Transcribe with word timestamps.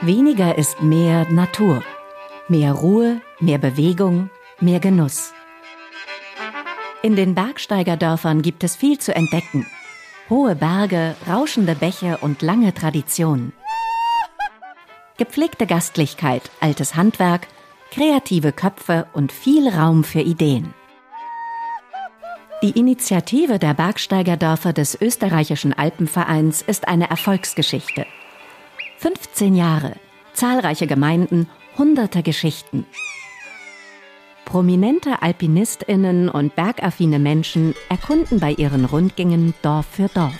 Weniger 0.00 0.56
ist 0.56 0.82
mehr 0.82 1.26
Natur. 1.30 1.82
Mehr 2.48 2.72
Ruhe, 2.72 3.20
mehr 3.40 3.58
Bewegung, 3.58 4.30
mehr 4.58 4.80
Genuss. 4.80 5.34
In 7.02 7.14
den 7.14 7.34
Bergsteigerdörfern 7.34 8.40
gibt 8.40 8.64
es 8.64 8.74
viel 8.74 8.98
zu 8.98 9.14
entdecken. 9.14 9.66
Hohe 10.30 10.54
Berge, 10.54 11.14
rauschende 11.28 11.74
Bäche 11.74 12.18
und 12.18 12.42
lange 12.42 12.74
Traditionen. 12.74 13.52
Gepflegte 15.16 15.66
Gastlichkeit, 15.66 16.50
altes 16.60 16.94
Handwerk, 16.94 17.48
kreative 17.90 18.52
Köpfe 18.52 19.06
und 19.12 19.32
viel 19.32 19.68
Raum 19.68 20.04
für 20.04 20.20
Ideen. 20.20 20.74
Die 22.60 22.76
Initiative 22.76 23.60
der 23.60 23.72
Bergsteigerdörfer 23.72 24.72
des 24.72 25.00
österreichischen 25.00 25.72
Alpenvereins 25.72 26.60
ist 26.60 26.88
eine 26.88 27.08
Erfolgsgeschichte. 27.08 28.04
15 28.96 29.54
Jahre, 29.54 29.94
zahlreiche 30.32 30.88
Gemeinden, 30.88 31.48
hunderte 31.76 32.24
Geschichten. 32.24 32.84
Prominente 34.44 35.22
Alpinistinnen 35.22 36.28
und 36.28 36.56
bergaffine 36.56 37.20
Menschen 37.20 37.76
erkunden 37.88 38.40
bei 38.40 38.50
ihren 38.54 38.86
Rundgängen 38.86 39.54
Dorf 39.62 39.86
für 39.86 40.08
Dorf. 40.08 40.34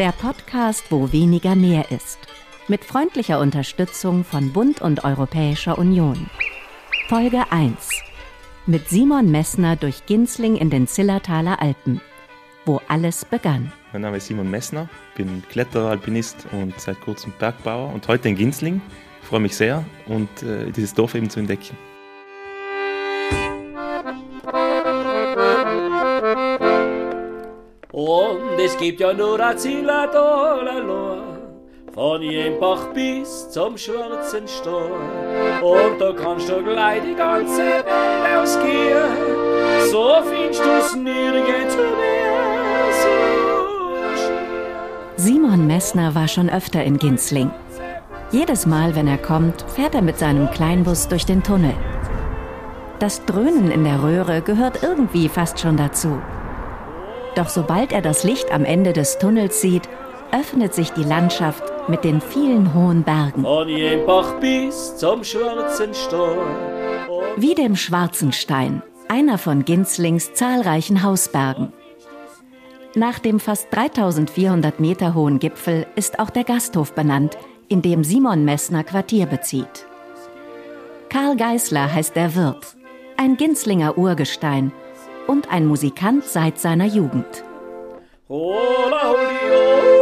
Der 0.00 0.10
Podcast, 0.10 0.90
wo 0.90 1.12
weniger 1.12 1.54
mehr 1.54 1.92
ist. 1.92 2.18
Mit 2.66 2.84
freundlicher 2.84 3.38
Unterstützung 3.38 4.24
von 4.24 4.52
Bund 4.52 4.80
und 4.80 5.04
Europäischer 5.04 5.78
Union. 5.78 6.28
Folge 7.08 7.44
1. 7.50 8.07
Mit 8.70 8.90
Simon 8.90 9.30
Messner 9.30 9.76
durch 9.76 10.04
Ginzling 10.04 10.56
in 10.56 10.68
den 10.68 10.86
Zillertaler 10.86 11.62
Alpen, 11.62 12.02
wo 12.66 12.82
alles 12.86 13.24
begann. 13.24 13.72
Mein 13.94 14.02
Name 14.02 14.18
ist 14.18 14.26
Simon 14.26 14.50
Messner, 14.50 14.90
bin 15.16 15.42
Kletterer, 15.48 15.88
Alpinist 15.88 16.46
und 16.52 16.78
seit 16.78 17.00
kurzem 17.00 17.32
Bergbauer 17.38 17.90
und 17.94 18.06
heute 18.08 18.28
in 18.28 18.36
Ginzling. 18.36 18.82
Ich 19.22 19.28
freue 19.28 19.40
mich 19.40 19.56
sehr 19.56 19.86
und 20.04 20.28
äh, 20.42 20.70
dieses 20.70 20.92
Dorf 20.92 21.14
eben 21.14 21.30
zu 21.30 21.40
entdecken. 21.40 21.78
Und 27.90 28.60
es 28.62 28.76
gibt 28.76 29.00
ja 29.00 29.14
nur 29.14 29.40
ein 29.40 29.56
Zillertaler 29.56 30.84
von 31.98 32.22
Jempach 32.22 32.92
bis 32.94 33.50
zum 33.50 33.76
Schwarzen 33.76 34.46
Stor. 34.46 34.88
Und 35.60 36.00
da 36.00 36.12
kannst 36.12 36.48
du 36.48 36.62
gleich 36.62 37.02
die 37.02 37.16
ganze 37.16 37.58
Welt 37.58 37.84
ausgehen, 38.38 39.90
so 39.90 40.22
findest 40.22 40.60
du's 40.64 40.94
nirgends 40.94 41.74
mehr 41.76 41.88
Simon 45.16 45.66
Messner 45.66 46.14
war 46.14 46.28
schon 46.28 46.48
öfter 46.48 46.84
in 46.84 46.98
Ginzling. 46.98 47.50
Jedes 48.30 48.64
Mal, 48.64 48.94
wenn 48.94 49.08
er 49.08 49.18
kommt, 49.18 49.62
fährt 49.62 49.96
er 49.96 50.02
mit 50.02 50.20
seinem 50.20 50.48
Kleinbus 50.52 51.08
durch 51.08 51.26
den 51.26 51.42
Tunnel. 51.42 51.74
Das 53.00 53.24
Dröhnen 53.24 53.72
in 53.72 53.82
der 53.82 54.04
Röhre 54.04 54.40
gehört 54.40 54.84
irgendwie 54.84 55.28
fast 55.28 55.58
schon 55.58 55.76
dazu. 55.76 56.20
Doch 57.34 57.48
sobald 57.48 57.90
er 57.90 58.02
das 58.02 58.22
Licht 58.22 58.52
am 58.52 58.64
Ende 58.64 58.92
des 58.92 59.18
Tunnels 59.18 59.60
sieht, 59.60 59.88
öffnet 60.30 60.74
sich 60.74 60.92
die 60.92 61.04
Landschaft 61.04 61.64
mit 61.88 62.04
den 62.04 62.20
vielen 62.20 62.74
hohen 62.74 63.02
Bergen. 63.02 63.44
Schwarzen. 65.94 66.46
Wie 67.36 67.54
dem 67.54 67.76
Schwarzenstein, 67.76 68.82
einer 69.08 69.38
von 69.38 69.64
Ginzlings 69.64 70.34
zahlreichen 70.34 71.02
Hausbergen. 71.02 71.72
Nach 72.94 73.18
dem 73.18 73.40
fast 73.40 73.68
3400 73.70 74.80
Meter 74.80 75.14
hohen 75.14 75.38
Gipfel 75.38 75.86
ist 75.94 76.18
auch 76.18 76.30
der 76.30 76.44
Gasthof 76.44 76.94
benannt, 76.94 77.38
in 77.68 77.82
dem 77.82 78.02
Simon 78.02 78.44
Messner 78.44 78.82
Quartier 78.84 79.26
bezieht. 79.26 79.86
Karl 81.08 81.36
Geißler 81.36 81.92
heißt 81.92 82.16
der 82.16 82.34
Wirt, 82.34 82.76
ein 83.16 83.36
Ginzlinger 83.36 83.96
Urgestein 83.96 84.72
und 85.26 85.50
ein 85.50 85.66
Musikant 85.66 86.24
seit 86.24 86.58
seiner 86.58 86.86
Jugend. 86.86 87.44
In 88.28 89.97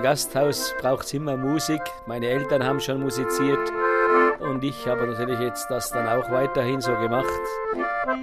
einem 0.00 0.02
Gasthaus 0.02 0.74
braucht 0.80 1.04
es 1.04 1.12
immer 1.12 1.36
Musik. 1.36 1.82
Meine 2.06 2.28
Eltern 2.28 2.64
haben 2.64 2.80
schon 2.80 3.00
musiziert 3.00 3.70
und 4.40 4.64
ich 4.64 4.86
habe 4.86 5.06
natürlich 5.06 5.38
jetzt 5.40 5.66
das 5.68 5.90
dann 5.90 6.08
auch 6.08 6.30
weiterhin 6.30 6.80
so 6.80 6.92
gemacht. 6.94 7.26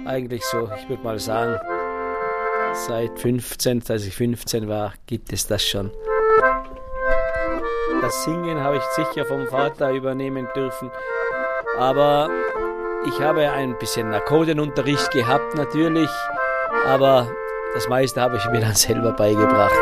Eigentlich 0.04 0.44
so, 0.44 0.68
ich 0.76 0.88
würde 0.88 1.02
mal 1.04 1.18
sagen, 1.20 1.56
seit 2.74 3.18
15, 3.20 3.84
als 3.88 4.06
ich 4.06 4.14
15 4.14 4.68
war, 4.68 4.92
gibt 5.06 5.32
es 5.32 5.46
das 5.46 5.64
schon. 5.64 5.92
Das 8.00 8.24
Singen 8.24 8.60
habe 8.60 8.78
ich 8.78 8.82
sicher 8.82 9.24
vom 9.26 9.46
Vater 9.46 9.92
übernehmen 9.92 10.48
dürfen, 10.56 10.90
aber 11.78 12.28
ich 13.06 13.20
habe 13.20 13.50
ein 13.50 13.78
bisschen 13.78 14.10
Narkodenunterricht 14.10 15.12
gehabt 15.12 15.54
natürlich, 15.54 16.10
aber 16.86 17.30
das 17.74 17.88
meiste 17.88 18.20
habe 18.20 18.36
ich 18.36 18.50
mir 18.50 18.60
dann 18.60 18.74
selber 18.74 19.12
beigebracht. 19.12 19.78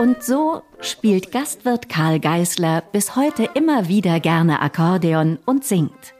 Und 0.00 0.22
so 0.22 0.62
spielt 0.80 1.32
Gastwirt 1.32 1.88
Karl 1.88 2.20
Geißler 2.20 2.84
bis 2.92 3.16
heute 3.16 3.50
immer 3.54 3.88
wieder 3.88 4.20
gerne 4.20 4.62
Akkordeon 4.62 5.40
und 5.44 5.64
singt. 5.64 6.14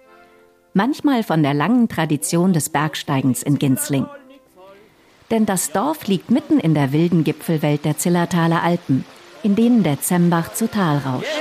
Manchmal 0.74 1.22
von 1.22 1.44
der 1.44 1.54
langen 1.54 1.88
Tradition 1.88 2.52
des 2.52 2.70
Bergsteigens 2.70 3.44
in 3.44 3.56
Ginzling. 3.60 4.06
Denn 5.30 5.46
das 5.46 5.70
Dorf 5.70 6.08
liegt 6.08 6.28
mitten 6.28 6.58
in 6.58 6.74
der 6.74 6.92
wilden 6.92 7.22
Gipfelwelt 7.22 7.84
der 7.84 7.96
Zillertaler 7.96 8.64
Alpen, 8.64 9.04
in 9.44 9.54
denen 9.54 9.84
der 9.84 10.00
Zembach 10.00 10.54
zu 10.54 10.68
Tal 10.68 10.98
rauscht. 10.98 11.40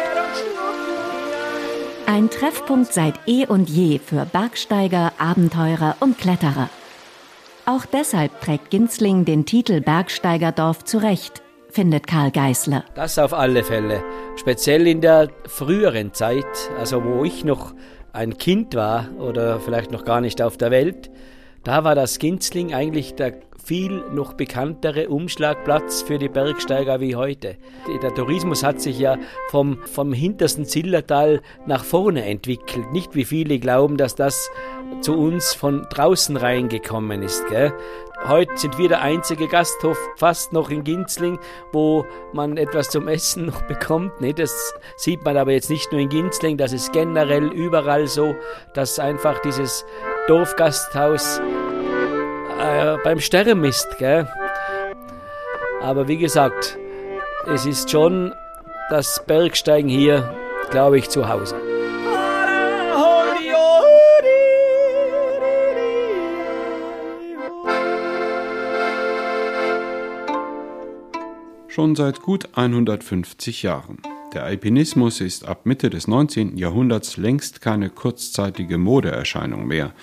Ein 2.05 2.29
Treffpunkt 2.29 2.93
seit 2.93 3.15
eh 3.25 3.47
und 3.47 3.67
je 3.67 3.97
für 3.97 4.25
Bergsteiger, 4.25 5.13
Abenteurer 5.17 5.95
und 6.01 6.19
Kletterer. 6.19 6.69
Auch 7.65 7.87
deshalb 7.87 8.41
trägt 8.41 8.69
Ginzling 8.69 9.25
den 9.25 9.47
Titel 9.47 9.81
Bergsteigerdorf 9.81 10.83
zurecht, 10.83 11.41
findet 11.69 12.07
Karl 12.07 12.31
Geißler. 12.31 12.85
Das 12.95 13.19
auf 13.19 13.33
alle 13.33 13.63
Fälle. 13.63 14.03
Speziell 14.35 14.88
in 14.88 15.01
der 15.01 15.29
früheren 15.45 16.13
Zeit, 16.13 16.45
also 16.79 17.03
wo 17.03 17.23
ich 17.23 17.44
noch 17.44 17.73
ein 18.13 18.38
Kind 18.38 18.75
war 18.75 19.09
oder 19.19 19.59
vielleicht 19.59 19.91
noch 19.91 20.06
gar 20.06 20.22
nicht 20.22 20.41
auf 20.41 20.57
der 20.57 20.72
Welt, 20.72 21.11
da 21.63 21.83
war 21.83 21.95
das 21.95 22.19
Ginzling 22.19 22.73
eigentlich 22.73 23.16
der 23.16 23.33
viel 23.67 24.01
noch 24.13 24.31
bekanntere 24.31 25.09
Umschlagplatz 25.09 26.01
für 26.01 26.17
die 26.17 26.29
Bergsteiger 26.29 27.01
wie 27.01 27.17
heute. 27.17 27.57
Der 28.01 28.16
Tourismus 28.16 28.63
hat 28.63 28.79
sich 28.79 28.97
ja 28.97 29.17
vom, 29.50 29.79
vom 29.83 30.13
hintersten 30.13 30.63
Zillertal 30.63 31.41
nach 31.66 31.83
vorne 31.83 32.23
entwickelt. 32.23 32.94
Nicht 32.94 33.13
wie 33.13 33.25
viele 33.25 33.59
glauben, 33.59 33.97
dass 33.97 34.16
das 34.16 34.50
zu 35.01 35.17
uns 35.17 35.53
von 35.53 35.85
draußen 35.89 36.38
reingekommen 36.38 37.22
ist. 37.22 37.45
Gell? 37.50 37.73
Heute 38.25 38.57
sind 38.57 38.78
wir 38.78 38.89
der 38.89 39.01
einzige 39.01 39.47
Gasthof 39.47 39.97
fast 40.17 40.51
noch 40.51 40.69
in 40.69 40.83
Ginzling, 40.83 41.39
wo 41.72 42.05
man 42.33 42.57
etwas 42.57 42.89
zum 42.89 43.07
Essen 43.07 43.45
noch 43.45 43.61
bekommt. 43.63 44.19
Ne? 44.19 44.33
Das 44.33 44.73
sieht 44.95 45.23
man 45.23 45.38
aber 45.38 45.51
jetzt 45.51 45.69
nicht 45.69 45.91
nur 45.91 46.01
in 46.01 46.09
Ginzling, 46.09 46.57
das 46.57 46.73
ist 46.73 46.91
generell 46.91 47.45
überall 47.45 48.07
so, 48.07 48.35
dass 48.73 49.00
einfach 49.00 49.39
dieses 49.39 49.85
Dorfgasthaus 50.27 51.39
äh, 52.59 52.97
beim 53.03 53.19
Sterben 53.19 53.63
ist. 53.63 53.88
Gell? 53.97 54.27
Aber 55.81 56.07
wie 56.07 56.17
gesagt, 56.17 56.77
es 57.53 57.66
ist 57.66 57.89
schon 57.89 58.33
das 58.89 59.23
Bergsteigen 59.25 59.89
hier, 59.89 60.33
glaube 60.69 60.97
ich, 60.97 61.09
zu 61.09 61.29
Hause. 61.29 61.66
Schon 71.77 71.95
seit 71.95 72.24
gut 72.24 72.50
150 72.56 73.62
Jahren. 73.62 74.00
Der 74.33 74.45
Alpinismus 74.45 75.21
ist 75.21 75.47
ab 75.47 75.68
Mitte 75.68 75.91
des 75.91 76.07
19. 76.07 76.57
Jahrhunderts 76.57 77.18
längst 77.18 77.62
keine 77.62 77.91
kurzzeitige 77.91 78.79
Modeerscheinung 78.79 79.68
mehr. 79.68 79.94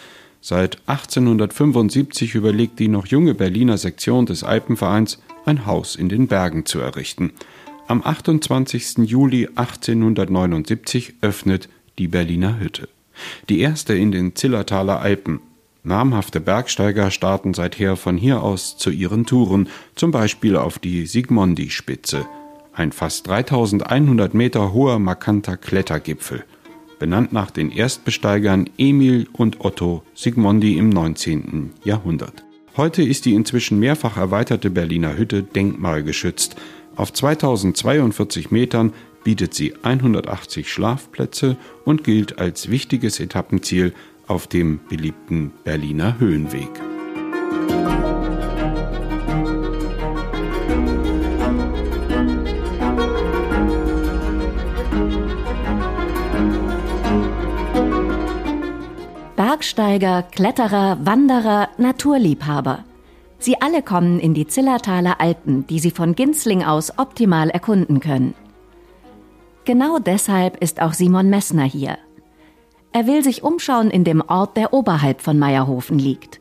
Seit 0.40 0.78
1875 0.86 2.36
überlegt 2.36 2.78
die 2.78 2.86
noch 2.86 3.08
junge 3.08 3.34
Berliner 3.34 3.76
Sektion 3.76 4.24
des 4.24 4.44
Alpenvereins, 4.44 5.20
ein 5.46 5.66
Haus 5.66 5.96
in 5.96 6.08
den 6.08 6.28
Bergen 6.28 6.64
zu 6.64 6.78
errichten. 6.78 7.32
Am 7.88 8.02
28. 8.04 8.98
Juli 8.98 9.48
1879 9.56 11.14
öffnet 11.22 11.68
die 11.98 12.06
Berliner 12.06 12.60
Hütte. 12.60 12.88
Die 13.48 13.58
erste 13.58 13.94
in 13.94 14.12
den 14.12 14.36
Zillertaler 14.36 15.00
Alpen. 15.00 15.40
Namhafte 15.86 16.40
Bergsteiger 16.40 17.10
starten 17.10 17.52
seither 17.52 17.96
von 17.96 18.16
hier 18.16 18.42
aus 18.42 18.78
zu 18.78 18.88
ihren 18.88 19.26
Touren, 19.26 19.68
zum 19.94 20.12
Beispiel 20.12 20.56
auf 20.56 20.78
die 20.78 21.04
Sigmondi-Spitze, 21.04 22.26
ein 22.72 22.90
fast 22.90 23.28
3100 23.28 24.32
Meter 24.32 24.72
hoher 24.72 24.98
markanter 24.98 25.58
Klettergipfel. 25.58 26.44
benannt 26.98 27.34
nach 27.34 27.50
den 27.50 27.70
Erstbesteigern 27.70 28.70
Emil 28.78 29.28
und 29.32 29.62
Otto 29.62 30.02
Sigmondi 30.14 30.78
im 30.78 30.88
19. 30.88 31.74
Jahrhundert. 31.84 32.44
Heute 32.78 33.02
ist 33.02 33.26
die 33.26 33.34
inzwischen 33.34 33.78
mehrfach 33.78 34.16
erweiterte 34.16 34.70
Berliner 34.70 35.18
Hütte 35.18 35.42
denkmalgeschützt. 35.42 36.56
Auf 36.96 37.12
2042 37.12 38.50
Metern 38.50 38.94
bietet 39.22 39.52
sie 39.52 39.74
180 39.82 40.72
Schlafplätze 40.72 41.56
und 41.84 42.04
gilt 42.04 42.38
als 42.38 42.70
wichtiges 42.70 43.20
Etappenziel 43.20 43.92
auf 44.26 44.46
dem 44.46 44.80
beliebten 44.88 45.52
Berliner 45.64 46.18
Höhenweg. 46.18 46.70
Bergsteiger, 59.36 60.22
Kletterer, 60.22 60.98
Wanderer, 61.04 61.68
Naturliebhaber. 61.78 62.84
Sie 63.38 63.60
alle 63.60 63.82
kommen 63.82 64.20
in 64.20 64.32
die 64.32 64.46
Zillertaler 64.46 65.20
Alpen, 65.20 65.66
die 65.66 65.78
sie 65.78 65.90
von 65.90 66.14
Ginzling 66.14 66.64
aus 66.64 66.98
optimal 66.98 67.50
erkunden 67.50 68.00
können. 68.00 68.34
Genau 69.64 69.98
deshalb 69.98 70.62
ist 70.62 70.80
auch 70.80 70.92
Simon 70.92 71.30
Messner 71.30 71.64
hier. 71.64 71.98
Er 72.96 73.08
will 73.08 73.24
sich 73.24 73.42
umschauen 73.42 73.90
in 73.90 74.04
dem 74.04 74.20
Ort, 74.20 74.56
der 74.56 74.72
oberhalb 74.72 75.20
von 75.20 75.36
Meierhofen 75.36 75.98
liegt, 75.98 76.40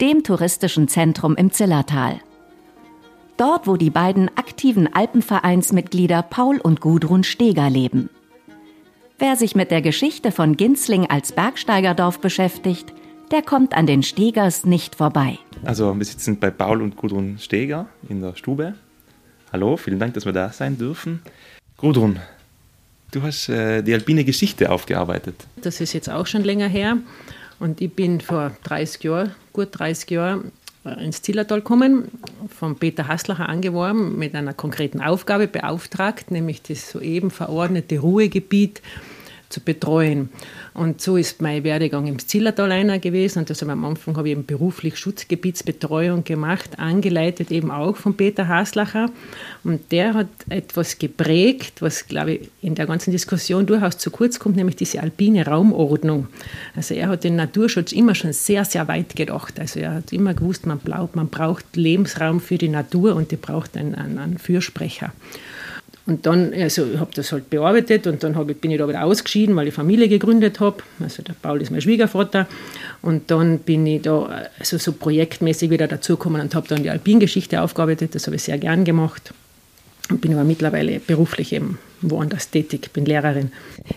dem 0.00 0.24
touristischen 0.24 0.88
Zentrum 0.88 1.36
im 1.36 1.52
Zillertal. 1.52 2.18
Dort, 3.36 3.68
wo 3.68 3.76
die 3.76 3.90
beiden 3.90 4.28
aktiven 4.36 4.92
Alpenvereinsmitglieder 4.92 6.22
Paul 6.22 6.58
und 6.58 6.80
Gudrun 6.80 7.22
Steger 7.22 7.70
leben. 7.70 8.10
Wer 9.20 9.36
sich 9.36 9.54
mit 9.54 9.70
der 9.70 9.80
Geschichte 9.80 10.32
von 10.32 10.56
Ginzling 10.56 11.08
als 11.08 11.30
Bergsteigerdorf 11.30 12.18
beschäftigt, 12.18 12.92
der 13.30 13.42
kommt 13.42 13.72
an 13.72 13.86
den 13.86 14.02
Stegers 14.02 14.64
nicht 14.64 14.96
vorbei. 14.96 15.38
Also 15.62 15.96
wir 15.96 16.04
sitzen 16.04 16.40
bei 16.40 16.50
Paul 16.50 16.82
und 16.82 16.96
Gudrun 16.96 17.38
Steger 17.38 17.86
in 18.08 18.20
der 18.20 18.34
Stube. 18.34 18.74
Hallo, 19.52 19.76
vielen 19.76 20.00
Dank, 20.00 20.14
dass 20.14 20.24
wir 20.24 20.32
da 20.32 20.50
sein 20.50 20.76
dürfen. 20.76 21.22
Gudrun, 21.76 22.18
du 23.12 23.22
hast 23.22 23.48
äh, 23.48 23.82
die 23.82 23.94
alpine 23.94 24.24
Geschichte 24.24 24.70
aufgearbeitet. 24.70 25.36
Das 25.56 25.80
ist 25.80 25.92
jetzt 25.92 26.10
auch 26.10 26.26
schon 26.26 26.42
länger 26.42 26.68
her. 26.68 26.98
Und 27.60 27.80
ich 27.80 27.92
bin 27.92 28.20
vor 28.20 28.56
30 28.64 29.04
Jahren, 29.04 29.34
gut 29.52 29.68
30 29.72 30.10
Jahren, 30.10 30.52
äh, 30.84 31.04
ins 31.04 31.22
Zillertal 31.22 31.60
gekommen, 31.60 32.08
von 32.58 32.76
Peter 32.76 33.06
Haslacher 33.06 33.48
angeworben, 33.48 34.18
mit 34.18 34.34
einer 34.34 34.52
konkreten 34.52 35.00
Aufgabe 35.00 35.46
beauftragt, 35.46 36.32
nämlich 36.32 36.62
das 36.62 36.90
soeben 36.90 37.30
verordnete 37.30 38.00
Ruhegebiet 38.00 38.82
zu 39.52 39.60
betreuen. 39.60 40.30
Und 40.74 41.00
so 41.00 41.16
ist 41.16 41.42
mein 41.42 41.64
Werdegang 41.64 42.06
im 42.06 42.18
Zillertal 42.18 42.72
einer 42.72 42.98
gewesen. 42.98 43.40
Und 43.40 43.50
also 43.50 43.68
am 43.68 43.84
Anfang 43.84 44.16
habe 44.16 44.28
ich 44.28 44.32
eben 44.32 44.46
beruflich 44.46 44.96
Schutzgebietsbetreuung 44.96 46.24
gemacht, 46.24 46.78
angeleitet 46.78 47.50
eben 47.50 47.70
auch 47.70 47.96
von 47.96 48.16
Peter 48.16 48.48
Haslacher. 48.48 49.10
Und 49.64 49.92
der 49.92 50.14
hat 50.14 50.28
etwas 50.48 50.98
geprägt, 50.98 51.82
was, 51.82 52.06
glaube 52.06 52.32
ich, 52.32 52.48
in 52.62 52.74
der 52.74 52.86
ganzen 52.86 53.10
Diskussion 53.10 53.66
durchaus 53.66 53.98
zu 53.98 54.10
kurz 54.10 54.38
kommt, 54.38 54.56
nämlich 54.56 54.76
diese 54.76 55.00
alpine 55.00 55.46
Raumordnung. 55.46 56.28
Also 56.74 56.94
er 56.94 57.08
hat 57.08 57.24
den 57.24 57.36
Naturschutz 57.36 57.92
immer 57.92 58.14
schon 58.14 58.32
sehr, 58.32 58.64
sehr 58.64 58.88
weit 58.88 59.14
gedacht. 59.14 59.60
Also 59.60 59.80
er 59.80 59.94
hat 59.94 60.12
immer 60.12 60.32
gewusst, 60.32 60.66
man 60.66 60.78
braucht, 60.78 61.14
man 61.14 61.28
braucht 61.28 61.76
Lebensraum 61.76 62.40
für 62.40 62.56
die 62.56 62.68
Natur 62.68 63.14
und 63.14 63.30
die 63.30 63.36
braucht 63.36 63.76
einen, 63.76 63.94
einen, 63.94 64.18
einen 64.18 64.38
Fürsprecher. 64.38 65.12
Und 66.04 66.26
dann, 66.26 66.52
also 66.52 66.84
ich 66.86 66.98
habe 66.98 67.12
das 67.14 67.30
halt 67.30 67.48
bearbeitet 67.48 68.06
und 68.08 68.24
dann 68.24 68.36
ich, 68.48 68.56
bin 68.56 68.72
ich 68.72 68.78
da 68.78 68.88
wieder 68.88 69.04
ausgeschieden, 69.04 69.54
weil 69.54 69.68
ich 69.68 69.74
Familie 69.74 70.08
gegründet 70.08 70.58
habe. 70.58 70.82
Also 71.00 71.22
der 71.22 71.34
Paul 71.40 71.62
ist 71.62 71.70
mein 71.70 71.80
Schwiegervater. 71.80 72.48
Und 73.02 73.30
dann 73.30 73.60
bin 73.60 73.86
ich 73.86 74.02
da 74.02 74.48
also 74.58 74.78
so 74.78 74.92
projektmäßig 74.92 75.70
wieder 75.70 75.86
dazugekommen 75.86 76.40
und 76.40 76.54
habe 76.54 76.66
dann 76.66 76.82
die 76.82 76.90
Alpingeschichte 76.90 77.60
aufgearbeitet. 77.62 78.14
Das 78.14 78.26
habe 78.26 78.36
ich 78.36 78.42
sehr 78.42 78.58
gern 78.58 78.84
gemacht. 78.84 79.32
Und 80.10 80.20
bin 80.20 80.32
aber 80.32 80.44
mittlerweile 80.44 80.98
beruflich 80.98 81.52
eben 81.52 81.78
woanders 82.00 82.50
tätig, 82.50 82.92
bin 82.92 83.04
Lehrerin. 83.04 83.52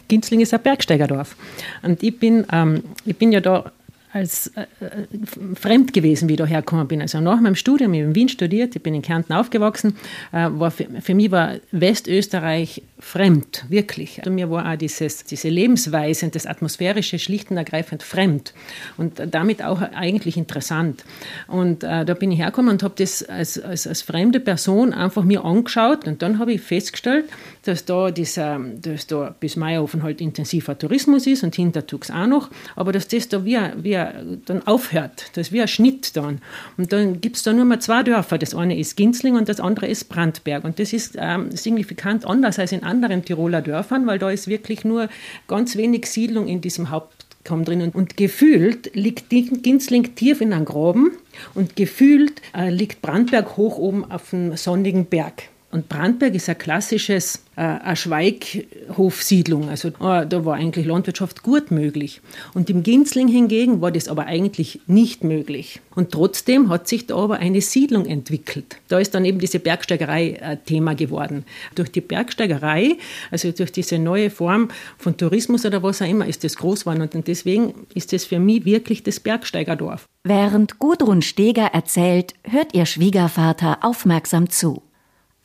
Ginzling 0.08 0.42
ist 0.42 0.54
ein 0.54 0.62
Bergsteigerdorf. 0.62 1.36
Und 1.82 2.04
ich 2.04 2.20
bin, 2.20 2.46
ähm, 2.52 2.84
ich 3.06 3.16
bin 3.16 3.32
ja 3.32 3.42
da 3.42 3.72
als 4.16 4.48
äh, 4.56 4.62
äh, 4.80 5.56
fremd 5.56 5.92
gewesen, 5.92 6.30
wie 6.30 6.34
ich 6.34 6.38
da 6.38 6.46
hergekommen 6.46 6.88
bin. 6.88 7.02
Also 7.02 7.20
nach 7.20 7.42
meinem 7.42 7.56
Studium, 7.56 7.94
ich 7.94 8.00
habe 8.00 8.10
in 8.12 8.16
Wien 8.16 8.30
studiert, 8.30 8.74
ich 8.74 8.82
bin 8.82 8.96
in 8.96 9.02
Kärnten 9.02 9.34
aufgewachsen, 9.34 9.98
äh, 10.32 10.48
war 10.52 10.72
für, 10.72 10.88
für 11.02 11.14
mich 11.14 11.32
war 11.32 11.56
Westösterreich 11.72 12.82
fremd, 12.98 13.66
wirklich. 13.68 14.20
Also 14.20 14.32
mir 14.32 14.50
war 14.50 14.72
auch 14.72 14.78
dieses, 14.78 15.26
diese 15.26 15.50
Lebensweise 15.50 16.28
und 16.28 16.36
das 16.36 16.46
Atmosphärische 16.46 17.20
schlicht 17.20 17.52
und 17.52 17.58
ergreifend 17.58 18.04
fremd 18.04 18.54
und 18.98 19.22
damit 19.32 19.64
auch 19.64 19.82
eigentlich 19.82 20.38
interessant. 20.38 21.04
Und 21.48 21.84
äh, 21.84 22.06
da 22.06 22.14
bin 22.14 22.32
ich 22.32 22.40
hergekommen 22.40 22.72
und 22.72 22.84
habe 22.84 22.94
das 22.98 23.22
als, 23.24 23.60
als, 23.60 23.86
als 23.86 24.02
fremde 24.02 24.40
Person 24.40 24.94
einfach 24.94 25.24
mir 25.24 25.44
angeschaut 25.44 26.08
und 26.08 26.22
dann 26.22 26.40
habe 26.40 26.54
ich 26.54 26.62
festgestellt, 26.62 27.26
dass 27.64 27.84
da, 27.84 28.12
dieser, 28.12 28.60
dass 28.60 29.08
da 29.08 29.36
bis 29.40 29.58
Meierhofen 29.58 30.02
halt 30.04 30.22
intensiver 30.22 30.78
Tourismus 30.78 31.28
ist 31.28 31.44
und 31.44 31.56
Hintertugs 31.56 32.10
auch 32.12 32.28
noch, 32.28 32.50
aber 32.76 32.94
dass 32.94 33.08
das 33.10 33.28
da 33.28 33.44
wie, 33.44 33.58
wie 33.78 34.00
dann 34.46 34.66
aufhört. 34.66 35.32
Das 35.34 35.48
ist 35.48 35.54
wie 35.54 35.62
ein 35.62 35.68
Schnitt 35.68 36.16
dann. 36.16 36.40
Und 36.78 36.94
dann 36.94 37.20
gibt 37.20 37.36
es 37.36 37.44
da 37.44 37.52
nur 37.52 37.66
mal 37.66 37.80
zwei 37.80 38.04
Dörfer. 38.04 38.38
Das 38.38 38.56
eine 38.56 38.78
ist 38.78 38.96
Ginzling 38.96 39.36
und 39.36 39.50
das 39.50 39.60
andere 39.60 39.88
ist 39.88 40.10
Brandberg. 40.10 40.64
Und 40.64 40.80
das 40.80 40.94
ist 40.94 41.18
ähm, 41.20 41.52
signifikant 41.52 42.26
anders 42.26 42.60
als 42.60 42.72
in 42.72 42.84
anderen 42.84 42.95
Tiroler 43.24 43.62
Dörfern, 43.62 44.08
weil 44.08 44.20
da 44.20 44.30
ist 44.30 44.48
wirklich 44.48 44.86
nur 44.86 45.10
ganz 45.48 45.76
wenig 45.76 46.06
Siedlung 46.08 46.48
in 46.48 46.62
diesem 46.62 46.90
Hauptkamm 46.90 47.66
drin. 47.66 47.82
Und, 47.82 47.96
und 47.96 48.18
gefühlt 48.18 48.96
liegt 48.96 49.30
Ginzling 49.30 50.16
tief 50.16 50.42
in 50.42 50.54
einem 50.54 50.66
Graben 50.66 51.12
und 51.54 51.76
gefühlt 51.76 52.42
äh, 52.56 52.70
liegt 52.70 53.02
Brandberg 53.02 53.58
hoch 53.58 53.78
oben 53.78 54.10
auf 54.10 54.34
einem 54.34 54.56
sonnigen 54.58 55.06
Berg. 55.06 55.50
Und 55.76 55.90
Brandberg 55.90 56.34
ist 56.34 56.48
ein 56.48 56.58
klassisches 56.58 57.44
äh, 57.58 57.62
eine 57.62 57.98
Schweighofsiedlung. 57.98 59.68
Also 59.68 59.90
äh, 59.90 60.26
da 60.26 60.46
war 60.46 60.56
eigentlich 60.56 60.86
Landwirtschaft 60.86 61.44
gut 61.44 61.70
möglich. 61.70 62.22
Und 62.54 62.70
im 62.70 62.82
Ginzling 62.82 63.28
hingegen 63.28 63.82
war 63.82 63.92
das 63.92 64.08
aber 64.08 64.26
eigentlich 64.26 64.80
nicht 64.88 65.26
möglich. 65.26 65.82
Und 65.94 66.12
trotzdem 66.12 66.70
hat 66.70 66.88
sich 66.88 67.08
da 67.08 67.18
aber 67.18 67.40
eine 67.40 67.60
Siedlung 67.60 68.06
entwickelt. 68.06 68.78
Da 68.88 69.00
ist 69.00 69.14
dann 69.16 69.26
eben 69.26 69.40
diese 69.40 69.60
Bergsteigerei 69.60 70.40
äh, 70.40 70.56
Thema 70.66 70.96
geworden. 70.96 71.44
Durch 71.76 71.92
die 71.92 72.00
Bergsteigerei, 72.00 72.96
also 73.30 73.52
durch 73.52 73.74
diese 73.74 74.00
neue 74.00 74.30
Form 74.30 74.70
von 74.98 75.18
Tourismus 75.18 75.66
oder 75.66 75.84
was 75.84 76.02
auch 76.02 76.08
immer, 76.08 76.26
ist 76.26 76.46
das 76.46 76.56
groß 76.56 76.86
geworden. 76.86 77.02
Und 77.02 77.28
deswegen 77.28 77.74
ist 77.94 78.14
das 78.14 78.24
für 78.24 78.40
mich 78.40 78.64
wirklich 78.64 79.04
das 79.04 79.20
Bergsteigerdorf. 79.20 80.06
Während 80.24 80.80
Gudrun 80.80 81.22
Steger 81.22 81.66
erzählt, 81.74 82.34
hört 82.46 82.74
ihr 82.74 82.86
Schwiegervater 82.86 83.80
aufmerksam 83.82 84.50
zu. 84.50 84.82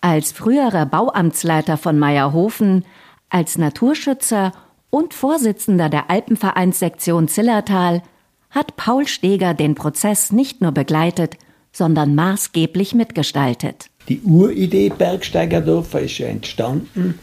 Als 0.01 0.33
früherer 0.33 0.87
Bauamtsleiter 0.87 1.77
von 1.77 1.99
Meierhofen, 1.99 2.85
als 3.29 3.59
Naturschützer 3.59 4.53
und 4.89 5.15
Vorsitzender 5.15 5.89
der 5.89 6.11
Alpenvereinssektion 6.11 7.29
Zillertal 7.29 8.03
hat 8.51 8.77
Paul 8.77 9.07
Steger 9.07 9.55
den 9.55 9.75
Prozess 9.75 10.33
nicht 10.33 10.61
nur 10.61 10.73
begleitet, 10.73 11.37
sondern 11.73 12.15
maßgeblich 12.15 12.95
mitgestaltet. 12.95 13.91
Die 14.09 14.21
Uridee 14.23 14.89
Bergsteigerdorfer 14.89 16.01
ist 16.01 16.19
ja 16.19 16.27
entstanden, 16.27 17.19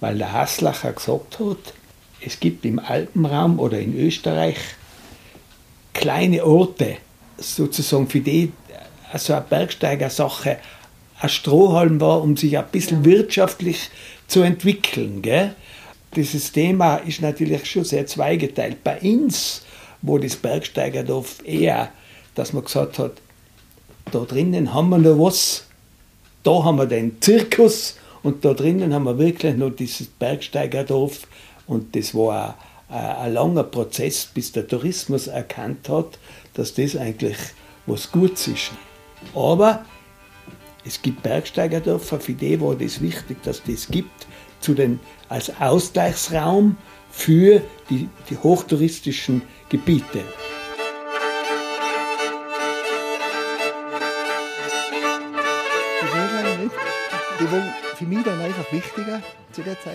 weil 0.00 0.18
der 0.18 0.32
Haslacher 0.32 0.92
gesagt 0.92 1.38
hat, 1.38 1.74
es 2.24 2.40
gibt 2.40 2.64
im 2.64 2.78
Alpenraum 2.78 3.58
oder 3.58 3.78
in 3.78 3.96
Österreich 3.96 4.56
kleine 5.92 6.44
Orte, 6.44 6.96
sozusagen 7.36 8.08
für 8.08 8.20
die 8.20 8.52
also 9.12 9.34
eine 9.34 9.42
Bergsteigersache 9.42 10.56
ein 11.22 11.28
Strohhalm 11.28 12.00
war, 12.00 12.20
um 12.20 12.36
sich 12.36 12.58
ein 12.58 12.66
bisschen 12.72 13.04
wirtschaftlich 13.04 13.90
zu 14.26 14.42
entwickeln. 14.42 15.22
Gell? 15.22 15.54
Dieses 16.16 16.50
Thema 16.50 16.96
ist 16.96 17.22
natürlich 17.22 17.64
schon 17.70 17.84
sehr 17.84 18.06
zweigeteilt. 18.06 18.82
Bei 18.82 19.00
uns, 19.00 19.62
wo 20.02 20.18
das 20.18 20.34
Bergsteigerdorf 20.34 21.38
eher, 21.44 21.90
dass 22.34 22.52
man 22.52 22.64
gesagt 22.64 22.98
hat, 22.98 23.12
da 24.10 24.20
drinnen 24.20 24.74
haben 24.74 24.88
wir 24.88 24.98
noch 24.98 25.18
was, 25.18 25.66
da 26.42 26.64
haben 26.64 26.78
wir 26.78 26.86
den 26.86 27.20
Zirkus 27.20 27.96
und 28.24 28.44
da 28.44 28.52
drinnen 28.52 28.92
haben 28.92 29.04
wir 29.04 29.16
wirklich 29.16 29.56
noch 29.56 29.70
dieses 29.70 30.08
Bergsteigerdorf 30.08 31.28
und 31.68 31.94
das 31.94 32.16
war 32.16 32.58
ein, 32.88 32.98
ein 32.98 33.34
langer 33.34 33.62
Prozess, 33.62 34.26
bis 34.26 34.50
der 34.50 34.66
Tourismus 34.66 35.28
erkannt 35.28 35.88
hat, 35.88 36.18
dass 36.54 36.74
das 36.74 36.96
eigentlich 36.96 37.36
was 37.86 38.10
Gutes 38.10 38.48
ist. 38.48 38.70
Aber 39.34 39.84
es 40.84 41.00
gibt 41.00 41.22
Bergsteigerdörfer, 41.22 42.18
für 42.18 42.32
die 42.32 42.60
war 42.60 42.74
das 42.74 43.00
wichtig, 43.00 43.42
dass 43.42 43.62
das 43.62 43.88
gibt, 43.88 44.26
zu 44.60 44.74
den, 44.74 45.00
als 45.28 45.52
Ausgleichsraum 45.60 46.76
für 47.10 47.62
die, 47.90 48.08
die 48.30 48.36
hochtouristischen 48.36 49.42
Gebiete. 49.68 50.22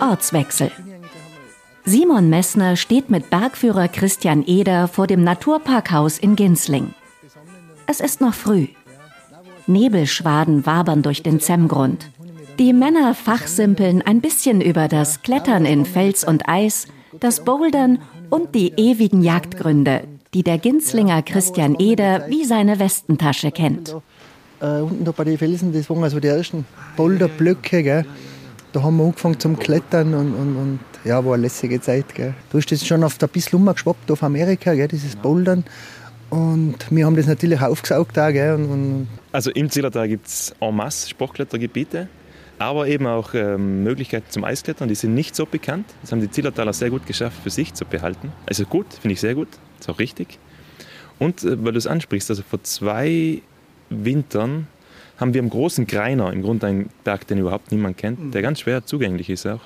Ortswechsel. 0.00 0.70
Simon 1.84 2.28
Messner 2.28 2.76
steht 2.76 3.08
mit 3.10 3.30
Bergführer 3.30 3.88
Christian 3.88 4.44
Eder 4.46 4.88
vor 4.88 5.06
dem 5.06 5.24
Naturparkhaus 5.24 6.18
in 6.18 6.36
Ginsling. 6.36 6.94
Es 7.86 8.00
ist 8.00 8.20
noch 8.20 8.34
früh. 8.34 8.68
Nebelschwaden 9.68 10.66
wabern 10.66 11.02
durch 11.02 11.22
den 11.22 11.40
Zemmgrund. 11.40 12.10
Die 12.58 12.72
Männer 12.72 13.14
fachsimpeln 13.14 14.02
ein 14.02 14.20
bisschen 14.20 14.60
über 14.60 14.88
das 14.88 15.22
Klettern 15.22 15.64
in 15.64 15.84
Fels 15.84 16.24
und 16.24 16.48
Eis, 16.48 16.88
das 17.20 17.44
Bouldern 17.44 18.00
und 18.30 18.54
die 18.54 18.72
ewigen 18.76 19.22
Jagdgründe, 19.22 20.02
die 20.34 20.42
der 20.42 20.58
Ginslinger 20.58 21.22
Christian 21.22 21.76
Eder 21.78 22.26
wie 22.28 22.44
seine 22.44 22.78
Westentasche 22.78 23.52
kennt. 23.52 23.94
Äh, 24.60 24.80
unten 24.80 25.04
da 25.04 25.12
bei 25.12 25.24
den 25.24 25.38
Felsen, 25.38 25.72
das 25.72 25.88
waren 25.88 26.02
also 26.02 26.18
die 26.18 26.28
ersten 26.28 26.64
Boulderblöcke. 26.96 27.82
Gell. 27.82 28.04
Da 28.72 28.82
haben 28.82 28.96
wir 28.96 29.04
angefangen 29.04 29.38
zum 29.38 29.58
Klettern 29.58 30.14
und, 30.14 30.34
und, 30.34 30.56
und 30.56 30.80
ja, 31.04 31.24
war 31.24 31.34
eine 31.34 31.42
lässige 31.42 31.80
Zeit. 31.80 32.14
Gell. 32.14 32.34
Du 32.50 32.58
hast 32.58 32.70
das 32.72 32.84
schon 32.84 33.04
auf 33.04 33.18
der 33.18 33.28
bisschen 33.28 33.60
umgeschwappt 33.60 34.10
auf 34.10 34.22
Amerika, 34.22 34.74
gell, 34.74 34.88
dieses 34.88 35.14
Bouldern. 35.14 35.64
Und 36.30 36.76
wir 36.90 37.06
haben 37.06 37.16
das 37.16 37.26
natürlich 37.26 37.60
aufgesaugt. 37.60 38.18
Auch, 38.18 38.32
gell, 38.32 38.54
und, 38.54 38.70
und 38.70 39.08
also 39.32 39.50
im 39.50 39.70
Zillertal 39.70 40.08
gibt 40.08 40.26
es 40.26 40.54
en 40.60 40.74
masse 40.74 41.08
Sportklettergebiete, 41.08 42.08
aber 42.58 42.88
eben 42.88 43.06
auch 43.06 43.34
ähm, 43.34 43.82
Möglichkeiten 43.82 44.26
zum 44.30 44.44
Eisklettern, 44.44 44.88
die 44.88 44.94
sind 44.94 45.14
nicht 45.14 45.34
so 45.34 45.46
bekannt. 45.46 45.86
Das 46.02 46.12
haben 46.12 46.20
die 46.20 46.30
Zillertaler 46.30 46.72
sehr 46.72 46.90
gut 46.90 47.06
geschafft, 47.06 47.38
für 47.42 47.50
sich 47.50 47.72
zu 47.74 47.84
behalten. 47.84 48.32
Also 48.46 48.64
gut, 48.64 48.86
finde 48.94 49.14
ich 49.14 49.20
sehr 49.20 49.34
gut, 49.34 49.48
ist 49.80 49.88
auch 49.88 49.98
richtig. 49.98 50.38
Und 51.18 51.44
äh, 51.44 51.64
weil 51.64 51.72
du 51.72 51.78
es 51.78 51.86
ansprichst, 51.86 52.30
also 52.30 52.42
vor 52.42 52.62
zwei 52.62 53.40
Wintern 53.90 54.66
haben 55.16 55.34
wir 55.34 55.40
im 55.40 55.50
großen 55.50 55.86
Greiner, 55.86 56.32
im 56.32 56.42
Grunde 56.42 56.66
einen 56.66 56.90
Berg, 57.04 57.26
den 57.26 57.38
überhaupt 57.38 57.72
niemand 57.72 57.96
kennt, 57.96 58.22
mhm. 58.22 58.30
der 58.32 58.42
ganz 58.42 58.60
schwer 58.60 58.84
zugänglich 58.84 59.30
ist 59.30 59.46
auch, 59.46 59.62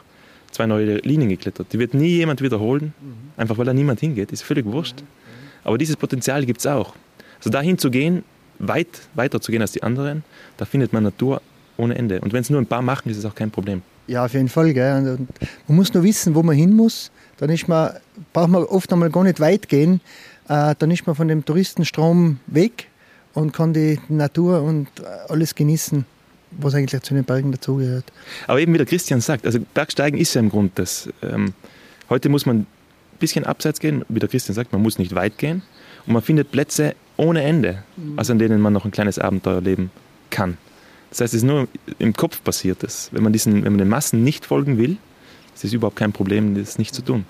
zwei 0.50 0.66
neue 0.66 0.99
Linien 0.99 1.28
geklettert. 1.28 1.73
Die 1.73 1.78
wird 1.78 1.95
nie 1.95 2.09
jemand 2.09 2.40
wiederholen, 2.40 2.95
mhm. 3.00 3.33
einfach 3.37 3.59
weil 3.59 3.66
da 3.66 3.75
niemand 3.75 4.00
hingeht, 4.00 4.33
ist 4.33 4.42
völlig 4.42 4.64
wurscht. 4.64 5.02
Mhm. 5.02 5.22
Aber 5.64 5.78
dieses 5.78 5.97
Potenzial 5.97 6.45
gibt 6.45 6.61
es 6.61 6.66
auch. 6.66 6.95
Also 7.38 7.50
dahin 7.50 7.78
zu 7.78 7.90
gehen, 7.90 8.25
weit 8.59 8.88
weiter 9.14 9.40
zu 9.40 9.52
gehen 9.52 9.62
als 9.62 9.73
die 9.73 9.83
anderen, 9.83 10.25
da 10.57 10.64
findet 10.64 10.92
man 10.92 11.02
Natur 11.02 11.42
ohne 11.76 11.95
Ende. 11.97 12.21
Und 12.21 12.33
wenn 12.33 12.40
es 12.40 12.50
nur 12.50 12.61
ein 12.61 12.66
paar 12.66 12.83
machen, 12.83 13.11
ist 13.11 13.16
es 13.16 13.25
auch 13.25 13.35
kein 13.35 13.50
Problem. 13.50 13.83
Ja, 14.07 14.25
auf 14.25 14.35
jeden 14.35 14.49
Fall. 14.49 14.73
Gell. 14.73 15.16
Und 15.19 15.28
man 15.69 15.76
muss 15.76 15.92
nur 15.95 16.02
wissen, 16.02 16.35
wo 16.35 16.42
man 16.42 16.57
hin 16.57 16.75
muss. 16.75 17.11
Dann 17.38 17.50
ist 17.50 17.69
man, 17.69 17.92
braucht 18.33 18.49
man 18.49 18.64
oft 18.64 18.92
einmal 18.92 19.11
gar 19.11 19.25
nicht 19.25 19.40
weit 19.40 19.69
gehen. 19.69 20.00
Äh, 20.49 20.75
dann 20.78 20.90
ist 20.90 21.07
man 21.07 21.16
von 21.16 21.28
dem 21.28 21.45
Touristenstrom 21.45 22.38
weg 22.47 22.88
und 23.35 23.52
kann 23.52 23.73
die 23.73 23.99
Natur 24.09 24.62
und 24.62 24.88
alles 25.28 25.54
genießen, 25.54 26.04
was 26.52 26.75
eigentlich 26.75 27.00
zu 27.02 27.14
den 27.14 27.25
Bergen 27.25 27.52
dazugehört. 27.52 28.04
Aber 28.47 28.61
eben 28.61 28.73
wie 28.75 28.78
der 28.78 28.87
Christian 28.87 29.21
sagt, 29.21 29.47
also 29.47 29.59
Bergsteigen 29.75 30.21
ist 30.21 30.35
ja 30.35 30.40
im 30.40 30.50
Grunde 30.50 30.73
das. 30.75 31.09
Ähm, 31.23 31.54
heute 32.11 32.28
muss 32.28 32.45
man 32.45 32.66
bisschen 33.23 33.47
abseits 33.47 33.81
gehen, 33.81 34.05
wie 34.09 34.19
der 34.19 34.29
Christian 34.29 34.55
sagt, 34.55 34.73
man 34.73 34.83
muss 34.83 34.99
nicht 34.99 35.14
weit 35.14 35.38
gehen. 35.38 35.62
Und 36.07 36.12
man 36.12 36.23
findet 36.23 36.50
Plätze 36.50 36.95
ohne 37.17 37.43
Ende, 37.43 37.83
mhm. 37.97 38.19
also 38.19 38.33
an 38.33 38.38
denen 38.38 38.61
man 38.61 38.73
noch 38.73 38.85
ein 38.85 38.91
kleines 38.91 39.19
Abenteuer 39.19 39.62
leben 39.62 39.91
kann. 40.31 40.59
Das 41.11 41.21
heißt, 41.21 41.35
es 41.35 41.43
ist 41.43 41.47
nur 41.47 41.69
im 41.99 42.14
Kopf 42.14 42.43
passiert. 42.43 42.83
Das. 42.83 43.11
Wenn, 43.12 43.23
man 43.23 43.33
diesen, 43.33 43.64
wenn 43.64 43.73
man 43.73 43.79
den 43.79 43.88
Massen 43.88 44.25
nicht 44.25 44.45
folgen 44.45 44.79
will, 44.79 44.97
ist 45.55 45.64
es 45.64 45.73
überhaupt 45.73 45.97
kein 45.97 46.12
Problem, 46.12 46.55
das 46.55 46.79
nicht 46.79 46.95
zu 46.95 47.02
tun. 47.02 47.25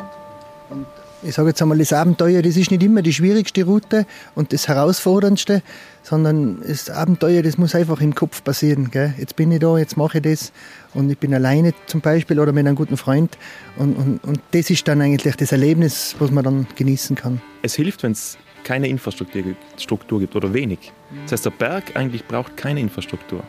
Und 0.71 0.87
ich 1.23 1.35
sage 1.35 1.49
jetzt 1.49 1.63
einmal, 1.63 1.79
das 1.79 1.93
Abenteuer, 1.93 2.43
das 2.43 2.57
ist 2.57 2.71
nicht 2.71 2.83
immer 2.83 3.03
die 3.03 3.13
schwierigste 3.13 3.65
Route 3.65 4.07
und 4.35 4.53
das 4.53 4.69
herausforderndste, 4.69 5.63
sondern 6.03 6.61
das 6.67 6.91
Abenteuer, 6.91 7.43
das 7.43 7.59
muss 7.59 7.75
einfach 7.75 8.01
im 8.01 8.15
Kopf 8.15 8.43
passieren. 8.43 8.91
Gell? 8.91 9.15
Jetzt 9.19 9.37
bin 9.37 9.53
ich 9.53 9.61
da, 9.61 9.79
jetzt 9.79 9.97
mache 9.97 10.19
ich 10.19 10.25
das 10.25 10.53
und 10.95 11.11
ich 11.11 11.19
bin 11.19 11.33
alleine 11.35 11.75
zum 11.87 12.01
Beispiel 12.01 12.41
oder 12.41 12.53
mit 12.53 12.67
einem 12.67 12.77
guten 12.77 12.97
Freund 12.97 13.39
und, 13.77 13.95
und, 13.95 14.25
und 14.25 14.41
das 14.51 14.71
ist 14.71 14.87
dann 14.89 15.01
eigentlich 15.01 15.37
das 15.37 15.53
Erlebnis, 15.53 16.17
was 16.19 16.31
man 16.31 16.45
dann 16.45 16.67
genießen 16.75 17.17
kann. 17.17 17.41
Es 17.63 17.75
hilft, 17.75 18.03
wenn 18.03 18.13
es 18.13 18.37
keine 18.65 18.89
Infrastruktur 18.89 20.21
gibt 20.21 20.37
oder 20.37 20.53
wenig. 20.53 20.93
Das 21.25 21.33
heißt, 21.33 21.47
der 21.47 21.51
Berg 21.51 21.97
eigentlich 21.97 22.27
braucht 22.27 22.57
keine 22.57 22.81
Infrastruktur. 22.81 23.43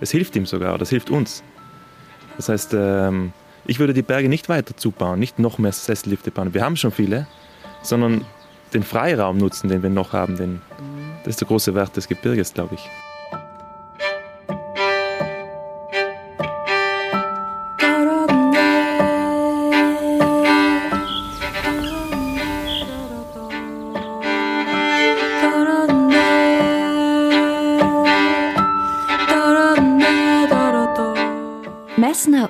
Es 0.00 0.10
hilft 0.10 0.36
ihm 0.36 0.46
sogar, 0.46 0.78
das 0.78 0.90
hilft 0.90 1.10
uns. 1.10 1.42
Das 2.36 2.48
heißt, 2.48 2.74
ähm, 2.74 3.32
ich 3.70 3.78
würde 3.78 3.94
die 3.94 4.02
Berge 4.02 4.28
nicht 4.28 4.48
weiter 4.48 4.76
zubauen, 4.76 5.20
nicht 5.20 5.38
noch 5.38 5.58
mehr 5.58 5.70
Sessellifte 5.70 6.32
bauen. 6.32 6.52
Wir 6.52 6.64
haben 6.64 6.74
schon 6.74 6.90
viele, 6.90 7.28
sondern 7.82 8.24
den 8.74 8.82
Freiraum 8.82 9.38
nutzen, 9.38 9.68
den 9.68 9.84
wir 9.84 9.90
noch 9.90 10.12
haben. 10.12 10.36
Den, 10.36 10.60
das 11.20 11.34
ist 11.34 11.40
der 11.40 11.46
große 11.46 11.72
Wert 11.76 11.96
des 11.96 12.08
Gebirges, 12.08 12.52
glaube 12.52 12.74
ich. 12.74 12.80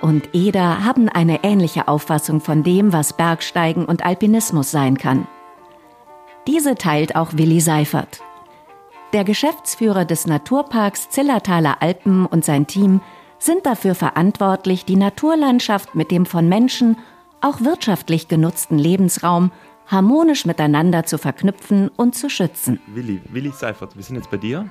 Und 0.01 0.35
Eder 0.35 0.85
haben 0.85 1.09
eine 1.09 1.45
ähnliche 1.45 1.89
Auffassung 1.89 2.41
von 2.41 2.63
dem, 2.63 2.93
was 2.93 3.13
Bergsteigen 3.13 3.85
und 3.85 4.05
Alpinismus 4.05 4.71
sein 4.71 4.97
kann. 4.99 5.27
Diese 6.47 6.75
teilt 6.75 7.17
auch 7.17 7.35
Willi 7.35 7.61
Seifert. 7.61 8.23
Der 9.13 9.25
Geschäftsführer 9.25 10.05
des 10.05 10.27
Naturparks 10.27 11.11
Zillertaler 11.11 11.83
Alpen 11.83 12.27
und 12.27 12.45
sein 12.45 12.67
Team 12.67 13.01
sind 13.39 13.67
dafür 13.67 13.95
verantwortlich, 13.95 14.85
die 14.85 14.97
Naturlandschaft 14.97 15.95
mit 15.95 16.11
dem 16.11 16.27
von 16.27 16.49
Menschen 16.49 16.97
auch 17.41 17.61
wirtschaftlich 17.61 18.29
genutzten 18.29 18.79
Lebensraum 18.79 19.51
harmonisch 19.87 20.47
miteinander 20.47 21.05
zu 21.05 21.19
verknüpfen 21.19 21.89
und 21.89 22.15
zu 22.15 22.31
schützen. 22.31 22.81
Willi, 22.87 23.21
Willi 23.31 23.51
Seifert, 23.51 23.97
wir 23.97 24.03
sind 24.03 24.17
jetzt 24.17 24.31
bei 24.31 24.37
dir. 24.37 24.71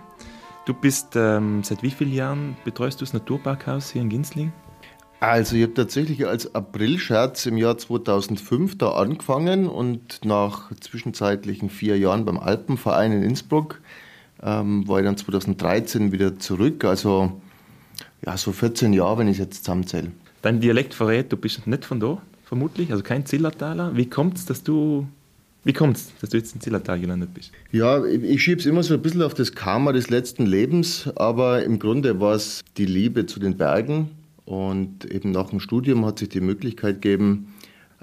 Du 0.66 0.74
bist 0.74 1.16
ähm, 1.16 1.64
seit 1.64 1.84
wie 1.84 1.92
vielen 1.92 2.14
Jahren 2.14 2.56
betreust 2.64 3.02
du 3.02 3.06
das 3.06 3.14
Naturparkhaus 3.14 3.92
hier 3.92 4.02
in 4.02 4.10
Ginsling? 4.10 4.54
Also 5.20 5.58
ich 5.58 5.64
habe 5.64 5.74
tatsächlich 5.74 6.26
als 6.26 6.56
Aprilscherz 6.56 7.46
im 7.46 7.58
Jahr 7.58 7.78
2005 7.78 8.78
da 8.78 8.92
angefangen 8.92 9.68
und 9.68 10.24
nach 10.24 10.72
zwischenzeitlichen 10.80 11.70
vier 11.70 11.98
Jahren 11.98 12.24
beim 12.24 12.38
Alpenverein 12.38 13.12
in 13.12 13.24
Innsbruck 13.24 13.82
ähm, 14.42 14.88
war 14.88 15.00
ich 15.00 15.06
dann 15.06 15.18
2013 15.18 16.14
wieder 16.14 16.40
zurück. 16.40 16.86
Also 16.86 17.42
ja, 18.26 18.38
so 18.38 18.54
14 18.54 18.94
Jahre, 18.94 19.20
wenn 19.20 19.28
ich 19.28 19.34
es 19.34 19.40
jetzt 19.40 19.66
zusammenzähle. 19.66 20.12
Dein 20.42 20.62
Dialekt 20.62 20.94
verrät, 20.94 21.32
du 21.34 21.38
bist 21.38 21.68
nicht 21.68 21.84
von 21.84 22.00
da, 22.00 22.22
vermutlich, 22.46 22.92
also 22.92 23.04
kein 23.04 23.26
Zillertaler. 23.26 23.98
Wie 23.98 24.10
kommt 24.10 24.38
es, 24.38 24.46
dass 24.46 24.64
du 24.64 25.06
wie 25.66 25.74
kommt's, 25.74 26.14
dass 26.22 26.30
du 26.30 26.38
jetzt 26.38 26.56
in 26.56 26.62
Zillertal 26.62 27.02
gelandet 27.02 27.34
bist? 27.34 27.52
Ja, 27.74 28.06
ich, 28.06 28.24
ich 28.24 28.42
schiebe 28.42 28.62
es 28.62 28.66
immer 28.66 28.82
so 28.82 28.94
ein 28.94 29.02
bisschen 29.02 29.22
auf 29.22 29.34
das 29.34 29.52
Karma 29.52 29.92
des 29.92 30.10
letzten 30.10 30.46
Lebens, 30.46 31.10
aber 31.18 31.64
im 31.64 31.80
Grunde 31.80 32.22
war 32.22 32.36
es 32.36 32.62
die 32.78 32.86
Liebe 32.86 33.26
zu 33.26 33.42
den 33.42 33.58
Bergen 33.58 34.12
und 34.50 35.06
eben 35.06 35.30
nach 35.30 35.52
dem 35.52 35.60
Studium 35.60 36.08
hat 36.08 36.18
sich 36.18 36.30
die 36.30 36.42
Möglichkeit 36.42 37.04
gegeben, 37.04 37.54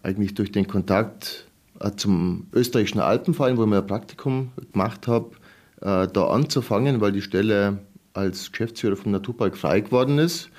eigentlich 0.00 0.34
durch 0.34 0.52
den 0.52 0.68
Kontakt 0.68 1.48
äh, 1.80 1.90
zum 1.96 2.46
österreichischen 2.52 3.00
Alpenverein, 3.00 3.56
wo 3.56 3.64
ich 3.64 3.68
mir 3.68 3.78
ein 3.78 3.86
Praktikum 3.88 4.52
gemacht 4.72 5.08
habe, 5.08 5.32
äh, 5.80 6.06
da 6.06 6.28
anzufangen, 6.28 7.00
weil 7.00 7.10
die 7.10 7.20
Stelle 7.20 7.78
als 8.12 8.52
Geschäftsführer 8.52 8.94
vom 8.94 9.10
Naturpark 9.10 9.56
frei 9.56 9.80
geworden 9.80 10.18
ist. 10.18 10.50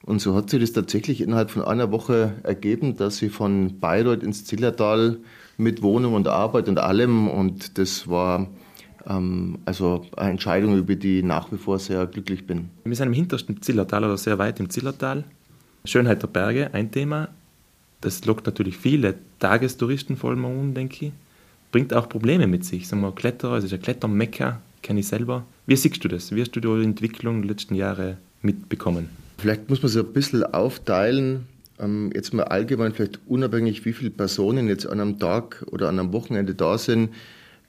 Und 0.00 0.22
so 0.22 0.34
hat 0.34 0.48
sich 0.48 0.60
das 0.60 0.72
tatsächlich 0.72 1.20
innerhalb 1.20 1.50
von 1.50 1.62
einer 1.62 1.92
Woche 1.92 2.36
ergeben, 2.42 2.96
dass 2.96 3.20
ich 3.20 3.30
von 3.30 3.80
Bayreuth 3.80 4.22
ins 4.22 4.46
Zillertal 4.46 5.18
mit 5.58 5.82
Wohnung 5.82 6.14
und 6.14 6.26
Arbeit 6.26 6.70
und 6.70 6.78
allem 6.78 7.28
und 7.28 7.76
das 7.76 8.08
war 8.08 8.48
also 9.06 10.06
eine 10.16 10.30
Entscheidung, 10.30 10.78
über 10.78 10.94
die 10.94 11.18
ich 11.18 11.24
nach 11.24 11.52
wie 11.52 11.58
vor 11.58 11.78
sehr 11.78 12.06
glücklich 12.06 12.46
bin. 12.46 12.70
Wir 12.84 12.96
sind 12.96 13.08
im 13.08 13.12
hintersten 13.12 13.60
Zillertal 13.60 14.04
oder 14.04 14.16
sehr 14.16 14.38
weit 14.38 14.60
im 14.60 14.70
Zillertal. 14.70 15.24
Schönheit 15.84 16.22
der 16.22 16.28
Berge, 16.28 16.72
ein 16.72 16.90
Thema. 16.90 17.28
Das 18.00 18.24
lockt 18.24 18.46
natürlich 18.46 18.76
viele 18.76 19.16
Tagestouristen 19.38 20.16
vor 20.16 20.30
allem 20.30 20.44
an, 20.44 20.74
denke 20.74 21.06
ich. 21.06 21.12
Bringt 21.72 21.92
auch 21.92 22.08
Probleme 22.08 22.46
mit 22.46 22.64
sich. 22.64 22.88
Sagen 22.88 23.02
wir 23.02 23.12
Kletterer, 23.12 23.56
es 23.56 23.64
ist 23.64 23.74
ein 23.74 23.82
Klettermekka, 23.82 24.60
kenne 24.82 25.00
ich 25.00 25.08
selber. 25.08 25.44
Wie 25.66 25.76
siehst 25.76 26.02
du 26.04 26.08
das? 26.08 26.34
Wie 26.34 26.40
hast 26.40 26.52
du 26.52 26.60
die 26.60 26.84
Entwicklung 26.84 27.42
der 27.42 27.50
letzten 27.50 27.74
Jahre 27.74 28.16
mitbekommen? 28.42 29.10
Vielleicht 29.38 29.68
muss 29.68 29.82
man 29.82 29.90
es 29.90 29.96
ein 29.96 30.12
bisschen 30.12 30.44
aufteilen. 30.44 31.46
Ähm, 31.78 32.10
jetzt 32.14 32.32
mal 32.32 32.44
allgemein, 32.44 32.92
vielleicht 32.92 33.20
unabhängig, 33.26 33.84
wie 33.84 33.92
viele 33.92 34.10
Personen 34.10 34.68
jetzt 34.68 34.86
an 34.86 35.00
einem 35.00 35.18
Tag 35.18 35.64
oder 35.70 35.88
an 35.88 35.98
einem 35.98 36.12
Wochenende 36.12 36.54
da 36.54 36.78
sind 36.78 37.10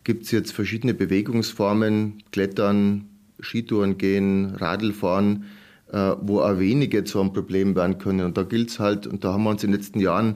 gibt 0.06 0.24
es 0.24 0.32
jetzt 0.32 0.54
verschiedene 0.54 0.94
Bewegungsformen, 0.94 2.24
Klettern, 2.32 3.10
Skitouren 3.42 3.98
gehen, 3.98 4.56
Radlfahren, 4.56 5.46
äh, 5.92 6.12
wo 6.22 6.40
auch 6.40 6.58
wenige 6.60 7.04
zu 7.04 7.20
einem 7.20 7.34
Problem 7.34 7.76
werden 7.76 7.98
können. 7.98 8.26
Und 8.26 8.38
da 8.38 8.44
gilt 8.44 8.70
es 8.70 8.80
halt, 8.80 9.08
und 9.08 9.26
da 9.26 9.34
haben 9.34 9.44
wir 9.44 9.50
uns 9.50 9.64
in 9.64 9.72
den 9.72 9.80
letzten 9.80 10.00
Jahren 10.00 10.36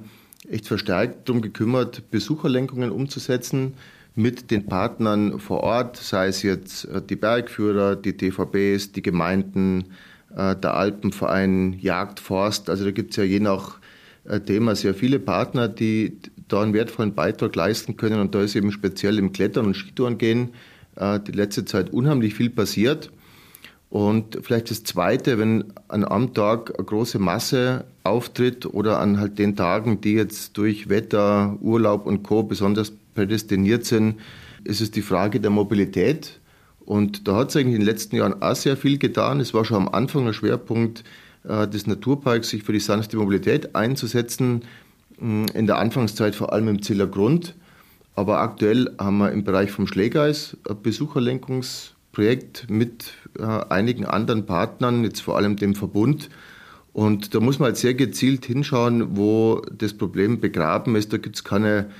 echt 0.50 0.68
verstärkt 0.68 1.30
darum 1.30 1.42
gekümmert, 1.42 2.10
Besucherlenkungen 2.12 2.92
umzusetzen 2.92 3.76
mit 4.16 4.52
den 4.52 4.66
Partnern 4.66 5.40
vor 5.40 5.62
Ort, 5.62 5.98
sei 5.98 6.28
es 6.28 6.42
jetzt 6.42 6.86
äh, 6.86 7.02
die 7.02 7.16
Bergführer, 7.16 7.96
die 7.96 8.18
DVBs, 8.18 8.92
die 8.92 9.04
Gemeinden, 9.04 9.86
äh, 10.36 10.56
der 10.56 10.74
Alpenverein, 10.74 11.78
Jagd, 11.80 12.20
Forst. 12.20 12.72
Also 12.72 12.86
da 12.86 12.92
gibt 12.92 13.12
es 13.12 13.18
ja 13.18 13.24
je 13.24 13.40
nach 13.40 13.79
Thema. 14.46 14.76
Sehr 14.76 14.94
viele 14.94 15.20
Partner, 15.20 15.68
die 15.68 16.18
da 16.48 16.62
einen 16.62 16.74
wertvollen 16.74 17.16
Beitrag 17.16 17.56
leisten 17.56 17.98
können. 17.98 18.20
Und 18.20 18.36
da 18.36 18.42
ist 18.42 18.56
eben 18.56 18.72
speziell 18.72 19.18
im 19.18 19.32
Klettern 19.32 19.66
und 19.66 19.76
Skitourengehen 19.76 20.50
äh, 20.96 21.20
die 21.20 21.32
letzte 21.32 21.66
Zeit 21.66 21.92
unheimlich 21.92 22.34
viel 22.36 22.50
passiert. 22.50 23.12
Und 23.90 24.38
vielleicht 24.44 24.70
das 24.70 24.84
Zweite, 24.84 25.40
wenn 25.40 25.74
an 25.88 26.06
einem 26.06 26.34
Tag 26.34 26.78
eine 26.78 26.86
große 26.86 27.18
Masse 27.18 27.86
auftritt 28.04 28.68
oder 28.68 29.00
an 29.00 29.20
halt 29.20 29.40
den 29.40 29.56
Tagen, 29.56 30.00
die 30.02 30.14
jetzt 30.14 30.58
durch 30.58 30.90
Wetter, 30.90 31.58
Urlaub 31.60 32.06
und 32.06 32.22
Co. 32.22 32.44
besonders 32.44 32.92
prädestiniert 33.16 33.86
sind, 33.86 34.20
ist 34.64 34.82
es 34.82 34.92
die 34.92 35.02
Frage 35.02 35.40
der 35.40 35.50
Mobilität. 35.50 36.40
Und 36.80 37.28
da 37.28 37.38
hat 37.38 37.50
es 37.50 37.56
eigentlich 37.56 37.76
in 37.76 37.82
den 37.82 37.88
letzten 37.88 38.16
Jahren 38.16 38.42
auch 38.42 38.56
sehr 38.56 38.78
viel 38.78 39.00
getan. 39.00 39.40
Es 39.40 39.54
war 39.54 39.66
schon 39.66 39.78
am 39.78 39.90
Anfang 39.90 40.28
ein 40.28 40.34
Schwerpunkt 40.34 41.04
des 41.50 41.88
Naturparks, 41.88 42.50
sich 42.50 42.64
für 42.64 42.74
die 42.74 42.80
sanfte 42.80 43.18
Mobilität 43.18 43.76
einzusetzen. 43.76 44.62
In 45.20 45.68
der 45.68 45.80
Anfangszeit 45.80 46.36
vor 46.36 46.54
allem 46.54 46.68
im 46.68 46.82
Ziller 46.82 47.08
Grund. 47.08 47.56
Aber 48.16 48.40
aktuell 48.40 48.94
haben 49.00 49.18
wir 49.20 49.32
im 49.32 49.46
Bereich 49.46 49.72
vom 49.72 49.88
Schlägeis 49.88 50.58
ein 50.68 50.82
Besucherlenkungsprojekt 50.82 52.70
mit 52.70 53.14
äh, 53.40 53.44
einigen 53.44 54.06
anderen 54.06 54.46
Partnern, 54.46 55.06
jetzt 55.06 55.22
vor 55.22 55.38
allem 55.38 55.56
dem 55.56 55.74
Verbund. 55.74 56.30
Und 56.92 57.34
da 57.34 57.40
muss 57.40 57.60
man 57.60 57.68
halt 57.68 57.78
sehr 57.78 57.94
gezielt 57.94 58.46
hinschauen, 58.46 59.16
wo 59.16 59.62
das 59.72 59.94
Problem 59.94 60.42
begraben 60.42 60.98
ist. 60.98 61.14
Da 61.14 61.18
gibt 61.18 61.38
es 61.38 61.46
keine 61.46 61.92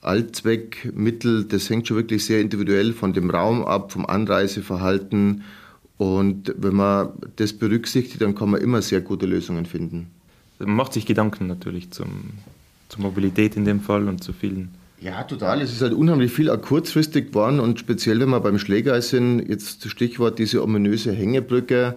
Allzweckmittel. 0.00 1.44
Das 1.44 1.70
hängt 1.70 1.86
schon 1.86 1.96
wirklich 1.96 2.24
sehr 2.24 2.40
individuell 2.40 2.92
von 2.92 3.12
dem 3.12 3.30
Raum 3.30 3.64
ab, 3.64 3.92
vom 3.92 4.04
Anreiseverhalten. 4.04 5.44
Und 5.98 6.54
wenn 6.56 6.76
man 6.76 7.10
das 7.36 7.52
berücksichtigt, 7.52 8.22
dann 8.22 8.34
kann 8.34 8.50
man 8.50 8.60
immer 8.60 8.80
sehr 8.82 9.00
gute 9.00 9.26
Lösungen 9.26 9.66
finden. 9.66 10.06
Man 10.60 10.74
macht 10.74 10.92
sich 10.92 11.06
Gedanken 11.06 11.48
natürlich 11.48 11.90
zum, 11.90 12.30
zur 12.88 13.02
Mobilität 13.02 13.56
in 13.56 13.64
dem 13.64 13.80
Fall 13.80 14.08
und 14.08 14.22
zu 14.22 14.32
vielen. 14.32 14.70
Ja, 15.00 15.22
total. 15.24 15.60
Es 15.60 15.72
ist 15.72 15.82
halt 15.82 15.92
unheimlich 15.92 16.32
viel 16.32 16.50
auch 16.50 16.60
kurzfristig 16.60 17.28
geworden 17.28 17.60
und 17.60 17.78
speziell, 17.78 18.18
wenn 18.20 18.30
wir 18.30 18.40
beim 18.40 18.58
Schlägereis 18.58 19.10
sind, 19.10 19.48
jetzt 19.48 19.88
Stichwort 19.88 20.38
diese 20.38 20.62
ominöse 20.62 21.12
Hängebrücke, 21.12 21.96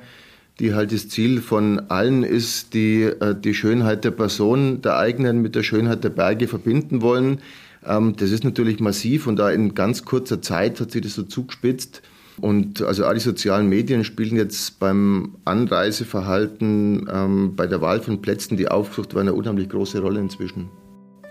die 0.60 0.76
halt 0.76 0.92
das 0.92 1.10
Ziel 1.10 1.42
von 1.42 1.80
allen 1.90 2.24
ist, 2.24 2.76
die 2.76 3.04
äh, 3.04 3.36
die 3.36 3.56
Schönheit 3.56 4.04
der 4.04 4.12
Person, 4.12 4.82
der 4.82 4.98
eigenen 4.98 5.42
mit 5.42 5.56
der 5.56 5.64
Schönheit 5.64 6.04
der 6.04 6.10
Berge 6.10 6.48
verbinden 6.48 7.02
wollen. 7.02 7.40
Ähm, 7.84 8.16
das 8.18 8.30
ist 8.30 8.44
natürlich 8.44 8.80
massiv 8.80 9.26
und 9.26 9.38
da 9.38 9.50
in 9.50 9.74
ganz 9.74 10.06
kurzer 10.06 10.42
Zeit 10.42 10.80
hat 10.80 10.92
sich 10.92 11.02
das 11.02 11.16
so 11.16 11.24
zugespitzt. 11.24 12.04
Und 12.40 12.82
also 12.82 13.06
all 13.06 13.16
die 13.16 13.20
sozialen 13.20 13.68
Medien 13.68 14.04
spielen 14.04 14.36
jetzt 14.36 14.80
beim 14.80 15.36
Anreiseverhalten, 15.46 17.10
ähm, 17.12 17.56
bei 17.56 17.68
der 17.68 17.82
Wahl 17.82 18.00
von 18.00 18.22
Plätzen, 18.22 18.58
die 18.58 18.68
Aufzucht 18.68 19.14
war 19.14 19.22
eine 19.22 19.34
unheimlich 19.34 19.70
große 19.70 20.00
Rolle 20.00 20.20
inzwischen. 20.20 20.70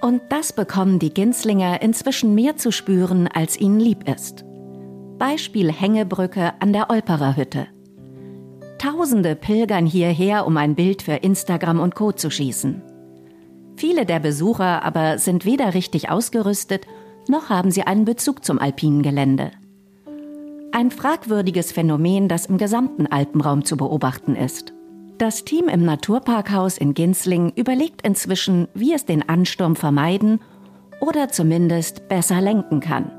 Und 0.01 0.23
das 0.31 0.53
bekommen 0.53 0.99
die 0.99 1.13
Ginslinger 1.13 1.83
inzwischen 1.83 2.35
mehr 2.35 2.57
zu 2.57 2.73
spüren, 2.73 3.29
als 3.29 3.61
ihnen 3.61 3.81
lieb 3.81 4.09
ist. 4.09 4.45
Beispiel 5.19 5.71
Hängebrücke 5.71 6.55
an 6.61 6.73
der 6.73 6.89
Olperer 6.91 7.37
Hütte. 7.37 7.67
Tausende 8.79 9.37
pilgern 9.37 9.85
hierher, 9.85 10.47
um 10.47 10.57
ein 10.57 10.75
Bild 10.75 11.03
für 11.03 11.13
Instagram 11.13 11.81
und 11.81 11.95
Co. 11.95 12.13
zu 12.13 12.31
schießen. 12.31 12.83
Viele 13.77 14.07
der 14.07 14.21
Besucher 14.21 14.83
aber 14.83 15.19
sind 15.19 15.45
weder 15.45 15.75
richtig 15.75 16.11
ausgerüstet, 16.11 16.87
noch 17.29 17.51
haben 17.51 17.71
sie 17.71 17.83
einen 17.83 18.07
Bezug 18.07 18.45
zum 18.45 18.59
alpinen 18.59 19.03
Gelände. 19.03 19.51
Ein 20.73 20.93
fragwürdiges 20.93 21.73
Phänomen, 21.73 22.29
das 22.29 22.47
im 22.47 22.57
gesamten 22.57 23.07
Alpenraum 23.07 23.65
zu 23.65 23.77
beobachten 23.77 24.37
ist. 24.37 24.73
Das 25.19 25.45
Team 25.45 25.69
im 25.69 25.85
Naturparkhaus 25.85 26.79
in 26.79 26.95
Ginsling 26.95 27.53
überlegt 27.57 28.03
inzwischen, 28.03 28.69
wie 28.73 28.95
es 28.95 29.05
den 29.05 29.29
Ansturm 29.29 29.75
vermeiden 29.75 30.41
oder 31.01 31.29
zumindest 31.29 32.09
besser 32.09 32.41
lenken 32.41 32.81
kann. 32.81 33.11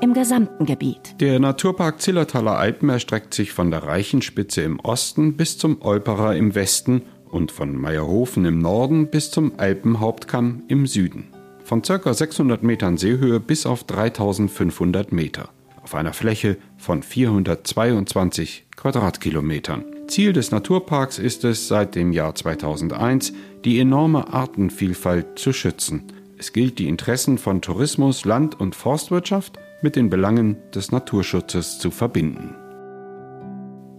Im 0.00 0.12
gesamten 0.12 0.66
Gebiet. 0.66 1.20
Der 1.20 1.38
Naturpark 1.38 2.00
Zillertaler 2.00 2.58
Alpen 2.58 2.88
erstreckt 2.88 3.32
sich 3.32 3.52
von 3.52 3.70
der 3.70 3.84
Reichenspitze 3.84 4.62
im 4.62 4.80
Osten 4.80 5.36
bis 5.36 5.56
zum 5.56 5.80
Olperer 5.82 6.36
im 6.36 6.54
Westen 6.54 7.02
und 7.30 7.52
von 7.52 7.76
Meierhofen 7.76 8.44
im 8.44 8.58
Norden 8.58 9.08
bis 9.08 9.30
zum 9.30 9.52
Alpenhauptkamm 9.56 10.64
im 10.68 10.86
Süden. 10.86 11.28
Von 11.64 11.82
ca. 11.82 12.12
600 12.12 12.62
Metern 12.62 12.96
Seehöhe 12.96 13.40
bis 13.40 13.66
auf 13.66 13.84
3500 13.84 15.12
Meter. 15.12 15.50
Auf 15.88 15.94
einer 15.94 16.12
Fläche 16.12 16.58
von 16.76 17.02
422 17.02 18.66
Quadratkilometern. 18.76 19.86
Ziel 20.06 20.34
des 20.34 20.50
Naturparks 20.50 21.18
ist 21.18 21.44
es 21.44 21.66
seit 21.66 21.94
dem 21.94 22.12
Jahr 22.12 22.34
2001, 22.34 23.32
die 23.64 23.80
enorme 23.80 24.30
Artenvielfalt 24.30 25.38
zu 25.38 25.54
schützen. 25.54 26.02
Es 26.36 26.52
gilt, 26.52 26.78
die 26.78 26.88
Interessen 26.88 27.38
von 27.38 27.62
Tourismus, 27.62 28.26
Land- 28.26 28.60
und 28.60 28.74
Forstwirtschaft 28.74 29.58
mit 29.80 29.96
den 29.96 30.10
Belangen 30.10 30.58
des 30.74 30.92
Naturschutzes 30.92 31.78
zu 31.78 31.90
verbinden. 31.90 32.54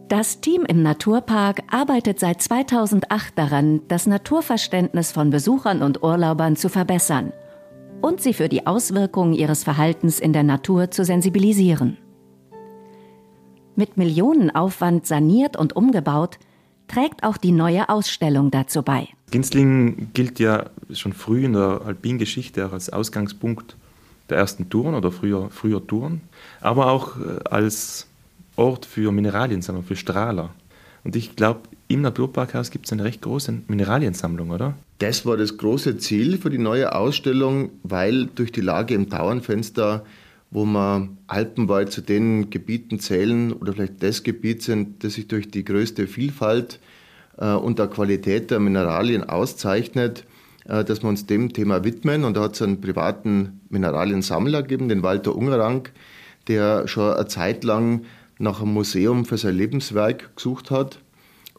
Das 0.10 0.42
Team 0.42 0.66
im 0.68 0.84
Naturpark 0.84 1.64
arbeitet 1.72 2.20
seit 2.20 2.40
2008 2.40 3.36
daran, 3.36 3.82
das 3.88 4.06
Naturverständnis 4.06 5.12
von 5.12 5.32
Besuchern 5.32 5.82
und 5.82 6.04
Urlaubern 6.04 6.56
zu 6.56 6.70
verbessern 6.70 7.34
und 8.02 8.22
sie 8.22 8.34
für 8.34 8.50
die 8.50 8.66
Auswirkungen 8.68 9.34
ihres 9.34 9.64
Verhaltens 9.64 10.20
in 10.20 10.34
der 10.34 10.44
Natur 10.44 10.92
zu 10.92 11.04
sensibilisieren 11.04 11.98
mit 13.80 13.98
Millionenaufwand 13.98 15.08
saniert 15.08 15.56
und 15.58 15.76
umgebaut, 15.76 16.38
trägt 16.88 17.24
auch 17.24 17.38
die 17.38 17.54
neue 17.54 17.88
Ausstellung 17.90 18.52
dazu 18.52 18.84
bei. 18.84 19.08
Ginsling 19.32 20.10
gilt 20.14 20.38
ja 20.40 20.70
schon 20.92 21.14
früh 21.14 21.46
in 21.46 21.54
der 21.54 21.82
Alpingeschichte 21.86 22.68
auch 22.68 22.74
als 22.74 22.92
Ausgangspunkt 22.92 23.76
der 24.30 24.38
ersten 24.38 24.70
Touren 24.70 24.94
oder 24.96 25.12
früher, 25.12 25.50
früher 25.50 25.86
Touren, 25.86 26.22
aber 26.62 26.92
auch 26.92 27.18
äh, 27.18 27.40
als 27.50 28.06
Ort 28.58 28.86
für 28.86 29.12
Mineraliensammlung, 29.12 29.86
für 29.86 29.96
Strahler. 29.96 30.50
Und 31.04 31.16
ich 31.16 31.36
glaube, 31.36 31.62
im 31.88 32.02
Naturparkhaus 32.02 32.72
gibt 32.72 32.86
es 32.86 32.92
eine 32.92 33.06
recht 33.06 33.22
große 33.22 33.62
Mineraliensammlung, 33.68 34.52
oder? 34.52 34.76
Das 35.00 35.26
war 35.26 35.38
das 35.38 35.58
große 35.58 35.98
Ziel 35.98 36.38
für 36.38 36.50
die 36.50 36.58
neue 36.58 36.94
Ausstellung, 36.94 37.72
weil 37.84 38.28
durch 38.28 38.52
die 38.52 38.62
Lage 38.62 38.94
im 38.94 39.10
Tauernfenster 39.10 40.04
wo 40.52 40.66
wir 40.66 41.10
alpenweit 41.28 41.92
zu 41.92 42.02
den 42.02 42.50
Gebieten 42.50 43.00
zählen 43.00 43.54
oder 43.54 43.74
vielleicht 43.74 44.02
das 44.02 44.24
Gebiet 44.24 44.64
sind, 44.64 45.04
das 45.04 45.14
sich 45.14 45.28
durch 45.28 45.52
die 45.52 45.64
größte 45.64 46.08
Vielfalt 46.08 46.80
äh, 47.38 47.54
und 47.54 47.80
der 47.80 47.88
Qualität 47.88 48.50
der 48.50 48.60
Mineralien 48.60 49.24
auszeichnet, 49.24 50.26
äh, 50.66 50.84
dass 50.84 51.04
wir 51.04 51.10
uns 51.10 51.28
dem 51.28 51.54
Thema 51.54 51.84
widmen. 51.84 52.24
Und 52.24 52.36
da 52.36 52.44
hat 52.44 52.56
es 52.56 52.62
einen 52.62 52.82
privaten 52.82 53.62
Mineraliensammler 53.70 54.64
gegeben, 54.64 54.90
den 54.90 55.04
Walter 55.04 55.36
Ungerang, 55.36 55.88
der 56.48 56.88
schon 56.88 57.14
eine 57.14 57.28
Zeit 57.28 57.64
lang 57.64 58.06
nach 58.40 58.62
einem 58.62 58.74
Museum 58.74 59.26
für 59.26 59.38
sein 59.38 59.56
Lebenswerk 59.56 60.36
gesucht 60.36 60.72
hat. 60.72 61.00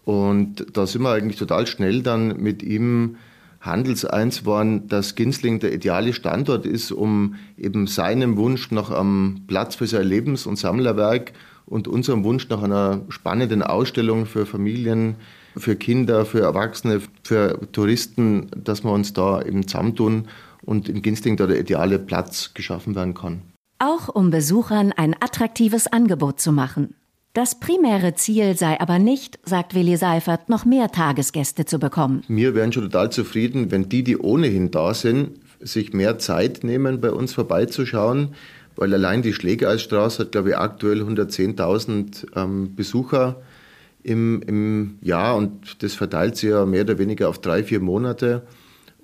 Und 0.05 0.67
da 0.73 0.87
sind 0.87 1.03
wir 1.03 1.13
eigentlich 1.13 1.39
total 1.39 1.69
schnell 1.69 2.03
dann 2.03 2.39
mit 2.39 2.65
ihm 2.65 3.17
handelseins 3.61 4.47
waren, 4.47 4.89
dass 4.89 5.15
Ginsling 5.15 5.61
der 5.61 5.73
ideale 5.73 6.13
Standort 6.13 6.67
ist, 6.67 6.93
um 6.93 7.35
eben 7.59 7.87
seinem 7.87 8.37
Wunsch 8.37 8.71
nach 8.71 8.91
einem 8.91 9.43
Platz 9.47 9.75
für 9.75 9.87
sein 9.87 10.07
Lebens- 10.07 10.47
und 10.47 10.57
Sammlerwerk 10.57 11.33
und 11.67 11.87
unserem 11.87 12.25
Wunsch 12.25 12.49
nach 12.49 12.63
einer 12.63 13.03
spannenden 13.11 13.63
Ausstellung 13.63 14.27
für 14.27 14.47
Familien, 14.47 15.17
für 15.57 15.77
Kinder, 15.77 16.25
für 16.25 16.41
Erwachsene, 16.41 17.01
für 17.23 17.61
Touristen, 17.73 18.51
dass 18.57 18.83
wir 18.83 18.93
uns 18.93 19.13
da 19.13 19.43
eben 19.43 19.67
zusammentun 19.69 20.29
und 20.65 20.89
in 20.89 21.03
Ginsling 21.03 21.37
da 21.37 21.47
der 21.47 21.61
ideale 21.61 21.99
Platz 21.99 22.53
geschaffen 22.55 22.95
werden 22.95 23.15
kann. 23.15 23.43
Auch 23.79 24.09
um 24.09 24.31
Besuchern 24.31 24.93
ein 24.93 25.15
attraktives 25.21 25.87
Angebot 25.87 26.41
zu 26.41 26.53
machen. 26.53 26.95
Das 27.33 27.61
primäre 27.61 28.15
Ziel 28.17 28.57
sei 28.57 28.81
aber 28.81 28.99
nicht, 28.99 29.39
sagt 29.45 29.77
Willi 29.77 29.97
Seifert, 29.97 30.49
noch 30.49 30.65
mehr 30.65 30.91
Tagesgäste 30.91 31.65
zu 31.65 31.79
bekommen. 31.79 32.25
Wir 32.27 32.57
wären 32.57 32.73
schon 32.73 32.83
total 32.83 33.13
zufrieden, 33.13 33.71
wenn 33.71 33.89
die, 33.89 34.03
die 34.03 34.19
ohnehin 34.19 34.73
da 34.73 34.95
sind, 34.95 35.39
sich 35.61 35.93
mehr 35.93 36.19
Zeit 36.19 36.65
nehmen, 36.65 37.01
bei 37.01 37.13
uns 37.13 37.33
vorbeizuschauen, 37.33 38.35
weil 38.75 38.93
allein 38.93 39.23
die 39.23 39.33
Schlägereisstraße 39.33 40.25
hat, 40.25 40.33
glaube 40.33 40.51
ich, 40.51 40.57
aktuell 40.57 41.03
110.000 41.03 42.27
ähm, 42.35 42.75
Besucher 42.75 43.41
im, 44.03 44.43
im 44.43 44.99
Jahr 45.01 45.37
und 45.37 45.85
das 45.85 45.95
verteilt 45.95 46.37
sich 46.37 46.51
ja 46.51 46.67
mehr 46.67 46.83
oder 46.83 46.99
weniger 46.99 47.29
auf 47.29 47.41
drei, 47.41 47.63
vier 47.63 47.79
Monate. 47.79 48.43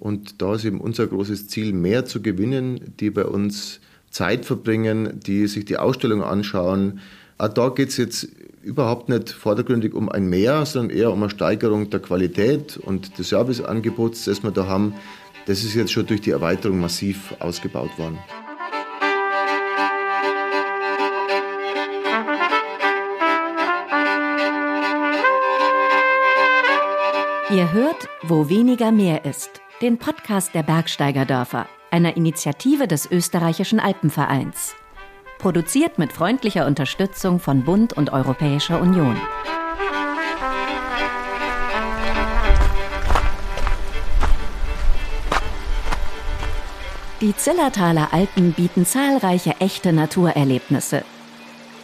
Und 0.01 0.43
da 0.43 0.57
ist 0.57 0.65
eben 0.65 0.81
unser 0.81 1.07
großes 1.07 1.47
Ziel, 1.47 1.73
mehr 1.73 2.07
zu 2.07 2.21
gewinnen, 2.23 2.93
die 2.99 3.11
bei 3.11 3.25
uns 3.25 3.81
Zeit 4.11 4.45
verbringen, 4.45 5.21
die 5.21 5.47
sich 5.47 5.65
die 5.65 5.77
Ausstellung 5.77 6.25
anschauen, 6.25 7.01
auch 7.39 7.49
da 7.49 7.69
geht 7.69 7.91
es 7.91 7.97
jetzt 7.97 8.29
überhaupt 8.63 9.09
nicht 9.09 9.31
vordergründig 9.31 9.95
um 9.95 10.09
ein 10.09 10.27
Mehr, 10.27 10.67
sondern 10.67 10.97
eher 10.97 11.13
um 11.13 11.23
eine 11.23 11.31
Steigerung 11.31 11.91
der 11.91 12.01
Qualität 12.01 12.77
und 12.77 13.19
des 13.19 13.29
Serviceangebots, 13.29 14.25
das 14.25 14.43
wir 14.43 14.51
da 14.51 14.67
haben. 14.67 14.95
Das 15.47 15.63
ist 15.63 15.75
jetzt 15.75 15.93
schon 15.93 16.07
durch 16.07 16.21
die 16.21 16.31
Erweiterung 16.31 16.81
massiv 16.81 17.35
ausgebaut 17.39 17.97
worden. 17.99 18.19
Ihr 27.49 27.73
hört, 27.73 28.09
wo 28.23 28.49
weniger 28.49 28.91
mehr 28.91 29.25
ist. 29.25 29.61
den 29.83 29.99
Podcast 29.99 30.55
der 30.55 30.63
Bergsteigerdörfer, 30.63 31.69
einer 31.91 32.17
Initiative 32.17 32.89
des 32.89 33.11
österreichischen 33.11 33.79
Alpenvereins. 33.79 34.75
Produziert 35.39 35.99
mit 35.99 36.13
freundlicher 36.13 36.67
Unterstützung 36.67 37.41
von 37.41 37.63
Bund 37.63 37.93
und 37.93 38.13
Europäischer 38.13 38.81
Union. 38.81 39.17
Die 47.21 47.35
Zillertaler 47.37 48.13
Alpen 48.13 48.53
bieten 48.53 48.87
zahlreiche 48.87 49.55
echte 49.61 49.93
Naturerlebnisse. 49.93 51.03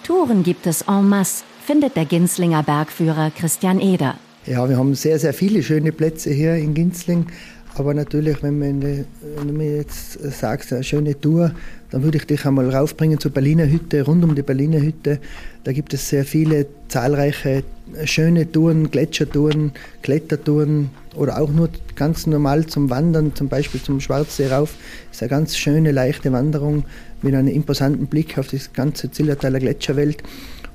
Touren 0.03 0.43
gibt 0.43 0.67
es 0.67 0.83
en 0.83 1.09
masse, 1.09 1.45
findet 1.65 1.97
der 1.97 2.05
Ginslinger 2.07 2.63
Bergführer 2.63 3.31
Christian 3.31 3.81
Eder. 3.81 4.17
Ja, 4.47 4.69
wir 4.69 4.77
haben 4.77 4.95
sehr, 4.95 5.19
sehr 5.19 5.33
viele 5.33 5.63
schöne 5.63 5.93
Plätze 5.93 6.31
hier 6.31 6.57
in 6.57 6.75
Ginzling. 6.75 7.27
Aber 7.75 7.95
natürlich, 7.95 8.43
wenn, 8.43 8.59
man, 8.59 8.83
wenn 8.83 9.49
du 9.49 9.53
mir 9.53 9.77
jetzt 9.77 10.19
sagst, 10.39 10.73
eine 10.73 10.85
schöne 10.85 11.19
Tour, 11.19 11.53
dann 11.91 12.03
würde 12.03 12.19
ich 12.19 12.27
dich 12.27 12.45
einmal 12.45 12.69
raufbringen 12.69 13.19
zur 13.19 13.31
Berliner 13.31 13.67
Hütte, 13.67 14.03
rund 14.03 14.23
um 14.25 14.35
die 14.35 14.43
Berliner 14.43 14.81
Hütte. 14.81 15.19
Da 15.65 15.73
gibt 15.73 15.95
es 15.95 16.09
sehr 16.09 16.25
viele 16.25 16.67
zahlreiche 16.89 17.65
schöne 18.05 18.51
Touren, 18.51 18.91
Gletschertouren, 18.91 19.73
Klettertouren 20.03 20.91
oder 21.15 21.41
auch 21.41 21.51
nur 21.51 21.69
ganz 21.95 22.27
normal 22.27 22.67
zum 22.67 22.91
Wandern, 22.91 23.35
zum 23.35 23.49
Beispiel 23.49 23.83
zum 23.83 24.01
Schwarzsee 24.01 24.49
rauf. 24.49 24.75
Das 25.09 25.17
ist 25.17 25.23
eine 25.23 25.31
ganz 25.31 25.57
schöne, 25.57 25.93
leichte 25.93 26.33
Wanderung 26.33 26.85
mit 27.23 27.35
einem 27.35 27.49
imposanten 27.49 28.07
Blick 28.07 28.39
auf 28.39 28.49
die 28.49 28.61
ganze 28.73 29.11
Zillertaler 29.11 29.61
Gletscherwelt. 29.61 30.23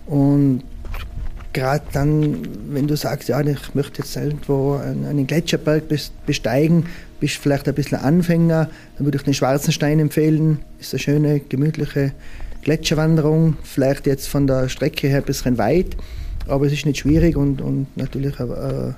Und 0.05 0.63
gerade 1.53 1.83
dann, 1.91 2.41
wenn 2.69 2.87
du 2.87 2.95
sagst, 2.95 3.29
ja, 3.29 3.39
ich 3.41 3.73
möchte 3.73 4.01
jetzt 4.01 4.15
irgendwo 4.15 4.75
einen 4.75 5.27
Gletscherberg 5.27 5.83
besteigen, 6.25 6.85
bist 7.19 7.37
vielleicht 7.37 7.67
ein 7.67 7.73
bisschen 7.73 7.99
Anfänger, 7.99 8.69
dann 8.97 9.05
würde 9.05 9.17
ich 9.17 9.23
den 9.23 9.33
Schwarzenstein 9.33 9.99
empfehlen. 9.99 10.59
Ist 10.79 10.93
eine 10.93 10.99
schöne, 10.99 11.39
gemütliche 11.39 12.13
Gletscherwanderung, 12.61 13.57
vielleicht 13.63 14.07
jetzt 14.07 14.27
von 14.27 14.45
der 14.45 14.69
Strecke 14.69 15.07
her 15.07 15.19
ein 15.19 15.23
bisschen 15.23 15.57
weit, 15.57 15.95
aber 16.47 16.65
es 16.65 16.73
ist 16.73 16.85
nicht 16.85 16.99
schwierig 16.99 17.37
und, 17.37 17.61
und 17.61 17.87
natürlich 17.95 18.39
eine, 18.39 18.55
eine 18.57 18.95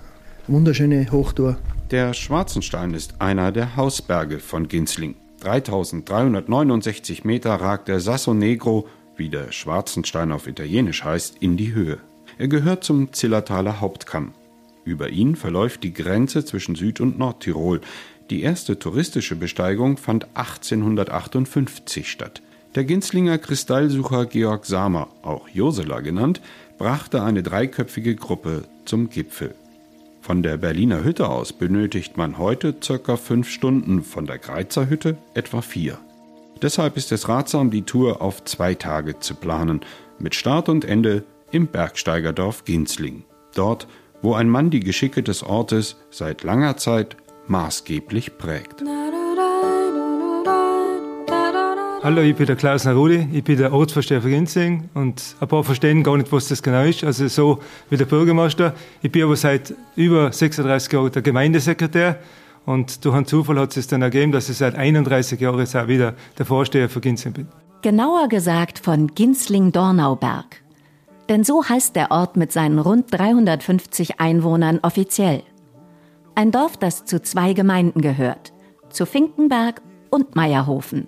wunderschöne 0.48 1.12
Hochtour. 1.12 1.58
Der 1.92 2.14
Schwarzenstein 2.14 2.94
ist 2.94 3.16
einer 3.20 3.52
der 3.52 3.76
Hausberge 3.76 4.40
von 4.40 4.68
Ginzling. 4.68 5.16
3369 5.42 7.24
Meter 7.24 7.56
ragt 7.56 7.88
der 7.88 8.00
Sasso 8.00 8.34
Negro, 8.34 8.88
wie 9.16 9.30
der 9.30 9.52
Schwarzenstein 9.52 10.32
auf 10.32 10.48
Italienisch 10.48 11.04
heißt, 11.04 11.38
in 11.40 11.56
die 11.56 11.74
Höhe. 11.74 12.00
Er 12.40 12.48
gehört 12.48 12.86
zum 12.86 13.12
Zillertaler 13.12 13.82
Hauptkamm. 13.82 14.32
Über 14.86 15.10
ihn 15.10 15.36
verläuft 15.36 15.84
die 15.84 15.92
Grenze 15.92 16.46
zwischen 16.46 16.76
Süd- 16.76 17.02
und 17.02 17.20
Nordtirol. 17.20 17.82
Die 18.30 18.44
erste 18.44 18.80
touristische 18.80 19.36
Besteigung 19.36 19.98
fand 19.98 20.26
1858 20.36 22.10
statt. 22.10 22.42
Der 22.76 22.86
Ginzlinger 22.86 23.40
Kristallsucher 23.40 24.26
Georg 24.26 24.66
Samer, 24.66 25.10
auch 25.22 25.50
Josela 25.50 26.00
genannt, 26.00 26.40
brachte 26.78 27.24
eine 27.24 27.44
dreiköpfige 27.44 28.16
Gruppe 28.16 28.64
zum 28.86 29.10
Gipfel. 29.10 29.54
Von 30.22 30.42
der 30.42 30.56
Berliner 30.56 31.04
Hütte 31.04 31.28
aus 31.28 31.52
benötigt 31.52 32.16
man 32.16 32.38
heute 32.38 32.72
ca. 32.74 33.18
fünf 33.18 33.50
Stunden, 33.50 34.02
von 34.02 34.26
der 34.26 34.38
Greizer 34.38 34.90
Hütte 34.90 35.18
etwa 35.34 35.62
vier. 35.62 36.00
Deshalb 36.62 36.96
ist 36.96 37.12
es 37.12 37.28
ratsam, 37.28 37.70
die 37.70 37.82
Tour 37.82 38.22
auf 38.22 38.46
zwei 38.46 38.76
Tage 38.76 39.20
zu 39.20 39.36
planen, 39.36 39.82
mit 40.20 40.36
Start 40.36 40.70
und 40.70 40.86
Ende 40.86 41.26
im 41.52 41.68
Bergsteigerdorf 41.68 42.66
Ginsling. 42.66 43.24
Dort, 43.56 43.88
wo 44.22 44.34
ein 44.34 44.50
Mann 44.50 44.70
die 44.70 44.80
Geschicke 44.80 45.24
des 45.24 45.44
Ortes 45.44 45.98
seit 46.10 46.44
langer 46.44 46.78
Zeit 46.78 47.18
maßgeblich 47.48 48.38
prägt. 48.38 48.84
Hallo, 52.02 52.22
ich 52.22 52.36
bin 52.36 52.46
der 52.46 52.56
Klaus 52.56 52.86
Narudi, 52.86 53.28
ich 53.34 53.44
bin 53.44 53.58
der 53.58 53.74
Ortsvorsteher 53.74 54.22
von 54.22 54.32
Ginsling 54.32 54.90
und 54.94 55.36
ein 55.42 55.48
paar 55.50 55.66
verstehen 55.66 56.02
gar 56.02 56.16
nicht, 56.16 56.32
was 56.32 56.48
das 56.48 56.64
genau 56.64 56.84
ist, 56.84 57.04
also 57.04 57.28
so 57.28 57.60
wie 57.90 57.98
der 57.98 58.06
Bürgermeister. 58.06 58.74
Ich 59.02 59.12
bin 59.12 59.24
aber 59.24 59.36
seit 59.36 59.74
über 59.98 60.32
36 60.32 60.94
Jahren 60.94 61.12
der 61.12 61.22
Gemeindesekretär 61.22 62.20
und 62.66 63.04
durch 63.04 63.16
einen 63.16 63.26
Zufall 63.26 63.60
hat 63.60 63.76
es 63.76 63.88
dann 63.88 64.02
ergeben, 64.02 64.32
dass 64.32 64.48
ich 64.48 64.56
seit 64.56 64.76
31 64.76 65.42
Jahren 65.42 65.60
auch 65.60 65.88
wieder 65.90 66.14
der 66.38 66.46
Vorsteher 66.46 66.88
von 66.88 67.02
Ginsling 67.02 67.34
bin. 67.34 67.48
Genauer 67.82 68.30
gesagt 68.30 68.80
von 68.80 69.08
Ginsling-Dornauberg. 69.14 70.62
Denn 71.30 71.44
so 71.44 71.64
heißt 71.64 71.96
der 71.96 72.10
Ort 72.10 72.38
mit 72.38 72.52
seinen 72.52 72.80
rund 72.80 73.14
350 73.14 74.20
Einwohnern 74.20 74.80
offiziell. 74.82 75.44
Ein 76.34 76.52
Dorf, 76.52 76.76
das 76.76 77.06
zu 77.06 77.22
zwei 77.22 77.54
Gemeinden 77.54 78.02
gehört, 78.02 78.52
zu 78.90 79.06
Finkenberg 79.06 79.84
und 80.10 80.36
Meierhofen. 80.36 81.06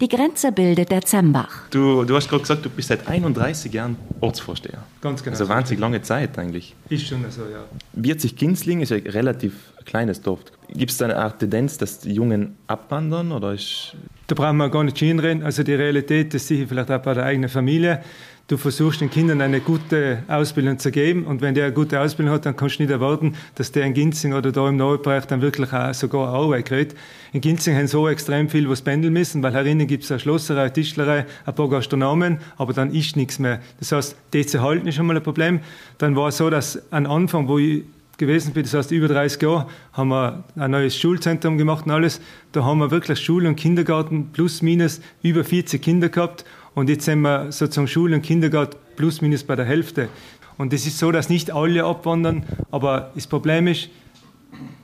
Die 0.00 0.08
Grenze 0.08 0.52
bildet 0.52 0.92
der 0.92 1.00
Zembach. 1.00 1.68
Du, 1.70 2.04
du 2.04 2.14
hast 2.14 2.28
gerade 2.28 2.42
gesagt, 2.42 2.64
du 2.64 2.70
bist 2.70 2.88
seit 2.88 3.08
31 3.08 3.72
Jahren 3.72 3.96
Ortsvorsteher. 4.20 4.84
Ganz 5.00 5.24
genau. 5.24 5.32
Also 5.32 5.48
wahnsinnig 5.48 5.80
lange 5.80 6.02
Zeit 6.02 6.38
eigentlich. 6.38 6.76
Ist 6.88 7.08
schon 7.08 7.24
so, 7.30 7.42
ja. 7.42 7.64
Bierzig 7.94 8.36
Ginsling 8.36 8.82
ist 8.82 8.92
ein 8.92 9.06
relativ 9.06 9.72
kleines 9.84 10.20
Dorf. 10.20 10.40
Gibt 10.68 10.92
es 10.92 10.98
da 10.98 11.06
eine 11.06 11.16
Art 11.16 11.40
Tendenz, 11.40 11.78
dass 11.78 12.00
die 12.00 12.12
Jungen 12.12 12.56
abwandern? 12.68 13.32
Oder 13.32 13.54
ist 13.54 13.96
da 14.26 14.34
brauchen 14.34 14.56
wir 14.56 14.68
gar 14.70 14.82
nicht 14.82 14.98
hinrennen. 14.98 15.44
Also 15.44 15.62
die 15.62 15.74
Realität, 15.74 16.34
das 16.34 16.48
sehe 16.48 16.62
ich 16.62 16.68
vielleicht 16.68 16.90
auch 16.90 17.00
bei 17.00 17.14
der 17.14 17.24
eigenen 17.24 17.48
Familie 17.48 18.02
du 18.48 18.56
versuchst 18.56 19.00
den 19.00 19.10
Kindern 19.10 19.40
eine 19.40 19.60
gute 19.60 20.22
Ausbildung 20.28 20.78
zu 20.78 20.92
geben 20.92 21.24
und 21.24 21.40
wenn 21.40 21.54
der 21.54 21.66
eine 21.66 21.74
gute 21.74 22.00
Ausbildung 22.00 22.32
hat, 22.32 22.46
dann 22.46 22.56
kannst 22.56 22.78
du 22.78 22.84
nicht 22.84 22.92
erwarten, 22.92 23.34
dass 23.56 23.72
der 23.72 23.84
in 23.84 23.94
Ginzing 23.94 24.34
oder 24.34 24.52
da 24.52 24.68
im 24.68 24.76
Neubereich 24.76 25.26
dann 25.26 25.42
wirklich 25.42 25.72
auch 25.72 25.92
sogar 25.94 26.28
Arbeit 26.28 26.66
kriegt. 26.66 26.96
In 27.32 27.40
Ginzing 27.40 27.76
haben 27.76 27.88
so 27.88 28.08
extrem 28.08 28.48
viel, 28.48 28.68
was 28.68 28.82
pendeln 28.82 29.12
müssen, 29.12 29.42
weil 29.42 29.52
herinnen 29.52 29.86
gibt 29.86 30.04
es 30.04 30.10
eine 30.12 30.20
Schlosserei, 30.20 30.68
Tischlerei, 30.68 31.26
ein 31.44 31.54
paar 31.54 31.68
Gastronomen, 31.68 32.38
aber 32.56 32.72
dann 32.72 32.94
ist 32.94 33.16
nichts 33.16 33.38
mehr. 33.38 33.60
Das 33.80 33.90
heißt, 33.90 34.16
die 34.32 34.46
zu 34.46 34.62
halten 34.62 34.86
ist 34.86 34.94
schon 34.94 35.06
mal 35.06 35.16
ein 35.16 35.22
Problem. 35.22 35.60
Dann 35.98 36.14
war 36.14 36.28
es 36.28 36.36
so, 36.36 36.48
dass 36.48 36.80
am 36.92 37.06
Anfang, 37.06 37.48
wo 37.48 37.58
ich 37.58 37.82
gewesen 38.16 38.52
bin, 38.52 38.62
das 38.62 38.72
heißt 38.72 38.92
über 38.92 39.08
30 39.08 39.42
Jahre, 39.42 39.66
haben 39.92 40.08
wir 40.08 40.44
ein 40.54 40.70
neues 40.70 40.96
Schulzentrum 40.96 41.58
gemacht 41.58 41.84
und 41.84 41.92
alles. 41.92 42.20
Da 42.52 42.64
haben 42.64 42.78
wir 42.78 42.90
wirklich 42.90 43.18
Schule 43.20 43.48
und 43.48 43.56
Kindergarten 43.56 44.30
plus 44.32 44.62
minus 44.62 45.00
über 45.22 45.44
40 45.44 45.82
Kinder 45.82 46.08
gehabt 46.08 46.44
und 46.76 46.90
jetzt 46.90 47.06
sind 47.06 47.22
wir 47.22 47.50
sozusagen 47.52 47.88
Schule 47.88 48.16
und 48.16 48.22
Kindergarten 48.22 48.76
plus 48.96 49.22
minus 49.22 49.42
bei 49.42 49.56
der 49.56 49.64
Hälfte. 49.64 50.10
Und 50.58 50.74
es 50.74 50.86
ist 50.86 50.98
so, 50.98 51.10
dass 51.10 51.30
nicht 51.30 51.50
alle 51.50 51.84
abwandern, 51.84 52.44
aber 52.70 53.12
das 53.14 53.26
Problem 53.26 53.66
ist, 53.66 53.88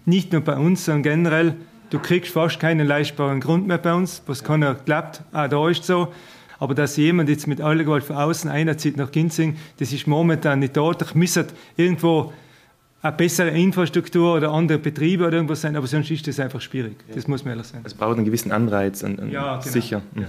nicht 0.06 0.32
nur 0.32 0.40
bei 0.40 0.56
uns, 0.56 0.86
sondern 0.86 1.02
generell, 1.02 1.54
du 1.90 1.98
kriegst 1.98 2.32
fast 2.32 2.58
keinen 2.58 2.86
leistbaren 2.86 3.40
Grund 3.40 3.66
mehr 3.66 3.76
bei 3.76 3.92
uns, 3.92 4.22
was 4.26 4.42
keiner 4.42 4.74
glaubt, 4.74 5.22
ah, 5.32 5.48
da 5.48 5.68
ist 5.68 5.84
so. 5.84 6.08
Aber 6.58 6.74
dass 6.74 6.96
jemand 6.96 7.28
jetzt 7.28 7.46
mit 7.46 7.60
aller 7.60 7.84
Gewalt 7.84 8.04
von 8.04 8.16
außen 8.16 8.50
einerzieht 8.50 8.96
nach 8.96 9.12
Ginzing, 9.12 9.58
das 9.78 9.92
ist 9.92 10.06
momentan 10.06 10.60
nicht 10.60 10.74
da. 10.74 10.92
Ich 10.98 11.14
müsste 11.14 11.48
irgendwo 11.76 12.32
eine 13.02 13.12
bessere 13.12 13.50
Infrastruktur 13.50 14.34
oder 14.36 14.50
andere 14.50 14.78
Betriebe 14.78 15.26
oder 15.26 15.34
irgendwas 15.34 15.60
sein, 15.60 15.76
aber 15.76 15.86
sonst 15.86 16.10
ist 16.10 16.26
das 16.26 16.40
einfach 16.40 16.62
schwierig. 16.62 16.96
Das 17.14 17.28
muss 17.28 17.44
man 17.44 17.52
ehrlich 17.52 17.66
sagen. 17.66 17.84
Es 17.84 17.92
braucht 17.92 18.16
einen 18.16 18.24
gewissen 18.24 18.50
Anreiz, 18.50 19.04
einen, 19.04 19.20
einen 19.20 19.30
ja, 19.30 19.58
genau. 19.58 19.60
sicher. 19.60 20.00
Mhm. 20.14 20.22
Ja. 20.22 20.26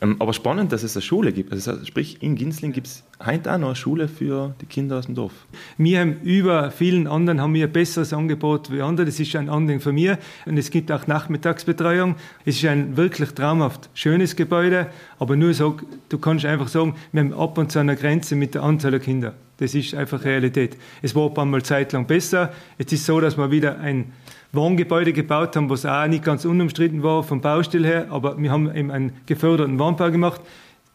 Ähm, 0.00 0.16
aber 0.18 0.32
spannend, 0.32 0.72
dass 0.72 0.82
es 0.82 0.96
eine 0.96 1.02
Schule 1.02 1.32
gibt. 1.32 1.52
Also 1.52 1.84
sprich, 1.84 2.22
in 2.22 2.34
Ginsling 2.34 2.72
gibt 2.72 2.88
es 2.88 3.04
heute 3.24 3.52
auch 3.52 3.58
noch 3.58 3.68
eine 3.68 3.76
Schule 3.76 4.08
für 4.08 4.54
die 4.60 4.66
Kinder 4.66 4.98
aus 4.98 5.06
dem 5.06 5.14
Dorf. 5.14 5.32
Wir 5.78 6.00
haben 6.00 6.20
über 6.22 6.70
vielen 6.70 7.06
anderen 7.06 7.40
haben 7.40 7.54
wir 7.54 7.66
ein 7.66 7.72
besseres 7.72 8.12
Angebot 8.12 8.70
wie 8.72 8.82
andere. 8.82 9.06
Das 9.06 9.20
ist 9.20 9.34
ein 9.36 9.48
Anliegen 9.48 9.80
von 9.80 9.94
mir. 9.94 10.18
Und 10.46 10.58
es 10.58 10.70
gibt 10.70 10.90
auch 10.90 11.06
Nachmittagsbetreuung. 11.06 12.16
Es 12.44 12.56
ist 12.56 12.64
ein 12.64 12.96
wirklich 12.96 13.30
traumhaft 13.30 13.88
schönes 13.94 14.36
Gebäude. 14.36 14.88
Aber 15.18 15.36
nur 15.36 15.54
so, 15.54 15.76
du 16.08 16.18
kannst 16.18 16.44
einfach 16.44 16.68
sagen, 16.68 16.96
wir 17.12 17.22
haben 17.22 17.32
ab 17.32 17.56
und 17.58 17.72
zu 17.72 17.78
eine 17.78 17.96
Grenze 17.96 18.36
mit 18.36 18.54
der 18.54 18.62
Anzahl 18.62 18.90
der 18.90 19.00
Kinder. 19.00 19.34
Das 19.58 19.74
ist 19.74 19.94
einfach 19.94 20.24
Realität. 20.24 20.76
Es 21.00 21.14
war 21.14 21.26
ein 21.28 21.34
paar 21.34 21.44
Mal 21.44 21.62
zeitlang 21.62 22.06
besser. 22.06 22.52
Jetzt 22.78 22.92
ist 22.92 23.00
es 23.00 23.06
so, 23.06 23.20
dass 23.20 23.36
wir 23.36 23.50
wieder 23.50 23.78
ein 23.78 24.12
Wohngebäude 24.52 25.12
gebaut 25.12 25.56
haben, 25.56 25.70
was 25.70 25.84
auch 25.84 26.06
nicht 26.06 26.24
ganz 26.24 26.44
unumstritten 26.44 27.02
war 27.02 27.22
vom 27.22 27.40
Baustil 27.40 27.84
her, 27.84 28.06
aber 28.10 28.40
wir 28.40 28.50
haben 28.50 28.74
eben 28.74 28.90
einen 28.90 29.12
geförderten 29.26 29.78
Wohnbau 29.78 30.10
gemacht. 30.10 30.40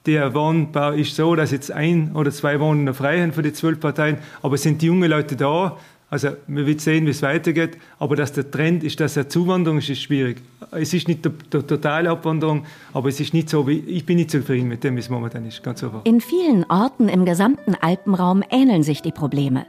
Der 0.06 0.34
Wohnbau 0.34 0.92
ist 0.92 1.16
so, 1.16 1.36
dass 1.36 1.52
jetzt 1.52 1.72
ein 1.72 2.14
oder 2.14 2.32
zwei 2.32 2.60
Wohnungen 2.60 2.94
frei 2.94 3.20
sind 3.20 3.36
für 3.36 3.42
die 3.42 3.54
zwölf 3.54 3.80
Parteien, 3.80 4.18
aber 4.42 4.56
es 4.56 4.64
sind 4.64 4.82
die 4.82 4.88
jungen 4.88 5.10
Leute 5.10 5.36
da. 5.36 5.78
Also 6.10 6.30
wir 6.48 6.66
werden 6.66 6.80
sehen, 6.80 7.06
wie 7.06 7.12
es 7.12 7.22
weitergeht, 7.22 7.78
aber 8.00 8.16
dass 8.16 8.34
der 8.34 8.50
Trend 8.50 8.84
ist, 8.84 9.00
dass 9.00 9.16
er 9.16 9.30
Zuwanderung 9.30 9.78
ist, 9.78 9.90
ist 9.90 10.02
schwierig. 10.02 10.42
Es 10.72 10.94
ist 10.94 11.08
nicht 11.08 11.24
die 11.24 11.30
totale 11.60 12.10
Abwanderung, 12.10 12.66
aber 12.94 13.10
es 13.10 13.20
ist 13.20 13.34
nicht 13.34 13.50
so, 13.50 13.68
wie 13.68 13.80
ich 13.80 14.06
bin 14.06 14.18
nicht 14.18 14.32
zufrieden 14.32 14.68
mit 14.68 14.84
dem, 14.84 14.96
wie 14.96 15.02
es 15.02 15.10
momentan 15.10 15.46
ist, 15.46 15.62
ganz 15.62 15.84
einfach. 15.84 16.06
In 16.06 16.20
vielen 16.20 16.66
Orten 16.66 17.10
im 17.10 17.26
gesamten 17.26 17.76
Alpenraum 17.76 18.44
ähneln 18.50 18.82
sich 18.82 19.02
die 19.04 19.12
Probleme. 19.12 19.68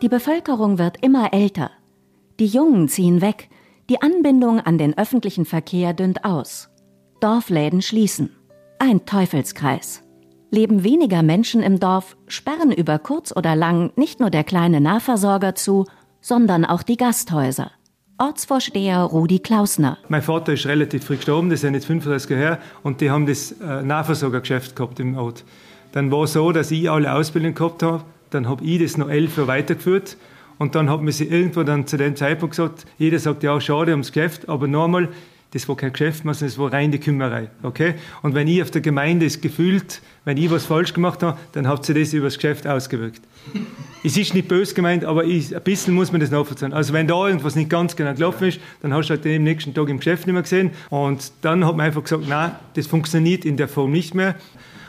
Die 0.00 0.08
Bevölkerung 0.08 0.78
wird 0.78 1.02
immer 1.02 1.32
älter. 1.32 1.72
Die 2.38 2.46
Jungen 2.46 2.86
ziehen 2.86 3.20
weg, 3.20 3.48
die 3.90 4.00
Anbindung 4.00 4.60
an 4.60 4.78
den 4.78 4.96
öffentlichen 4.96 5.44
Verkehr 5.44 5.92
dünnt 5.92 6.24
aus. 6.24 6.68
Dorfläden 7.20 7.82
schließen. 7.82 8.30
Ein 8.78 9.06
Teufelskreis. 9.06 10.04
Leben 10.50 10.82
weniger 10.82 11.22
Menschen 11.22 11.62
im 11.62 11.78
Dorf, 11.78 12.16
sperren 12.26 12.72
über 12.72 12.98
kurz 12.98 13.36
oder 13.36 13.54
lang 13.54 13.92
nicht 13.96 14.18
nur 14.18 14.30
der 14.30 14.44
kleine 14.44 14.80
Nahversorger 14.80 15.54
zu, 15.54 15.84
sondern 16.20 16.64
auch 16.64 16.82
die 16.82 16.96
Gasthäuser. 16.96 17.70
Ortsvorsteher 18.16 19.02
Rudi 19.02 19.38
Klausner. 19.38 19.98
Mein 20.08 20.22
Vater 20.22 20.54
ist 20.54 20.66
relativ 20.66 21.04
früh 21.04 21.16
gestorben, 21.16 21.50
das 21.50 21.62
ja 21.62 21.70
nicht 21.70 21.84
35 21.84 22.30
Jahre 22.30 22.42
her, 22.42 22.58
und 22.82 23.00
die 23.00 23.10
haben 23.10 23.26
das 23.26 23.52
äh, 23.52 23.82
Nahversorgergeschäft 23.82 24.74
gehabt 24.74 24.98
im 24.98 25.16
Ort. 25.16 25.44
Dann 25.92 26.10
war 26.10 26.24
es 26.24 26.32
so, 26.32 26.50
dass 26.50 26.70
ich 26.70 26.90
alle 26.90 27.12
Ausbildung 27.12 27.54
gehabt 27.54 27.82
habe, 27.82 28.02
dann 28.30 28.48
habe 28.48 28.64
ich 28.64 28.82
das 28.82 28.96
noch 28.96 29.08
elf 29.08 29.36
Jahre 29.36 29.48
weitergeführt 29.48 30.16
und 30.58 30.74
dann 30.74 30.90
hat 30.90 31.02
man 31.02 31.12
sich 31.12 31.30
irgendwo 31.30 31.62
dann 31.62 31.86
zu 31.86 31.96
dem 31.96 32.16
Zeitpunkt 32.16 32.56
gesagt, 32.56 32.86
jeder 32.98 33.18
sagt, 33.18 33.42
ja, 33.42 33.60
schade 33.60 33.92
ums 33.92 34.12
Geschäft, 34.12 34.48
aber 34.48 34.66
nochmal, 34.66 35.08
das 35.52 35.68
war 35.68 35.76
kein 35.76 35.92
Geschäft 35.92 36.24
sondern 36.24 36.40
das 36.40 36.58
war 36.58 36.72
reine 36.72 36.98
Kümmerei. 36.98 37.50
Okay? 37.62 37.94
Und 38.22 38.34
wenn 38.34 38.48
ich 38.48 38.60
auf 38.62 38.70
der 38.70 38.80
Gemeinde 38.80 39.26
es 39.26 39.40
gefühlt, 39.40 40.02
wenn 40.28 40.36
ich 40.36 40.50
was 40.50 40.66
falsch 40.66 40.92
gemacht 40.92 41.22
habe, 41.22 41.38
dann 41.52 41.66
hat 41.66 41.86
sich 41.86 41.96
das 41.96 42.12
über 42.12 42.26
das 42.26 42.34
Geschäft 42.34 42.66
ausgewirkt. 42.66 43.22
es 44.04 44.14
ist 44.14 44.34
nicht 44.34 44.46
böse 44.46 44.74
gemeint, 44.74 45.06
aber 45.06 45.24
ich, 45.24 45.56
ein 45.56 45.62
bisschen 45.62 45.94
muss 45.94 46.12
man 46.12 46.20
das 46.20 46.30
nachvollziehen. 46.30 46.74
Also 46.74 46.92
wenn 46.92 47.06
da 47.06 47.26
irgendwas 47.26 47.56
nicht 47.56 47.70
ganz 47.70 47.96
genau 47.96 48.12
gelaufen 48.12 48.48
ist, 48.48 48.60
dann 48.82 48.92
hast 48.92 49.08
du 49.08 49.14
halt 49.14 49.24
den 49.24 49.44
nächsten 49.44 49.72
Tag 49.72 49.88
im 49.88 49.96
Geschäft 49.96 50.26
nicht 50.26 50.34
mehr 50.34 50.42
gesehen. 50.42 50.72
Und 50.90 51.32
dann 51.40 51.64
hat 51.64 51.74
man 51.78 51.86
einfach 51.86 52.02
gesagt, 52.02 52.28
nein, 52.28 52.50
das 52.74 52.86
funktioniert 52.86 53.46
in 53.46 53.56
der 53.56 53.68
Form 53.68 53.90
nicht 53.90 54.14
mehr. 54.14 54.34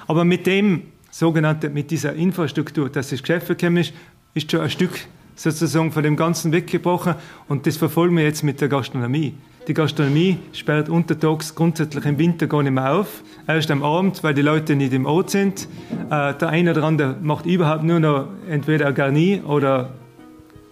Aber 0.07 0.25
mit 0.25 0.45
dem 0.45 0.81
sogenannten, 1.09 1.73
mit 1.73 1.89
dieser 1.89 2.11
Infrastruktur, 2.15 2.89
dass 2.89 3.09
das 3.11 3.21
Geschäft 3.21 3.47
gekommen 3.47 3.77
ist, 3.77 3.93
ist 4.33 4.51
schon 4.51 4.59
ein 4.59 4.69
Stück 4.69 4.91
sozusagen 5.37 5.93
von 5.93 6.03
dem 6.03 6.17
Ganzen 6.17 6.51
weggebrochen. 6.51 7.15
Und 7.47 7.65
das 7.65 7.77
verfolgen 7.77 8.17
wir 8.17 8.25
jetzt 8.25 8.43
mit 8.43 8.59
der 8.59 8.67
Gastronomie. 8.67 9.35
Die 9.67 9.73
Gastronomie 9.73 10.37
sperrt 10.53 10.89
untertags 10.89 11.53
grundsätzlich 11.53 12.05
im 12.05 12.17
Winter 12.17 12.47
gar 12.47 12.63
nicht 12.63 12.71
mehr 12.71 12.93
auf. 12.93 13.23
Erst 13.47 13.69
am 13.69 13.83
Abend, 13.83 14.23
weil 14.23 14.33
die 14.33 14.41
Leute 14.41 14.75
nicht 14.75 14.93
im 14.93 15.05
Ort 15.05 15.29
sind. 15.29 15.67
Äh, 16.09 16.33
der 16.33 16.49
eine 16.49 16.71
oder 16.71 16.83
andere 16.83 17.15
macht 17.21 17.45
überhaupt 17.45 17.83
nur 17.83 17.99
noch 17.99 18.27
entweder 18.47 18.87
ein 18.87 18.95
Garni 18.95 19.41
oder 19.45 19.91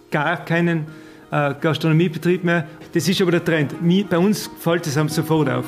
gar 0.09 0.37
keinen 0.37 0.87
äh, 1.31 1.53
Gastronomiebetrieb 1.59 2.43
mehr. 2.43 2.65
Das 2.93 3.07
ist 3.07 3.21
aber 3.21 3.31
der 3.31 3.43
Trend. 3.43 3.75
Bei 4.09 4.17
uns 4.17 4.49
fällt 4.59 4.87
es 4.87 4.95
sofort 5.13 5.49
auf. 5.49 5.65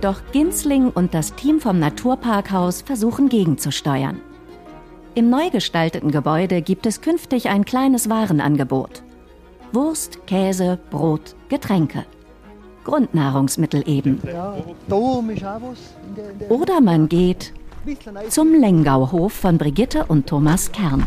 Doch 0.00 0.20
Ginsling 0.32 0.90
und 0.90 1.14
das 1.14 1.34
Team 1.34 1.60
vom 1.60 1.78
Naturparkhaus 1.78 2.82
versuchen 2.82 3.28
gegenzusteuern. 3.28 4.20
Im 5.14 5.28
neu 5.28 5.50
gestalteten 5.50 6.10
Gebäude 6.10 6.62
gibt 6.62 6.86
es 6.86 7.02
künftig 7.02 7.50
ein 7.50 7.66
kleines 7.66 8.08
Warenangebot. 8.08 9.02
Wurst, 9.72 10.26
Käse, 10.26 10.78
Brot, 10.90 11.36
Getränke. 11.50 12.06
Grundnahrungsmittel 12.84 13.86
eben. 13.86 14.20
Oder 16.48 16.80
man 16.80 17.08
geht 17.08 17.52
zum 18.30 18.54
Lengauhof 18.58 19.34
von 19.34 19.58
Brigitte 19.58 20.06
und 20.06 20.26
Thomas 20.26 20.72
Kern. 20.72 21.06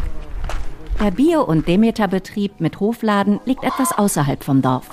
Der 1.03 1.11
Bio- 1.11 1.43
und 1.43 1.67
Demeterbetrieb 1.67 2.59
mit 2.59 2.79
Hofladen 2.79 3.39
liegt 3.45 3.63
etwas 3.63 3.91
außerhalb 3.91 4.43
vom 4.43 4.61
Dorf. 4.61 4.87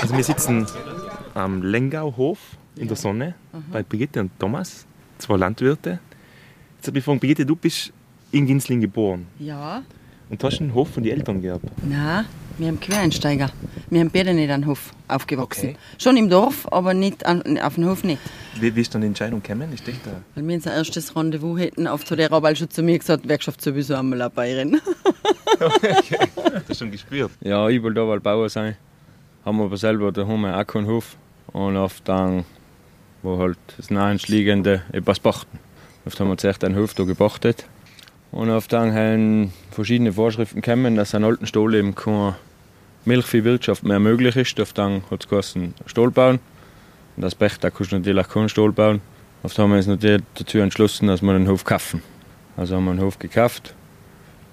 Also 0.00 0.16
wir 0.16 0.24
sitzen 0.24 0.66
am 1.38 1.62
Lengauhof 1.62 2.38
in 2.76 2.88
der 2.88 2.96
Sonne 2.96 3.34
mhm. 3.52 3.64
bei 3.72 3.82
Brigitte 3.82 4.20
und 4.20 4.30
Thomas, 4.38 4.86
zwei 5.18 5.36
Landwirte. 5.36 6.00
Jetzt 6.76 6.86
habe 6.86 6.98
ich 6.98 7.04
gefragt, 7.04 7.20
Brigitte, 7.20 7.46
du 7.46 7.56
bist 7.56 7.92
in 8.30 8.46
Ginsling 8.46 8.80
geboren. 8.80 9.26
Ja. 9.38 9.82
Und 10.30 10.44
hast 10.44 10.60
einen 10.60 10.74
Hof 10.74 10.90
von 10.90 11.02
den 11.02 11.16
Eltern 11.16 11.40
gehabt? 11.40 11.64
Nein, 11.82 12.26
wir 12.58 12.68
haben 12.68 12.78
Quereinsteiger. 12.78 13.50
Wir 13.88 14.00
haben 14.00 14.10
beide 14.10 14.34
nicht 14.34 14.50
an 14.50 14.60
den 14.60 14.68
Hof 14.68 14.92
aufgewachsen. 15.08 15.70
Okay. 15.70 15.78
Schon 15.98 16.16
im 16.18 16.28
Dorf, 16.28 16.70
aber 16.70 16.92
nicht 16.92 17.24
an, 17.24 17.58
auf 17.58 17.76
dem 17.76 17.88
Hof 17.88 18.04
nicht. 18.04 18.20
Wie, 18.60 18.74
wie 18.76 18.80
ist 18.82 18.94
dann 18.94 19.00
die 19.00 19.06
Entscheidung 19.06 19.42
gekommen? 19.42 19.70
Ich 19.72 19.82
denke, 19.82 20.00
da 20.04 20.10
Weil 20.34 20.46
wir 20.46 20.54
unser 20.56 20.74
erstes 20.74 21.16
Rendezvous 21.16 21.58
hätten, 21.58 21.86
auf 21.86 22.04
zu 22.04 22.14
der 22.14 22.30
Arbeit 22.30 22.58
schon 22.58 22.68
zu 22.68 22.82
mir 22.82 22.98
gesagt, 22.98 23.26
Werkschaft 23.26 23.62
sowieso 23.62 23.94
einmal 23.94 24.20
eine 24.20 24.30
Bayerin. 24.30 24.80
okay. 25.60 26.28
Das 26.68 26.78
schon 26.78 26.90
gespürt? 26.90 27.30
Ja, 27.40 27.68
ich 27.68 27.82
wollte 27.82 28.00
da 28.00 28.04
mal 28.04 28.20
Bauer 28.20 28.48
sein. 28.50 28.76
Haben 29.44 29.60
aber 29.62 29.76
selber 29.78 30.12
daheim 30.12 30.44
auch 30.44 30.66
keinen 30.66 30.86
Hof. 30.86 31.16
Und 31.58 31.76
oft 31.76 32.08
dann, 32.08 32.44
wo 33.24 33.36
halt 33.38 33.58
das 33.78 33.90
Naheliegende 33.90 34.82
etwas 34.92 35.18
pachten. 35.18 35.58
Oft 36.06 36.20
haben 36.20 36.28
wir 36.28 36.36
zuerst 36.36 36.62
einen 36.62 36.76
Hof 36.76 36.94
da 36.94 37.02
gepachtet. 37.02 37.66
Und 38.30 38.48
oft 38.48 38.72
dann 38.72 38.94
haben 38.94 39.52
verschiedene 39.72 40.12
Vorschriften 40.12 40.60
gekommen, 40.60 40.94
dass 40.94 41.16
an 41.16 41.24
alten 41.24 41.48
Stall 41.48 41.74
eben 41.74 41.96
keine 41.96 42.36
Milchviehwirtschaft 43.06 43.82
mehr 43.82 43.98
möglich 43.98 44.36
ist. 44.36 44.60
Oft 44.60 44.78
dann 44.78 45.02
hat 45.10 45.24
es 45.24 45.28
geheißen, 45.28 45.74
Stall 45.86 46.12
bauen. 46.12 46.38
Und 47.16 47.38
Pech, 47.40 47.58
da 47.58 47.70
kannst 47.70 47.90
du 47.90 47.96
natürlich 47.96 48.24
auch 48.24 48.32
keinen 48.32 48.48
Stall 48.48 48.70
bauen. 48.70 49.00
Oft 49.42 49.58
haben 49.58 49.70
wir 49.70 49.78
uns 49.78 49.88
natürlich 49.88 50.22
dazu 50.36 50.58
entschlossen, 50.58 51.08
dass 51.08 51.22
wir 51.22 51.32
den 51.32 51.48
Hof 51.48 51.64
kaufen. 51.64 52.02
Also 52.56 52.76
haben 52.76 52.84
wir 52.84 52.92
einen 52.92 53.00
Hof 53.00 53.18
gekauft 53.18 53.74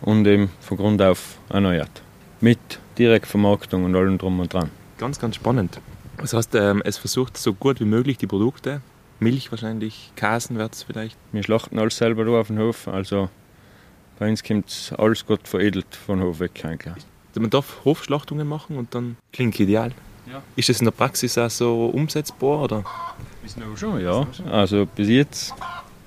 und 0.01 0.25
eben 0.25 0.49
von 0.59 0.77
Grund 0.77 1.03
auf 1.03 1.37
erneuert. 1.49 2.01
Mit 2.41 2.79
Direktvermarktung 2.97 3.83
und 3.85 3.95
allem 3.95 4.17
drum 4.17 4.39
und 4.39 4.51
dran. 4.51 4.71
Ganz, 4.97 5.19
ganz 5.19 5.35
spannend. 5.35 5.79
Das 6.17 6.33
heißt, 6.33 6.55
ähm, 6.55 6.81
es 6.85 6.97
versucht 6.97 7.37
so 7.37 7.53
gut 7.53 7.79
wie 7.79 7.85
möglich 7.85 8.17
die 8.17 8.27
Produkte, 8.27 8.81
Milch 9.19 9.51
wahrscheinlich, 9.51 10.11
Kasen 10.15 10.57
wird 10.57 10.73
es 10.73 10.83
vielleicht. 10.83 11.17
Wir 11.31 11.43
schlachten 11.43 11.79
alles 11.79 11.97
selber 11.97 12.27
auf 12.39 12.47
dem 12.47 12.59
Hof, 12.59 12.87
also 12.87 13.29
bei 14.19 14.29
uns 14.29 14.43
kommt 14.43 14.93
alles 14.97 15.25
gut 15.25 15.47
veredelt 15.47 15.95
von 15.95 16.21
Hof 16.21 16.39
weg 16.39 16.63
eigentlich. 16.63 17.05
Also 17.29 17.41
man 17.41 17.49
darf 17.49 17.83
Hofschlachtungen 17.85 18.47
machen 18.47 18.77
und 18.77 18.93
dann 18.95 19.17
klingt 19.33 19.59
ideal. 19.59 19.91
Ja. 20.31 20.41
Ist 20.55 20.69
das 20.69 20.79
in 20.79 20.85
der 20.85 20.91
Praxis 20.91 21.37
auch 21.37 21.49
so 21.49 21.85
umsetzbar? 21.87 22.61
Oder? 22.61 22.83
Bis 23.43 23.57
noch 23.57 23.77
schon, 23.77 24.01
ja. 24.01 24.25
Also 24.49 24.85
bis 24.85 25.07
jetzt 25.07 25.53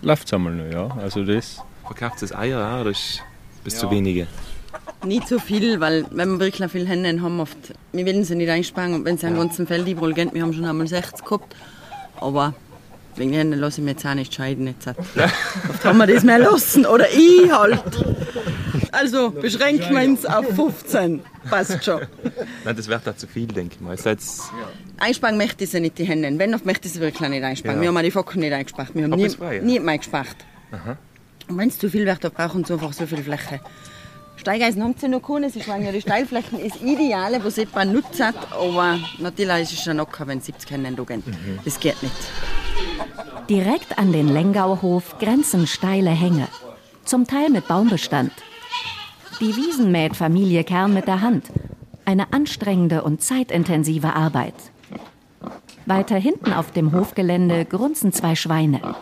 läuft 0.03 0.27
es 0.27 0.33
einmal 0.33 0.55
noch, 0.55 0.73
ja. 0.73 0.89
Also 0.97 1.25
das. 1.25 1.63
Verkauft 1.87 2.23
es 2.23 2.35
Eier 2.35 2.75
auch, 2.75 2.81
oder 2.81 2.91
ist 2.91 3.23
bis 3.65 3.75
ja. 3.75 3.81
zu 3.81 3.91
wenige? 3.91 4.27
Nicht 5.05 5.29
so 5.29 5.39
viel, 5.39 5.81
weil 5.81 6.07
wenn 6.11 6.33
wir 6.33 6.41
wirklich 6.41 6.71
viel 6.71 6.87
Hände 6.87 7.23
haben, 7.23 7.41
oft, 7.41 7.57
wir 7.93 8.07
wollen 8.07 8.25
sie 8.25 8.35
nicht 8.35 8.51
einsparen 8.51 8.95
und 8.95 9.05
wenn 9.05 9.17
sie 9.17 9.27
einen 9.27 9.37
ganzen 9.37 9.67
Feld 9.67 9.87
überall 9.87 10.13
gehen, 10.13 10.31
wir 10.33 10.43
haben 10.43 10.53
schon 10.53 10.65
einmal 10.65 10.89
60 10.89 11.25
gehabt, 11.25 11.55
aber 12.21 12.55
wegen 13.15 13.31
den 13.31 13.39
Händen 13.39 13.61
lasse 13.61 13.81
ich 13.81 13.85
mich 13.85 13.95
jetzt 13.95 14.07
auch 14.07 14.15
nicht 14.15 14.35
scheiden. 14.35 14.67
Jetzt 14.67 14.87
oft 15.69 15.85
haben 15.85 15.99
wir 15.99 16.07
das 16.07 16.25
mehr 16.25 16.39
lassen, 16.39 16.87
oder 16.87 17.07
ich 17.11 17.53
halt. 17.53 17.83
Also 18.93 19.31
beschränken 19.31 19.95
wir 19.95 20.03
uns 20.03 20.25
auf 20.25 20.47
15, 20.55 21.21
passt 21.49 21.85
schon. 21.85 22.01
Nein, 22.65 22.77
das 22.77 22.89
wäre 22.89 23.01
da 23.05 23.17
zu 23.17 23.27
viel, 23.27 23.47
denke 23.47 23.77
ich 23.77 23.81
mal. 23.81 23.97
Jetzt... 23.97 24.51
Einsparen 24.99 25.37
möchte 25.37 25.65
ich 25.65 25.71
sie 25.71 25.81
nicht, 25.81 25.99
die 25.99 26.05
Hände. 26.05 26.33
Wenn, 26.39 26.51
noch 26.51 26.65
möchte 26.65 26.89
ich 26.89 26.95
sie 26.95 27.01
wirklich 27.01 27.29
nicht 27.29 27.45
einsparen. 27.45 27.77
Ja. 27.77 27.83
Wir 27.83 27.89
haben 27.89 27.97
auch 27.97 28.03
die 28.03 28.11
Focken 28.11 28.41
nicht 28.41 28.53
eingespart. 28.53 28.95
Wir 28.95 29.05
haben 29.05 29.11
nie, 29.11 29.61
nie 29.63 29.81
mehr 29.81 29.99
gespart. 29.99 30.37
Und 31.49 31.57
wenn 31.57 31.69
es 31.69 31.79
zu 31.79 31.89
viel 31.89 32.07
wird, 32.07 32.23
dann 32.23 32.33
brauchen 32.33 32.65
sie 32.65 32.73
einfach 32.73 32.93
so 32.93 33.07
viel 33.07 33.23
Fläche. 33.23 33.61
Steigeisen 34.39 34.83
haben 34.83 34.95
sie 34.97 35.09
noch 35.09 35.21
keine, 35.21 35.51
sie 35.51 35.61
schwingen 35.61 35.93
die 35.93 36.01
Steilflächen, 36.01 36.61
ist 36.61 36.81
ideal, 36.81 37.43
was 37.45 37.59
etwa 37.59 37.85
nutzt 37.85 38.21
hat, 38.21 38.37
aber 38.53 38.99
natürlich 39.19 39.63
ist 39.63 39.73
es 39.73 39.83
schon 39.83 39.97
locker, 39.97 40.27
wenn 40.27 40.41
70 40.41 40.71
Hennen 40.71 40.97
da 40.97 41.03
gehen. 41.03 41.23
Mhm. 41.27 41.59
Das 41.65 41.79
geht 41.81 42.01
nicht. 42.03 42.15
Direkt 43.51 43.99
an 43.99 44.13
den 44.13 44.29
Lengauhof 44.29 45.19
grenzen 45.19 45.67
steile 45.67 46.11
Hänge, 46.11 46.47
zum 47.05 47.27
Teil 47.27 47.51
mit 47.51 47.67
Baumbestand. 47.67 48.33
Die 49.41 49.57
Wiesen 49.57 49.91
mäht 49.91 50.17
Familie 50.17 50.65
Kern 50.65 50.95
mit 50.95 51.07
der 51.07 51.21
Hand. 51.21 51.47
Eine 52.05 52.33
anstrengende 52.33 53.03
und 53.03 53.23
zeitintensive 53.23 54.15
Arbeit. 54.15 54.55
Weiter 55.87 56.17
hinten 56.17 56.53
auf 56.53 56.71
dem 56.73 56.93
Hofgelände 56.93 57.65
grunzen 57.65 58.13
zwei 58.13 58.35
Schweine. 58.35 58.95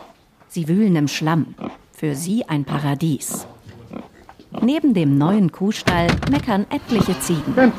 Sie 0.49 0.69
wühlen 0.69 0.97
im 0.97 1.09
Schlamm. 1.09 1.55
Für 1.93 2.15
sie 2.15 2.45
ein 2.49 2.65
Paradies. 2.65 3.47
Neben 4.63 4.95
dem 4.95 5.19
neuen 5.19 5.53
Kuhstall 5.53 6.09
meckern 6.31 6.67
etliche 6.71 7.19
Ziegen. 7.21 7.73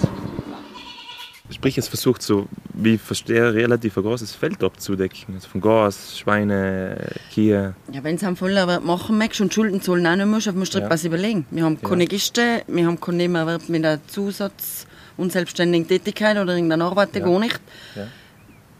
Sprich, 1.50 1.78
es 1.78 1.88
versucht 1.88 2.22
so, 2.22 2.48
wie 2.74 2.96
ich 2.96 3.02
verstehe, 3.02 3.54
relativ 3.54 3.98
ein 3.98 4.04
großes 4.04 4.34
Feld 4.36 4.64
abzudecken. 4.64 5.36
Also 5.36 5.48
von 5.48 5.62
Gas, 5.62 6.18
Schweine, 6.18 6.98
Kühe. 7.34 7.74
Ja, 7.92 8.04
wenn 8.04 8.16
es 8.16 8.24
am 8.24 8.36
Vollerwerb 8.36 8.84
machen 8.84 9.18
möchtest 9.18 9.42
und 9.42 9.54
Schulden 9.54 9.82
zahlen 9.82 10.06
auch 10.06 10.16
nicht 10.16 10.28
musst, 10.28 10.54
musst 10.56 10.74
du 10.76 10.80
ja. 10.80 10.86
etwas 10.86 11.06
überlegen. 11.06 11.46
Wir 11.50 11.64
haben 11.64 11.82
keine 11.82 12.04
ja. 12.04 12.10
Giste, 12.10 12.64
wir 12.68 12.86
haben 12.86 13.00
keinen 13.00 13.18
Nebenerwerb 13.18 13.70
mit 13.70 13.86
einer 13.86 14.06
Zusatz- 14.08 14.88
und 15.16 15.32
selbstständigen 15.32 15.88
Tätigkeit 15.88 16.38
oder 16.38 16.54
irgendeiner 16.54 16.86
Arbeit, 16.86 17.16
ja. 17.16 17.22
gar 17.22 17.40
nicht. 17.40 17.60
Ja. 17.96 18.08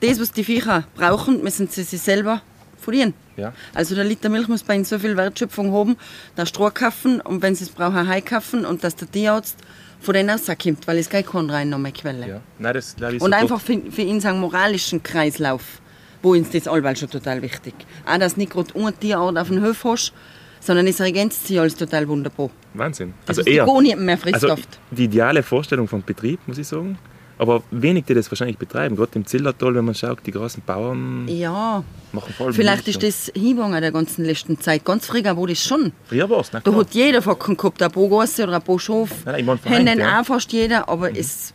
Das, 0.02 0.20
was 0.20 0.32
die 0.32 0.44
Viecher 0.44 0.84
brauchen, 0.96 1.44
müssen 1.44 1.70
sie 1.70 1.84
sich 1.84 2.02
selber 2.02 2.42
verdienen. 2.88 3.14
Ja. 3.36 3.54
Also 3.74 3.96
der 3.96 4.06
Liter 4.06 4.30
Milch 4.30 4.48
muss 4.48 4.64
bei 4.64 4.76
ihnen 4.76 4.86
so 4.86 4.98
viel 4.98 5.18
Wertschöpfung 5.18 5.74
haben, 5.74 5.98
dass 6.36 6.50
Stroh 6.50 6.72
kaufen 6.74 7.20
und 7.20 7.42
wenn 7.42 7.54
sie 7.54 7.66
es 7.66 7.70
brauchen, 7.70 8.08
Hai 8.08 8.22
kaufen 8.22 8.66
und 8.66 8.84
dass 8.84 8.96
der 8.96 9.12
Tierarzt 9.12 9.58
von 10.00 10.14
denen 10.14 10.30
rauskommt, 10.30 10.88
weil 10.88 10.98
es 10.98 11.10
keine 11.10 11.24
Kornreinnahmequelle. 11.24 12.28
Ja. 12.28 12.42
Nein, 12.60 12.74
das, 12.74 12.96
das 12.96 13.16
und 13.16 13.34
einfach 13.34 13.60
für, 13.60 13.80
für 13.92 14.04
ihn 14.04 14.26
einen 14.26 14.40
moralischen 14.40 15.04
Kreislauf, 15.04 15.82
wo 16.22 16.32
uns 16.32 16.50
das 16.52 16.68
allweil 16.68 16.96
schon 16.96 17.10
total 17.10 17.42
wichtig. 17.42 17.74
Auch, 18.06 18.18
dass 18.18 18.38
nicht 18.38 18.52
gerade 18.52 18.74
eine 18.76 18.94
Tierart 18.94 19.38
auf 19.38 19.50
dem 19.50 19.64
Hof 19.66 19.84
hast, 19.84 20.14
sondern 20.62 20.88
es 20.88 21.00
ergänzt 21.00 21.48
sich 21.48 21.60
alles 21.60 21.76
total 21.76 22.08
wunderbar. 22.08 22.50
Wahnsinn. 22.74 23.14
Das 23.26 23.40
also 23.40 23.50
eher, 23.50 23.66
gar 23.66 23.82
nicht 23.82 23.98
mehr 23.98 24.18
frisst 24.18 24.44
also 24.44 24.56
Die 24.92 25.06
ideale 25.06 25.44
Vorstellung 25.44 25.88
vom 25.88 26.04
Betrieb, 26.04 26.40
muss 26.48 26.58
ich 26.58 26.68
sagen. 26.68 26.98
Aber 27.40 27.62
wenig, 27.72 28.06
die 28.06 28.14
das 28.16 28.32
wahrscheinlich 28.32 28.58
betreiben. 28.58 28.96
Gerade 28.96 29.12
im 29.16 29.26
Zillertal, 29.26 29.76
wenn 29.76 29.86
man 29.86 29.94
schaut, 29.94 30.20
die 30.26 30.32
großen 30.32 30.64
Bauern 30.66 31.28
Ja, 31.28 31.84
machen 32.12 32.34
voll 32.36 32.52
vielleicht 32.52 32.88
ist 32.88 33.04
das 33.04 33.32
hingegangen 33.36 33.80
der 33.80 33.92
ganzen 33.92 34.26
letzten 34.26 34.60
Zeit. 34.60 34.84
Ganz 34.84 35.06
früher 35.06 35.38
war 35.38 35.48
das 35.48 35.64
schon. 35.64 35.92
Früher 36.06 36.28
war 36.30 36.40
es, 36.40 36.50
Da 36.50 36.62
hat 36.64 36.94
jeder 36.96 37.22
Facken 37.22 37.56
gehabt, 37.56 37.82
ein 37.84 37.92
paar 37.92 38.08
Gasse 38.10 38.44
oder 38.44 38.56
ein 38.56 38.62
paar 38.64 38.80
Schafe. 38.80 39.14
Nein, 39.26 39.34
nein, 39.34 39.40
ich 39.42 39.46
meine 39.46 39.58
vereint, 39.60 39.88
Hennen 39.90 40.00
ja. 40.00 40.12
Mhm. 40.14 40.20
auch 40.22 40.26
fast 40.26 40.52
jeder, 40.52 40.90
aber 40.90 41.16
es, 41.16 41.54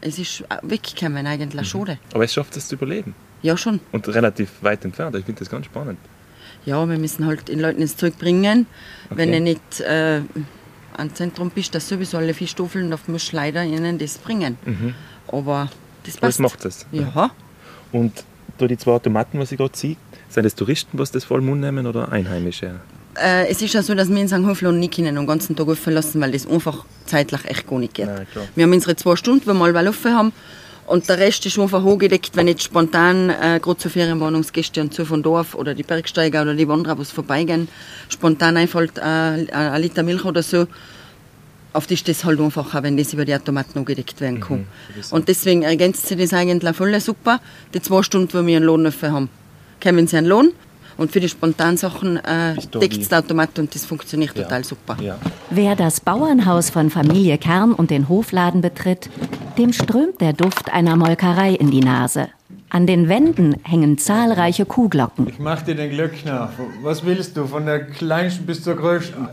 es 0.00 0.18
ist 0.18 0.44
weggekommen 0.62 1.26
eigentlich. 1.26 1.68
Schade. 1.68 1.98
Aber 2.12 2.24
es 2.24 2.32
schafft 2.34 2.56
es 2.56 2.66
zu 2.66 2.74
überleben. 2.74 3.14
Ja, 3.42 3.56
schon. 3.56 3.78
Und 3.92 4.08
relativ 4.08 4.50
weit 4.62 4.84
entfernt. 4.84 5.14
Ich 5.16 5.24
finde 5.26 5.38
das 5.40 5.50
ganz 5.50 5.66
spannend. 5.66 5.98
Ja, 6.66 6.88
wir 6.88 6.98
müssen 6.98 7.26
halt 7.26 7.48
den 7.48 7.60
Leuten 7.60 7.82
ins 7.82 7.96
Zeug 7.96 8.18
bringen. 8.18 8.66
Wenn 9.10 9.28
Okay. 9.28 9.38
du 9.38 9.44
nicht 9.44 9.80
äh, 9.80 10.20
ein 10.94 11.14
Zentrum 11.14 11.50
bist, 11.50 11.74
dass 11.74 11.88
sowieso 11.88 12.18
alle 12.18 12.34
Fischstoffeln, 12.34 12.90
da 12.90 12.98
musst 13.06 13.32
du 13.32 13.36
leider 13.36 13.64
ihnen 13.64 13.98
das 13.98 14.18
bringen. 14.18 14.56
Aber 15.28 15.70
das 16.04 16.16
passt. 16.16 16.34
es 16.34 16.38
macht 16.38 16.64
es. 16.64 16.86
Ja. 16.92 17.30
Und 17.92 18.24
da 18.58 18.66
die 18.66 18.76
zwei 18.76 18.98
Tomaten, 18.98 19.38
was 19.38 19.52
ich 19.52 19.58
gerade 19.58 19.76
sehe, 19.76 19.96
sind 20.28 20.44
das 20.44 20.54
Touristen, 20.54 20.98
was 20.98 21.10
das 21.10 21.24
voll 21.24 21.40
Mund 21.40 21.60
nehmen 21.60 21.86
oder 21.86 22.10
Einheimische? 22.10 22.80
Äh, 23.16 23.48
es 23.48 23.62
ist 23.62 23.74
ja 23.74 23.82
so, 23.82 23.94
dass 23.94 24.08
wir 24.08 24.16
in 24.16 24.28
St. 24.28 24.44
Hoflohn 24.44 24.78
nicht 24.78 24.94
können 24.94 25.14
den 25.14 25.26
ganzen 25.26 25.54
Tag 25.54 25.68
offen 25.68 25.92
lassen, 25.92 26.20
weil 26.20 26.32
das 26.32 26.46
einfach 26.46 26.84
zeitlich 27.06 27.44
echt 27.44 27.66
gar 27.68 27.78
nicht 27.78 27.94
geht. 27.94 28.06
Nein. 28.06 28.26
Wir 28.54 28.64
haben 28.64 28.72
unsere 28.72 28.96
zwei 28.96 29.14
Stunden, 29.16 29.46
wenn 29.46 29.56
wir 29.56 29.72
mal 29.72 29.88
offen 29.88 30.14
haben. 30.14 30.32
Und 30.86 31.08
der 31.08 31.18
Rest 31.18 31.46
ist 31.46 31.58
einfach 31.58 31.82
hochgedeckt, 31.82 32.36
wenn 32.36 32.46
jetzt 32.46 32.62
spontan, 32.62 33.30
äh, 33.30 33.58
gerade 33.60 33.80
so 33.80 33.88
Ferienwohnungsgäste 33.88 34.80
und 34.82 34.92
so 34.92 35.04
von 35.04 35.22
Dorf 35.22 35.54
oder 35.54 35.74
die 35.74 35.82
Bergsteiger 35.82 36.42
oder 36.42 36.54
die 36.54 36.68
Wanderer, 36.68 36.96
die 36.96 37.04
vorbeigehen, 37.04 37.68
spontan 38.08 38.56
einfällt 38.56 38.98
äh, 38.98 39.00
ein 39.00 39.80
Liter 39.80 40.02
Milch 40.02 40.24
oder 40.24 40.42
so, 40.42 40.66
auf 41.72 41.86
die 41.86 41.94
ist 41.94 42.06
das 42.06 42.24
halt 42.24 42.38
einfacher, 42.38 42.82
wenn 42.82 42.96
das 42.96 43.12
über 43.12 43.24
die 43.24 43.34
Automaten 43.34 43.78
angedeckt 43.78 44.20
werden 44.20 44.40
kann. 44.40 44.66
und 45.10 45.28
deswegen 45.28 45.62
ergänzt 45.62 46.06
sich 46.06 46.18
das 46.18 46.32
eigentlich 46.32 46.76
voll 46.76 46.98
super. 47.00 47.40
Die 47.72 47.80
zwei 47.80 48.02
Stunden, 48.02 48.32
wo 48.32 48.46
wir 48.46 48.56
einen 48.56 48.66
Lohn 48.66 48.86
offen 48.86 49.12
haben, 49.12 49.28
kommen 49.82 50.06
sie 50.06 50.18
einen 50.18 50.26
Lohn. 50.28 50.52
Und 50.96 51.10
für 51.10 51.18
die 51.18 51.28
spontanen 51.28 51.76
Sachen 51.76 52.18
äh, 52.18 52.54
deckt 52.80 52.98
es 52.98 53.08
der 53.08 53.18
Automat 53.18 53.58
und 53.58 53.74
das 53.74 53.84
funktioniert 53.84 54.32
total 54.32 54.62
super. 54.62 54.96
Ja. 55.00 55.18
Wer 55.50 55.74
das 55.74 56.00
Bauernhaus 56.00 56.70
von 56.70 56.88
Familie 56.88 57.36
Kern 57.36 57.72
und 57.72 57.90
den 57.90 58.08
Hofladen 58.08 58.60
betritt, 58.60 59.10
dem 59.58 59.72
strömt 59.72 60.20
der 60.20 60.32
Duft 60.32 60.72
einer 60.72 60.96
Molkerei 60.96 61.54
in 61.54 61.70
die 61.70 61.80
Nase. 61.80 62.28
An 62.70 62.86
den 62.86 63.08
Wänden 63.08 63.56
hängen 63.62 63.98
zahlreiche 63.98 64.66
Kuhglocken. 64.66 65.28
Ich 65.28 65.38
mach 65.38 65.62
dir 65.62 65.76
den 65.76 65.90
Glöckner. 65.90 66.52
Was 66.82 67.04
willst 67.04 67.36
du? 67.36 67.46
Von 67.46 67.66
der 67.66 67.84
kleinsten 67.84 68.46
bis 68.46 68.62
zur 68.64 68.74
größten? 68.74 69.28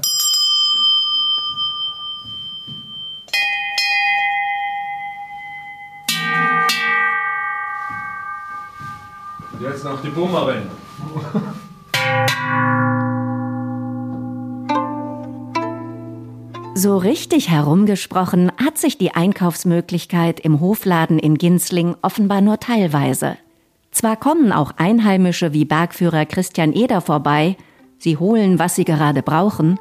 Und 9.54 9.62
jetzt 9.62 9.84
noch 9.84 10.02
die 10.02 10.10
Boomerin. 10.10 10.64
So 16.84 16.98
richtig 16.98 17.52
herumgesprochen 17.52 18.52
hat 18.58 18.80
sich 18.80 18.98
die 18.98 19.14
Einkaufsmöglichkeit 19.14 20.40
im 20.40 20.60
Hofladen 20.60 21.20
in 21.20 21.38
Ginzling 21.38 21.96
offenbar 22.02 22.42
nur 22.42 22.60
teilweise. 22.60 23.38
Zwar 23.92 24.16
kommen 24.16 24.52
auch 24.52 24.72
Einheimische 24.78 25.54
wie 25.54 25.64
Bergführer 25.64 26.26
Christian 26.26 26.74
Eder 26.74 27.02
vorbei, 27.02 27.56
sie 28.00 28.18
holen, 28.18 28.58
was 28.58 28.74
sie 28.74 28.84
gerade 28.84 29.22
brauchen, 29.22 29.78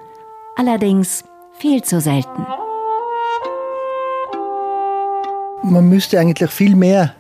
allerdings 0.57 1.25
viel 1.55 1.83
zu 1.83 2.03
selten. 2.03 2.47
Man 5.63 5.89
müsste 5.89 6.21
eigentlich 6.21 6.51
viel 6.51 6.77
mehr 6.77 7.15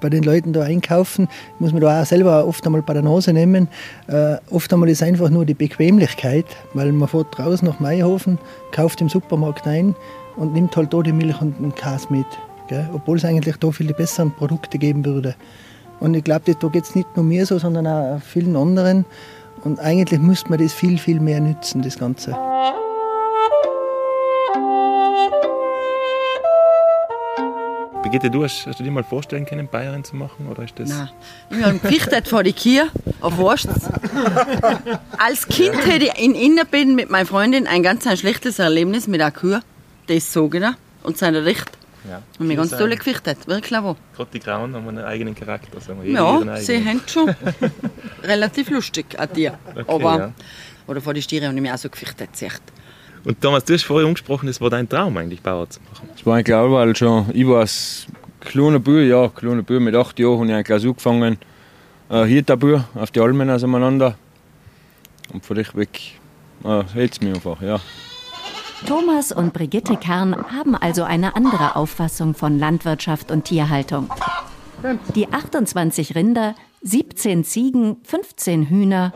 bei 0.00 0.10
den 0.10 0.22
Leuten 0.22 0.52
da 0.52 0.62
einkaufen. 0.62 1.28
Muss 1.58 1.72
man 1.72 1.80
da 1.80 2.02
auch 2.02 2.06
selber 2.06 2.46
oft 2.46 2.64
einmal 2.66 2.82
bei 2.82 2.94
der 2.94 3.02
Nase 3.02 3.32
nehmen. 3.32 3.68
Äh, 4.08 4.36
oft 4.50 4.72
einmal 4.72 4.88
ist 4.88 5.02
einfach 5.02 5.30
nur 5.30 5.44
die 5.44 5.54
Bequemlichkeit, 5.54 6.46
weil 6.74 6.92
man 6.92 7.08
fährt 7.08 7.38
raus 7.38 7.62
nach 7.62 7.80
Meihofen, 7.80 8.38
kauft 8.72 9.00
im 9.00 9.08
Supermarkt 9.08 9.66
ein 9.66 9.94
und 10.36 10.52
nimmt 10.52 10.76
halt 10.76 10.92
da 10.92 11.02
die 11.02 11.12
Milch 11.12 11.40
und 11.40 11.58
den 11.60 11.74
Käse 11.74 12.06
mit. 12.10 12.26
Gell? 12.68 12.88
Obwohl 12.92 13.18
es 13.18 13.24
eigentlich 13.24 13.56
da 13.56 13.70
viele 13.70 13.94
bessere 13.94 14.30
Produkte 14.30 14.78
geben 14.78 15.04
würde. 15.04 15.34
Und 16.00 16.14
ich 16.14 16.24
glaube, 16.24 16.54
da 16.54 16.68
geht 16.68 16.84
es 16.84 16.94
nicht 16.94 17.14
nur 17.16 17.24
mir 17.24 17.44
so, 17.44 17.58
sondern 17.58 17.86
auch 17.86 18.22
vielen 18.22 18.56
anderen. 18.56 19.04
Und 19.64 19.78
eigentlich 19.80 20.20
müsste 20.20 20.48
man 20.48 20.58
das 20.58 20.72
viel, 20.72 20.96
viel 20.96 21.20
mehr 21.20 21.40
nützen, 21.40 21.82
das 21.82 21.98
Ganze. 21.98 22.34
Brigitte, 28.10 28.28
du 28.28 28.42
hast, 28.42 28.66
hast 28.66 28.80
du 28.80 28.82
dir 28.82 28.90
mal 28.90 29.04
vorstellen 29.04 29.46
können, 29.46 29.68
Bayerin 29.68 30.02
zu 30.02 30.16
machen? 30.16 30.48
Oder 30.48 30.64
ist 30.64 30.76
das 30.80 30.88
Nein. 30.88 31.08
Ich 31.48 31.62
habe 31.62 31.78
gepfichtet 31.78 32.26
vor 32.26 32.42
die 32.42 32.52
Kier 32.52 32.88
auf 33.20 33.36
Wurst. 33.36 33.68
Als 35.16 35.46
Kind 35.46 35.76
hätte 35.86 36.06
ich 36.06 36.18
in 36.18 36.34
Innerbeden 36.34 36.96
mit 36.96 37.08
meiner 37.08 37.24
Freundin 37.24 37.68
ein 37.68 37.84
ganz 37.84 38.08
ein 38.08 38.16
schlechtes 38.16 38.58
Erlebnis 38.58 39.06
mit 39.06 39.20
einer 39.20 39.30
Kuh. 39.30 39.60
Das 40.08 40.32
sage 40.32 40.58
ich 40.58 40.64
dir. 40.64 40.76
Und 41.04 41.18
seine 41.18 41.44
Recht. 41.44 41.70
Ja. 42.08 42.20
Und 42.40 42.48
mir 42.48 42.56
ganz 42.56 42.70
toll 42.70 42.90
gefichtet. 42.96 43.46
Wirklich 43.46 43.80
wo. 43.80 43.96
Gerade 44.16 44.30
die 44.32 44.40
Grauen 44.40 44.74
haben 44.74 44.88
einen 44.88 45.04
eigenen 45.04 45.36
Charakter. 45.36 45.80
Sagen 45.80 46.02
wir. 46.02 46.10
Ja, 46.10 46.56
sie 46.56 46.84
haben 46.84 47.02
schon 47.06 47.32
relativ 48.24 48.70
lustig 48.70 49.20
an 49.20 49.28
dir. 49.32 49.56
Okay, 49.68 49.84
Aber, 49.86 50.18
ja. 50.18 50.32
Oder 50.88 51.00
vor 51.00 51.14
die 51.14 51.22
Stiere 51.22 51.46
habe 51.46 51.54
ich 51.54 51.62
mich 51.62 51.70
auch 51.70 51.78
so 51.78 51.88
gefichtet. 51.88 52.30
Echt. 52.42 52.60
Und 53.24 53.40
Thomas, 53.40 53.64
du 53.64 53.74
hast 53.74 53.84
vorher 53.84 54.06
angesprochen, 54.06 54.48
es 54.48 54.60
war 54.60 54.70
dein 54.70 54.88
Traum 54.88 55.16
eigentlich, 55.16 55.42
Bauer 55.42 55.68
zu 55.68 55.80
machen. 55.90 56.08
Das 56.14 56.24
war 56.24 56.36
eigentlich 56.36 56.54
auch 56.54 56.70
weil 56.72 56.96
schon, 56.96 57.26
ich 57.34 57.46
war 57.46 57.62
ein 57.62 57.68
kleiner 58.40 58.78
Bub, 58.78 59.00
ja, 59.00 59.28
kleiner 59.28 59.62
Bub, 59.62 59.80
mit 59.80 59.94
acht 59.94 60.18
Jahren 60.18 60.38
habe 60.38 60.46
ich 60.46 60.54
eigentlich 60.54 60.86
auch 60.86 60.88
angefangen, 60.88 61.38
äh, 62.08 62.24
hier 62.24 62.42
der 62.42 62.56
Bub, 62.56 62.84
auf 62.94 63.10
die 63.10 63.20
Almen 63.20 63.50
auseinander. 63.50 64.16
Und 65.32 65.44
von 65.44 65.56
dich 65.56 65.74
weg 65.76 66.18
äh, 66.64 66.82
hält 66.94 67.12
es 67.12 67.20
mich 67.20 67.34
einfach, 67.34 67.60
ja. 67.60 67.78
Thomas 68.86 69.30
und 69.30 69.52
Brigitte 69.52 69.96
Kern 69.96 70.34
haben 70.50 70.74
also 70.74 71.02
eine 71.02 71.36
andere 71.36 71.76
Auffassung 71.76 72.34
von 72.34 72.58
Landwirtschaft 72.58 73.30
und 73.30 73.44
Tierhaltung. 73.44 74.08
Die 75.14 75.30
28 75.30 76.14
Rinder, 76.14 76.54
17 76.82 77.44
Ziegen, 77.44 77.98
15 78.04 78.70
Hühner 78.70 79.12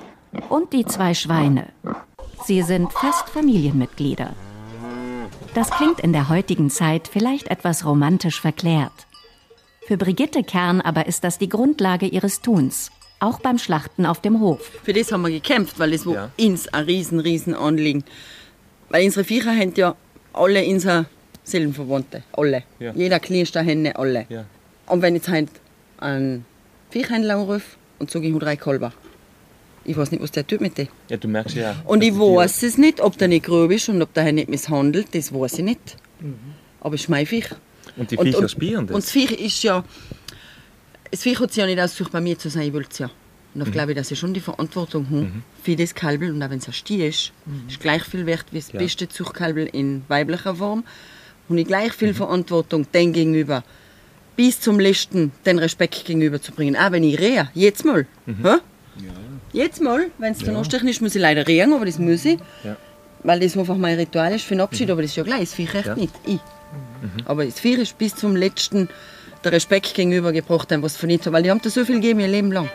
und 0.50 0.74
die 0.74 0.84
zwei 0.84 1.14
Schweine. 1.14 1.68
Sie 2.42 2.62
sind 2.62 2.92
fast 2.92 3.28
Familienmitglieder. 3.28 4.34
Das 5.54 5.70
klingt 5.70 6.00
in 6.00 6.12
der 6.12 6.28
heutigen 6.28 6.68
Zeit 6.68 7.08
vielleicht 7.08 7.48
etwas 7.48 7.86
romantisch 7.86 8.40
verklärt. 8.40 9.06
Für 9.86 9.96
Brigitte 9.96 10.42
Kern 10.42 10.80
aber 10.80 11.06
ist 11.06 11.24
das 11.24 11.38
die 11.38 11.48
Grundlage 11.48 12.06
ihres 12.06 12.40
Tuns, 12.40 12.90
auch 13.20 13.38
beim 13.38 13.58
Schlachten 13.58 14.06
auf 14.06 14.20
dem 14.20 14.40
Hof. 14.40 14.70
Für 14.82 14.92
das 14.92 15.12
haben 15.12 15.22
wir 15.22 15.30
gekämpft, 15.30 15.78
weil 15.78 15.92
es 15.92 16.06
war 16.06 16.30
uns 16.38 16.68
ein 16.68 16.84
riesen, 16.84 17.20
riesen 17.20 17.54
Anliegen. 17.54 18.04
Weil 18.88 19.04
unsere 19.04 19.24
Viecher 19.24 19.54
haben 19.54 19.72
ja 19.76 19.94
alle 20.32 20.64
unsere 20.66 21.06
Seelenverwandte. 21.44 22.22
Alle. 22.32 22.64
Ja. 22.78 22.92
Jeder 22.92 23.20
kleinste 23.20 23.60
Hände, 23.60 23.96
alle. 23.96 24.26
Ja. 24.28 24.44
Und 24.86 25.02
wenn 25.02 25.14
jetzt 25.14 25.28
halt 25.28 25.50
ein 25.98 26.44
Viechhändler 26.90 27.36
anruft 27.36 27.76
und 27.98 28.10
sage, 28.10 28.26
ich 28.26 28.34
habe 28.34 28.44
drei 28.44 28.56
Kalber. 28.56 28.92
Ich 29.84 29.96
weiß 29.96 30.10
nicht, 30.12 30.22
was 30.22 30.30
der 30.30 30.46
tut 30.46 30.60
mit 30.60 30.78
denen. 30.78 30.88
Ja, 31.08 31.16
du 31.16 31.28
merkst 31.28 31.56
ja. 31.56 31.76
Und 31.84 32.02
ich 32.02 32.14
weiß 32.14 32.62
es 32.62 32.78
nicht, 32.78 33.00
ob 33.00 33.18
der 33.18 33.28
nicht 33.28 33.44
grob 33.44 33.70
ist 33.70 33.88
und 33.88 34.00
ob 34.02 34.12
der 34.14 34.32
nicht 34.32 34.48
misshandelt, 34.48 35.14
das 35.14 35.32
weiß 35.32 35.58
ich 35.58 35.64
nicht. 35.64 35.96
Aber 36.80 36.94
es 36.94 37.02
ist 37.02 37.08
mein 37.08 37.26
Viech. 37.26 37.48
Und 37.96 38.10
die 38.10 38.16
Viecher 38.16 38.48
spüren 38.48 38.86
das. 38.86 38.94
Und 38.94 39.04
das 39.04 39.10
Viech 39.10 39.30
ist 39.32 39.62
ja. 39.62 39.84
Das 41.10 41.22
Viech 41.22 41.38
hat 41.38 41.52
sich 41.52 41.60
ja 41.60 41.66
nicht 41.66 41.78
ausgesucht, 41.80 42.12
bei 42.12 42.20
mir 42.20 42.38
zu 42.38 42.48
sein, 42.48 42.68
ich 42.68 42.72
will 42.72 42.86
es 42.90 42.98
ja. 42.98 43.10
Und 43.54 43.60
Mhm. 43.60 43.64
da 43.66 43.70
glaube 43.70 43.92
ich, 43.92 43.96
dass 43.98 44.10
ich 44.10 44.18
schon 44.18 44.34
die 44.34 44.40
Verantwortung 44.40 45.06
habe 45.10 45.30
für 45.62 45.76
das 45.76 45.94
Kalbel. 45.94 46.30
Und 46.32 46.42
auch 46.42 46.50
wenn 46.50 46.58
es 46.58 46.66
ein 46.66 46.72
Stier 46.72 47.08
ist, 47.08 47.30
ist 47.68 47.78
gleich 47.80 48.02
viel 48.02 48.26
wert 48.26 48.46
wie 48.50 48.58
das 48.58 48.72
Ja. 48.72 48.78
beste 48.80 49.08
Zuchtkalbel 49.08 49.66
in 49.72 50.02
weiblicher 50.08 50.56
Form. 50.56 50.82
Und 51.48 51.58
ich 51.58 51.66
gleich 51.66 51.90
Mhm. 51.90 51.98
viel 51.98 52.14
Verantwortung 52.14 52.90
dem 52.90 53.12
gegenüber, 53.12 53.62
bis 54.34 54.60
zum 54.60 54.80
letzten 54.80 55.30
den 55.46 55.58
Respekt 55.60 56.04
gegenüber 56.04 56.40
zu 56.42 56.50
bringen. 56.52 56.74
Auch 56.74 56.90
wenn 56.90 57.04
ich 57.04 57.20
rehe, 57.20 57.48
jetzt 57.54 57.84
mal. 57.84 58.06
Mhm. 58.26 58.60
Jetzt 59.54 59.80
mal, 59.80 60.06
wenn 60.18 60.32
es 60.32 60.40
dann 60.40 60.56
anstechen 60.56 60.88
ist, 60.88 61.00
muss 61.00 61.14
ich 61.14 61.22
leider 61.22 61.46
rehen, 61.46 61.72
aber 61.72 61.86
das 61.86 62.00
muss 62.00 62.24
ich. 62.24 62.40
Ja. 62.64 62.76
Weil 63.22 63.38
das 63.38 63.56
einfach 63.56 63.76
mein 63.76 63.96
Ritual 63.96 64.34
ist 64.34 64.44
für 64.44 64.56
den 64.56 64.62
Abschied, 64.62 64.90
aber 64.90 65.00
das 65.00 65.12
ist 65.12 65.16
ja 65.16 65.22
gleich, 65.22 65.40
das 65.40 65.54
Viech 65.54 65.72
echt 65.76 65.86
Ja. 65.86 65.94
nicht. 65.94 66.12
Ich. 66.26 66.40
Aber 67.24 67.44
das 67.44 67.60
Viech 67.60 67.78
ist 67.78 67.96
bis 67.96 68.16
zum 68.16 68.34
letzten 68.34 68.88
der 69.44 69.52
Respekt 69.52 69.94
gegenüber 69.94 70.32
gebracht, 70.32 70.72
haben, 70.72 70.82
was 70.82 70.96
von 70.96 71.08
weil 71.08 71.42
die 71.44 71.50
haben 71.52 71.60
da 71.62 71.70
so 71.70 71.84
viel 71.84 72.00
gegeben 72.00 72.18
ihr 72.18 72.26
Leben 72.26 72.50
lang. 72.50 72.68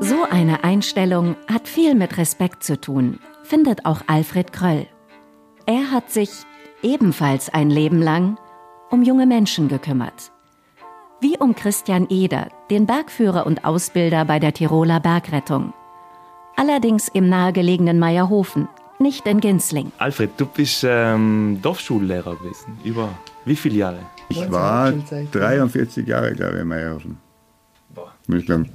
So 0.00 0.22
eine 0.30 0.62
Einstellung 0.62 1.34
hat 1.52 1.66
viel 1.66 1.96
mit 1.96 2.16
Respekt 2.18 2.62
zu 2.62 2.80
tun, 2.80 3.18
findet 3.46 3.86
auch 3.86 4.02
Alfred 4.06 4.52
Kröll. 4.52 4.86
Er 5.66 5.90
hat 5.90 6.10
sich 6.10 6.30
ebenfalls 6.82 7.48
ein 7.48 7.70
Leben 7.70 8.02
lang 8.02 8.38
um 8.90 9.02
junge 9.02 9.26
Menschen 9.26 9.68
gekümmert. 9.68 10.32
Wie 11.20 11.38
um 11.38 11.54
Christian 11.54 12.06
Eder, 12.10 12.48
den 12.70 12.86
Bergführer 12.86 13.46
und 13.46 13.64
Ausbilder 13.64 14.24
bei 14.24 14.38
der 14.38 14.52
Tiroler 14.52 15.00
Bergrettung. 15.00 15.72
Allerdings 16.56 17.08
im 17.08 17.28
nahegelegenen 17.28 17.98
Meierhofen, 17.98 18.68
nicht 18.98 19.26
in 19.26 19.40
Ginzling. 19.40 19.92
Alfred, 19.98 20.30
du 20.36 20.46
bist 20.46 20.84
ähm, 20.86 21.58
Dorfschullehrer 21.62 22.36
gewesen. 22.36 22.78
Über 22.84 23.10
wie 23.44 23.56
viele 23.56 23.76
Jahre? 23.76 23.98
Ich 24.28 24.50
war 24.50 24.92
43 24.92 26.06
Jahre, 26.06 26.32
glaube 26.32 26.56
ich, 26.56 26.62
in 26.62 26.68
Meierhofen. 26.68 27.18
Mittelland. 28.26 28.70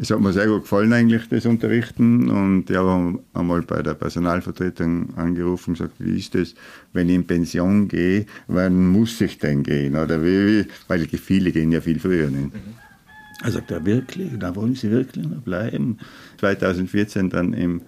Es 0.00 0.12
hat 0.12 0.20
mir 0.20 0.32
sehr 0.32 0.46
gut 0.46 0.62
gefallen, 0.62 0.92
eigentlich, 0.92 1.28
das 1.28 1.44
Unterrichten. 1.44 2.30
Und 2.30 2.70
ich 2.70 2.76
habe 2.76 3.18
einmal 3.34 3.62
bei 3.62 3.82
der 3.82 3.94
Personalvertretung 3.94 5.16
angerufen 5.16 5.70
und 5.70 5.78
gesagt, 5.78 5.94
wie 5.98 6.18
ist 6.18 6.36
das, 6.36 6.54
wenn 6.92 7.08
ich 7.08 7.16
in 7.16 7.26
Pension 7.26 7.88
gehe, 7.88 8.26
wann 8.46 8.86
muss 8.86 9.20
ich 9.20 9.38
denn 9.38 9.64
gehen? 9.64 9.96
Oder 9.96 10.22
wie, 10.24 10.66
weil 10.86 11.06
viele 11.08 11.50
gehen 11.50 11.72
ja 11.72 11.80
viel 11.80 11.98
früher. 11.98 12.30
Nicht? 12.30 12.52
Er 13.42 13.50
sagt, 13.50 13.72
ja 13.72 13.84
wirklich, 13.84 14.30
da 14.38 14.54
wollen 14.54 14.76
Sie 14.76 14.90
wirklich 14.90 15.26
noch 15.26 15.42
bleiben. 15.42 15.98
2014 16.38 17.30
dann 17.30 17.52
im, 17.52 17.82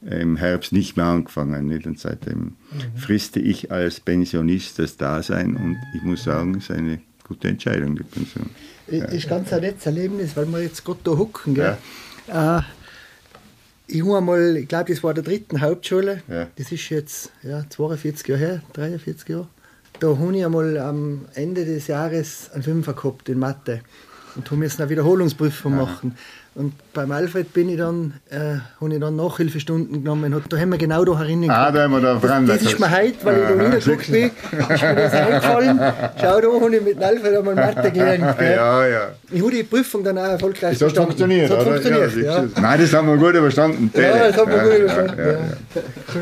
im 0.00 0.36
Herbst 0.36 0.72
nicht 0.72 0.96
mehr 0.96 1.06
angefangen. 1.06 1.66
Nicht? 1.66 1.86
Und 1.86 1.98
seitdem 1.98 2.38
mhm. 2.38 2.52
friste 2.96 3.40
ich 3.40 3.70
als 3.70 4.00
Pensionist 4.00 4.78
das 4.78 4.96
Dasein 4.96 5.56
und 5.56 5.76
ich 5.94 6.02
muss 6.02 6.24
sagen, 6.24 6.56
es 6.56 6.70
ist 6.70 6.76
eine 6.76 7.00
gute 7.26 7.48
Entscheidung, 7.48 7.96
die 7.96 8.02
Pension. 8.02 8.50
Ja. 8.88 9.04
Ist 9.06 9.28
ganz 9.28 9.52
ein 9.52 9.60
nettes 9.60 9.86
Erlebnis, 9.86 10.36
weil 10.36 10.46
wir 10.46 10.62
jetzt 10.62 10.84
gerade 10.84 11.00
da 11.04 11.12
hocken. 11.12 11.54
Gell? 11.54 11.76
Ja. 12.28 12.58
Äh, 12.58 12.62
ich 13.86 14.02
habe 14.02 14.18
einmal, 14.18 14.56
ich 14.56 14.68
glaube, 14.68 14.92
das 14.92 15.02
war 15.02 15.12
der 15.12 15.22
dritten 15.22 15.60
Hauptschule, 15.60 16.22
ja. 16.28 16.46
das 16.56 16.72
ist 16.72 16.88
jetzt 16.88 17.30
ja, 17.42 17.64
42 17.68 18.26
Jahre 18.28 18.40
her, 18.40 18.62
43 18.72 19.28
Jahre. 19.28 19.48
Da 20.00 20.16
habe 20.18 20.36
ich 20.36 20.44
einmal 20.44 20.78
am 20.78 21.26
Ende 21.34 21.64
des 21.64 21.88
Jahres 21.88 22.50
einen 22.52 22.62
Fünfer 22.62 22.94
gehabt 22.94 23.28
in 23.28 23.38
Mathe 23.38 23.82
und 24.34 24.50
habe 24.50 24.64
jetzt 24.64 24.80
eine 24.80 24.88
Wiederholungsprüfung 24.88 25.76
machen. 25.76 26.16
Und 26.54 26.74
beim 26.92 27.10
Alfred 27.12 27.54
bin 27.54 27.70
ich 27.70 27.78
dann, 27.78 28.12
äh, 28.28 28.58
habe 28.78 28.92
ich 28.92 29.00
dann 29.00 29.16
Nachhilfestunden 29.16 30.04
genommen. 30.04 30.34
Und 30.34 30.52
da 30.52 30.58
haben 30.58 30.70
wir 30.70 30.76
genau 30.76 31.02
da 31.02 31.18
herinnen 31.18 31.48
Ah, 31.48 31.72
da 31.72 31.84
haben 31.84 31.92
wir 31.92 32.00
da 32.00 32.16
dran. 32.16 32.46
Das, 32.46 32.58
das 32.58 32.72
ist 32.72 32.78
mir 32.78 32.90
heute, 32.90 33.14
weil 33.22 33.40
ich 33.40 33.48
da 33.48 33.54
niedergeguckt 33.54 34.12
bin, 34.12 34.24
ist 34.26 34.82
mir 34.82 34.94
das 34.94 35.12
eingefallen. 35.14 35.80
Schau, 36.20 36.40
da 36.40 36.48
habe 36.60 36.76
ich 36.76 36.82
mit 36.82 36.96
dem 36.96 37.02
Alfred 37.02 37.36
einmal 37.38 37.54
Mathe 37.54 37.90
gelernt. 37.90 38.36
Gell? 38.38 38.56
Ja, 38.56 38.86
ja. 38.86 39.00
Ich 39.30 39.40
habe 39.40 39.50
die 39.50 39.62
Prüfung 39.62 40.04
dann 40.04 40.18
auch 40.18 40.24
erfolgreich 40.24 40.78
das 40.78 40.90
bestanden. 40.90 41.06
Funktioniert, 41.06 41.50
das 41.50 41.58
hat 41.58 41.66
funktioniert, 41.66 42.16
ja, 42.16 42.42
ja. 42.42 42.48
Nein, 42.60 42.80
das 42.80 42.92
haben 42.92 43.08
wir 43.08 43.16
gut 43.16 43.34
überstanden. 43.34 43.90
Ja, 43.94 44.28
das 44.28 44.36
haben 44.36 44.50
wir 44.52 44.58
gut 44.58 44.78
überstanden. 44.78 45.56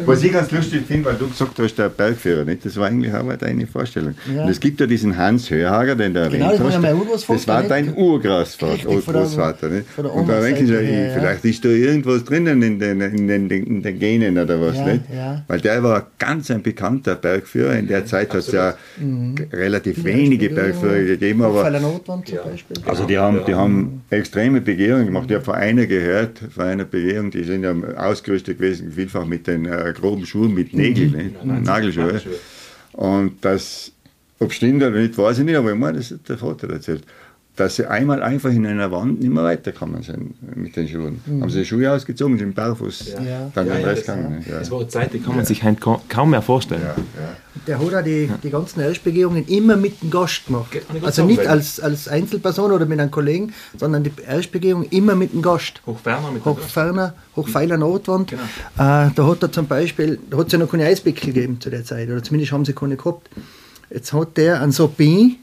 Was 0.07 0.23
ich 0.23 0.33
ganz 0.33 0.51
lustig 0.53 0.87
finde, 0.87 1.07
weil 1.07 1.17
du 1.17 1.29
gesagt 1.29 1.59
hast, 1.59 1.75
der 1.75 1.89
Bergführer, 1.89 2.45
nicht? 2.45 2.65
das 2.65 2.77
war 2.77 2.87
eigentlich 2.87 3.13
auch 3.13 3.37
deine 3.37 3.67
Vorstellung. 3.67 4.15
Und 4.29 4.49
es 4.49 4.61
gibt 4.61 4.79
ja 4.79 4.87
diesen 4.87 5.17
Hans 5.17 5.51
Hörhager, 5.51 5.97
den 5.97 6.15
du 6.15 6.29
genau, 6.29 6.53
erwähnt 6.53 7.03
hast. 7.13 7.29
Das 7.29 7.49
war 7.49 7.63
dein 7.65 7.97
Urgroßvater. 7.97 9.69
Nicht? 9.69 9.87
Und 10.21 10.29
da 10.29 10.41
denke 10.41 10.65
ich, 10.65 10.71
ja, 10.71 10.79
vielleicht 11.15 11.45
ist 11.45 11.65
da 11.65 11.69
irgendwas 11.69 12.25
drinnen 12.25 12.63
in 12.63 12.79
den, 12.79 13.01
in 13.01 13.29
den, 13.29 13.51
in 13.51 13.83
den 13.83 13.99
Genen 13.99 14.39
oder 14.39 14.61
was, 14.61 14.77
ja, 14.77 14.85
nicht? 14.87 15.03
Ja. 15.15 15.45
Weil 15.49 15.61
der 15.61 15.83
war 15.83 16.07
ganz 16.19 16.51
ein 16.51 16.63
bekannter 16.63 17.15
Bergführer. 17.15 17.77
In 17.77 17.87
der 17.87 18.07
Zeit 18.07 18.31
hat 18.31 18.41
es 18.41 18.53
ja 18.53 18.75
mhm. 18.99 19.35
relativ 19.53 20.05
wenige 20.05 20.51
Bergführer 20.51 21.03
gegeben. 21.03 21.43
Aber, 21.43 21.65
also 21.65 23.05
die 23.07 23.19
haben, 23.19 23.41
die 23.47 23.55
haben 23.55 24.03
extreme 24.11 24.61
Begehungen 24.61 25.07
gemacht. 25.07 25.27
Ich 25.29 25.37
habe 25.37 25.45
von 25.45 25.55
einer 25.55 25.87
gehört, 25.87 26.39
von 26.39 26.65
einer 26.65 26.85
Begehung, 26.85 27.31
die 27.31 27.45
sind 27.45 27.63
ja 27.63 27.75
ausgerüstet 27.97 28.59
gewesen, 28.59 28.93
vielfach 28.93 29.25
mit 29.25 29.47
den 29.47 29.67
äh, 29.67 29.93
groben 29.99 30.27
Schuhen, 30.27 30.55
mit 30.55 30.75
Nägeln, 30.75 31.35
mhm. 31.43 31.63
Nagelschuhe. 31.63 32.21
Und 32.93 33.45
das, 33.45 33.93
ob 34.39 34.53
stimmt 34.53 34.83
oder 34.83 34.91
nicht, 34.91 35.17
weiß 35.17 35.39
ich 35.39 35.45
nicht, 35.45 35.57
aber 35.57 35.73
ich 35.73 35.79
meine, 35.79 35.99
das 35.99 36.11
hat 36.11 36.29
der 36.29 36.39
Vater 36.39 36.71
erzählt 36.71 37.05
dass 37.61 37.77
sie 37.77 37.87
einmal 37.87 38.23
einfach 38.23 38.51
in 38.51 38.67
einer 38.67 38.91
Wand 38.91 39.21
nicht 39.21 39.31
mehr 39.31 39.45
weitergekommen 39.45 40.03
sind 40.03 40.35
mit 40.57 40.77
den 40.77 40.89
Schuhen. 40.89 41.21
Mhm. 41.27 41.43
Haben 41.43 41.51
sie 41.51 41.59
die 41.59 41.67
Schuhe 41.67 41.93
ausgezogen, 41.93 42.39
sind 42.39 42.55
barfuß 42.55 43.17
ja. 43.23 43.51
dann 43.55 43.67
ja, 43.67 43.75
den 43.75 43.85
Rest 43.85 44.07
ja, 44.07 44.15
gegangen. 44.15 44.45
Ja. 44.49 44.59
Das 44.61 44.71
war 44.71 44.81
eine 44.81 44.89
Zeit, 44.89 45.13
die 45.13 45.21
kann 45.21 45.37
man 45.37 45.45
sich 45.45 45.63
kaum 46.09 46.31
mehr 46.31 46.41
vorstellen. 46.41 46.81
Der 47.67 47.79
hat 47.79 47.95
auch 47.95 48.03
die, 48.03 48.31
die 48.43 48.49
ganzen 48.49 48.81
Erstbegehungen 48.81 49.47
immer 49.47 49.77
mit 49.77 50.01
dem 50.01 50.11
Gast 50.11 50.47
gemacht. 50.47 50.79
Also 51.03 51.27
nicht 51.27 51.47
als, 51.47 51.79
als 51.81 52.09
Einzelperson 52.09 52.73
oder 52.73 52.87
mit 52.87 52.99
einem 52.99 53.11
Kollegen, 53.11 53.53
sondern 53.77 54.05
die 54.05 54.13
Erstbegehung 54.27 54.85
immer 54.85 55.15
mit 55.15 55.35
dem 55.35 55.43
Gast. 55.43 55.83
Hochferner 55.85 56.31
mit 56.33 56.43
Hochferner, 56.47 57.15
Hochpfeiler 57.37 57.77
Nordwand. 57.77 58.31
Genau. 58.31 58.43
Äh, 58.43 59.11
da 59.15 59.27
hat 59.27 59.43
er 59.43 59.53
zum 59.53 59.67
Beispiel, 59.67 60.19
da 60.31 60.39
hat 60.39 60.47
es 60.47 60.53
ja 60.55 60.59
noch 60.59 60.71
keine 60.71 60.87
Eisbeckel 60.87 61.35
gegeben 61.35 61.61
zu 61.61 61.69
der 61.69 61.85
Zeit, 61.85 62.09
oder 62.09 62.23
zumindest 62.23 62.53
haben 62.53 62.65
sie 62.65 62.73
keine 62.73 62.97
gehabt. 62.97 63.29
Jetzt 63.91 64.15
hat 64.15 64.39
der 64.39 64.63
einen 64.63 64.73
Sopin, 64.73 65.37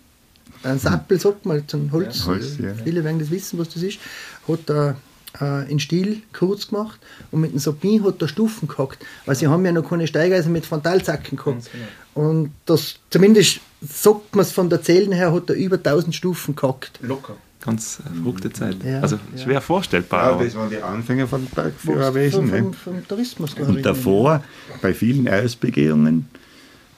ein 0.64 0.80
Sappel, 0.80 1.20
sagt 1.20 1.46
man, 1.46 1.68
zum 1.68 1.92
Holz. 1.92 2.20
Ja, 2.20 2.26
Holz 2.28 2.58
ja. 2.60 2.74
Viele 2.84 3.04
werden 3.04 3.20
das 3.20 3.32
wissen, 3.32 3.60
was 3.60 3.70
das 3.70 3.84
ist. 3.84 4.00
Hat 4.48 4.70
er 4.70 4.96
äh, 5.42 5.70
in 5.72 5.80
Stil 5.80 6.22
kurz 6.34 6.68
gemacht 6.70 7.00
und 7.32 7.42
mit 7.42 7.52
dem 7.52 7.60
Sapin 7.60 8.04
hat 8.04 8.22
er 8.22 8.28
Stufen 8.28 8.68
gehackt, 8.68 9.06
weil 9.26 9.36
sie 9.36 9.48
haben 9.48 9.66
ja 9.66 9.72
noch 9.72 9.88
keine 9.88 10.08
Steigeisen 10.08 10.52
mit 10.52 10.66
Frontalzacken 10.66 11.38
gehabt. 11.38 11.70
Genau. 11.72 12.30
Und 12.30 12.52
das, 12.66 12.96
zumindest 13.10 13.60
sagt 13.82 14.36
man 14.36 14.44
es 14.44 14.52
von 14.52 14.70
der 14.70 14.82
Zählen 14.82 15.12
her, 15.12 15.34
hat 15.34 15.50
er 15.50 15.56
über 15.56 15.78
1000 15.78 16.16
Stufen 16.16 16.56
gehackt. 16.56 17.00
Locker. 17.02 17.36
Ganz 17.64 18.00
äh, 18.00 18.16
verrückte 18.16 18.52
Zeit. 18.52 18.78
Ja, 18.84 19.02
also 19.02 19.20
schwer 19.36 19.56
ja. 19.56 19.62
vorstellbar. 19.62 20.40
Ja, 20.40 20.46
das 20.46 20.56
waren 20.56 20.70
die 20.70 20.78
Anfänge 20.82 21.28
von 21.28 21.46
Bergführerwesen. 21.46 22.48
Vom, 22.48 22.74
vom, 22.74 22.74
vom 22.74 23.08
Tourismus. 23.08 23.56
Und 23.56 23.86
davor, 23.86 24.44
bei 24.82 24.94
vielen 24.94 25.28
Ausbegehungen, 25.28 26.30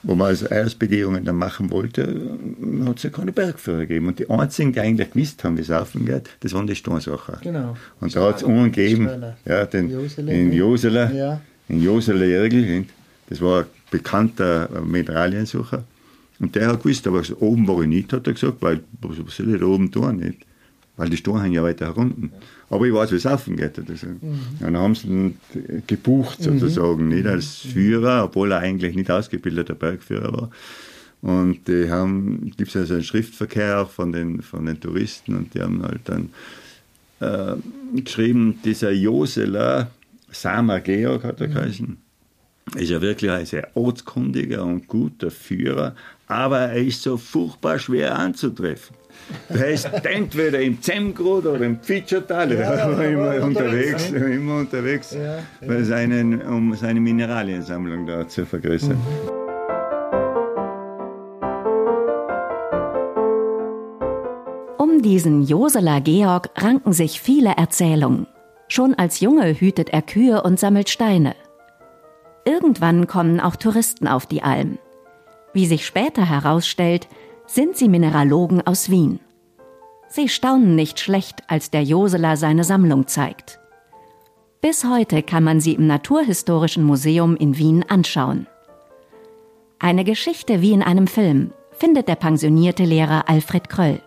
wo 0.02 0.14
man 0.14 0.28
also 0.28 0.48
Eiersbegehungen 0.48 1.24
dann 1.24 1.36
machen 1.36 1.70
wollte, 1.70 2.38
hat 2.86 2.96
es 2.96 3.02
ja 3.02 3.10
keine 3.10 3.32
Bergführer 3.32 3.80
gegeben. 3.80 4.08
Und 4.08 4.18
die 4.18 4.30
einzigen, 4.30 4.72
die 4.72 4.80
eigentlich 4.80 5.10
gewusst 5.10 5.44
haben, 5.44 5.56
wie 5.56 5.62
es 5.62 5.68
laufen 5.68 6.06
geht, 6.06 6.30
das 6.40 6.52
waren 6.54 6.66
die 6.66 6.74
Steinsacher. 6.74 7.38
Genau. 7.42 7.76
Und 8.00 8.14
da 8.14 8.28
hat 8.28 8.38
es 8.38 8.44
einen 8.44 8.72
gegeben, 8.72 9.08
ja, 9.44 9.66
den, 9.66 9.90
in 10.26 10.52
Josele, 10.52 11.12
ja. 11.14 11.40
in 11.68 11.82
Josele 11.82 12.26
Jergel, 12.26 12.86
das 13.28 13.40
war 13.40 13.60
ein 13.60 13.66
bekannter 13.90 14.68
Mineraliensucher. 14.82 15.84
Und 16.38 16.54
der 16.54 16.68
hat 16.68 16.82
gewusst, 16.82 17.06
aber 17.06 17.22
oben 17.40 17.68
war 17.68 17.82
ich 17.82 17.88
nicht, 17.88 18.12
hat 18.12 18.26
er 18.26 18.32
gesagt, 18.32 18.56
weil, 18.60 18.80
was 19.02 19.36
soll 19.36 19.54
ich 19.54 19.60
da 19.60 19.66
oben 19.66 19.90
tun, 19.90 20.16
nicht? 20.16 20.38
Weil 21.00 21.08
die 21.08 21.16
haben 21.16 21.52
ja 21.52 21.62
weiter 21.62 21.86
herunten. 21.86 22.30
Aber 22.68 22.84
ich 22.84 22.92
weiß, 22.92 23.10
wie 23.10 23.16
es 23.16 23.24
laufen 23.24 23.56
geht. 23.56 23.78
Also. 23.78 24.06
Mhm. 24.06 24.40
dann 24.60 24.76
haben 24.76 24.94
sie 24.94 25.08
ihn 25.08 25.38
gebucht, 25.86 26.40
mhm. 26.40 26.58
sozusagen, 26.58 27.04
mhm. 27.04 27.08
nicht 27.08 27.26
als 27.26 27.56
Führer, 27.56 28.24
obwohl 28.24 28.52
er 28.52 28.58
eigentlich 28.58 28.94
nicht 28.94 29.10
ausgebildeter 29.10 29.74
Bergführer 29.74 30.30
war. 30.30 30.50
Und 31.22 31.68
die 31.68 31.90
haben, 31.90 32.52
gibt 32.54 32.68
es 32.68 32.76
also 32.76 32.94
einen 32.94 33.02
Schriftverkehr 33.02 33.80
auch 33.80 33.90
von 33.90 34.12
den, 34.12 34.42
von 34.42 34.66
den 34.66 34.78
Touristen 34.78 35.36
und 35.36 35.54
die 35.54 35.62
haben 35.62 35.82
halt 35.82 36.02
dann 36.04 36.28
äh, 37.20 37.56
geschrieben, 37.98 38.58
dieser 38.62 38.90
Joseler, 38.90 39.90
Sama 40.30 40.80
Georg 40.80 41.24
hat 41.24 41.40
er 41.40 41.48
mhm. 41.48 41.54
geheißen, 41.54 41.96
ist 42.76 42.90
ja 42.90 43.00
wirklich 43.00 43.30
ein 43.30 43.46
sehr 43.46 43.68
ortskundiger 43.74 44.66
und 44.66 44.86
guter 44.86 45.30
Führer, 45.30 45.96
aber 46.30 46.60
er 46.60 46.76
ist 46.76 47.02
so 47.02 47.16
furchtbar 47.16 47.78
schwer 47.78 48.16
anzutreffen. 48.16 48.94
Der 49.48 49.70
ist 49.70 49.84
entweder 50.04 50.60
im 50.60 50.80
Zemgrod 50.80 51.44
oder 51.44 51.64
im 51.64 51.80
Pfitschertal, 51.80 52.52
ja, 52.52 52.60
ja, 52.76 52.96
war 52.96 53.04
immer 53.04 53.44
unterwegs, 53.44 54.08
unterwegs 54.10 54.36
immer 54.36 54.56
unterwegs 54.58 55.10
ja, 55.12 55.38
ja. 55.60 55.84
Seinen, 55.84 56.40
um 56.42 56.74
seine 56.74 57.00
Mineraliensammlung 57.00 58.06
da 58.06 58.28
zu 58.28 58.46
vergrößern. 58.46 58.96
Mhm. 58.96 59.30
Um 64.78 65.02
diesen 65.02 65.42
Josela 65.42 65.98
Georg 65.98 66.50
ranken 66.56 66.92
sich 66.92 67.20
viele 67.20 67.54
Erzählungen. 67.56 68.28
Schon 68.68 68.94
als 68.94 69.18
Junge 69.18 69.58
hütet 69.58 69.90
er 69.90 70.02
Kühe 70.02 70.42
und 70.42 70.60
sammelt 70.60 70.90
Steine. 70.90 71.34
Irgendwann 72.44 73.08
kommen 73.08 73.40
auch 73.40 73.56
Touristen 73.56 74.06
auf 74.06 74.26
die 74.26 74.44
Alm. 74.44 74.78
Wie 75.52 75.66
sich 75.66 75.84
später 75.84 76.28
herausstellt, 76.28 77.08
sind 77.46 77.76
sie 77.76 77.88
Mineralogen 77.88 78.64
aus 78.66 78.90
Wien. 78.90 79.20
Sie 80.08 80.28
staunen 80.28 80.74
nicht 80.74 81.00
schlecht, 81.00 81.42
als 81.48 81.70
der 81.70 81.82
Josela 81.82 82.36
seine 82.36 82.64
Sammlung 82.64 83.06
zeigt. 83.06 83.58
Bis 84.60 84.84
heute 84.84 85.22
kann 85.22 85.42
man 85.42 85.60
sie 85.60 85.74
im 85.74 85.86
Naturhistorischen 85.86 86.84
Museum 86.84 87.36
in 87.36 87.56
Wien 87.56 87.84
anschauen. 87.88 88.46
Eine 89.78 90.04
Geschichte 90.04 90.60
wie 90.60 90.72
in 90.72 90.82
einem 90.82 91.06
Film 91.06 91.52
findet 91.72 92.08
der 92.08 92.16
pensionierte 92.16 92.84
Lehrer 92.84 93.28
Alfred 93.28 93.68
Kröll. 93.68 94.00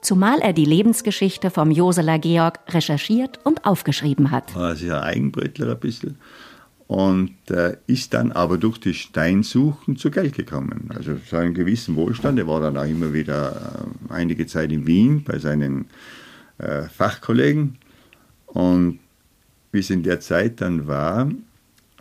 Zumal 0.00 0.38
er 0.38 0.52
die 0.52 0.64
Lebensgeschichte 0.64 1.50
vom 1.50 1.70
Josela 1.70 2.16
Georg 2.16 2.60
recherchiert 2.68 3.40
und 3.44 3.66
aufgeschrieben 3.66 4.30
hat. 4.30 4.54
Er 4.56 4.72
ist 4.72 4.82
ja 4.82 5.02
Eigenbrötler 5.02 5.72
ein 5.72 5.80
bisschen 5.80 6.18
und 6.90 7.36
äh, 7.50 7.76
ist 7.86 8.14
dann 8.14 8.32
aber 8.32 8.58
durch 8.58 8.78
die 8.78 8.94
Steinsuchen 8.94 9.96
zu 9.96 10.10
Geld 10.10 10.34
gekommen. 10.34 10.90
Also 10.92 11.14
zu 11.14 11.36
einem 11.36 11.54
gewissen 11.54 11.94
Wohlstand. 11.94 12.36
Er 12.36 12.48
war 12.48 12.60
dann 12.60 12.76
auch 12.76 12.84
immer 12.84 13.12
wieder 13.12 13.86
äh, 14.10 14.12
einige 14.12 14.48
Zeit 14.48 14.72
in 14.72 14.88
Wien 14.88 15.22
bei 15.22 15.38
seinen 15.38 15.86
äh, 16.58 16.82
Fachkollegen. 16.88 17.76
Und 18.46 18.98
wie 19.70 19.78
es 19.78 19.90
in 19.90 20.02
der 20.02 20.18
Zeit 20.18 20.60
dann 20.60 20.88
war, 20.88 21.30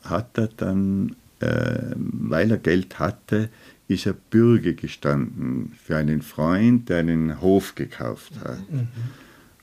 hat 0.06 0.36
er 0.40 0.48
dann, 0.58 1.16
äh, 1.40 1.94
weil 1.96 2.50
er 2.50 2.58
Geld 2.58 2.98
hatte, 2.98 3.50
ist 3.88 4.08
er 4.08 4.14
Bürger 4.14 4.74
gestanden 4.74 5.72
für 5.84 5.98
einen 5.98 6.24
Freund, 6.24 6.90
der 6.90 7.02
einen 7.02 7.42
Hof 7.42 7.76
gekauft 7.76 8.32
hat. 8.44 8.72
Mhm. 8.72 8.88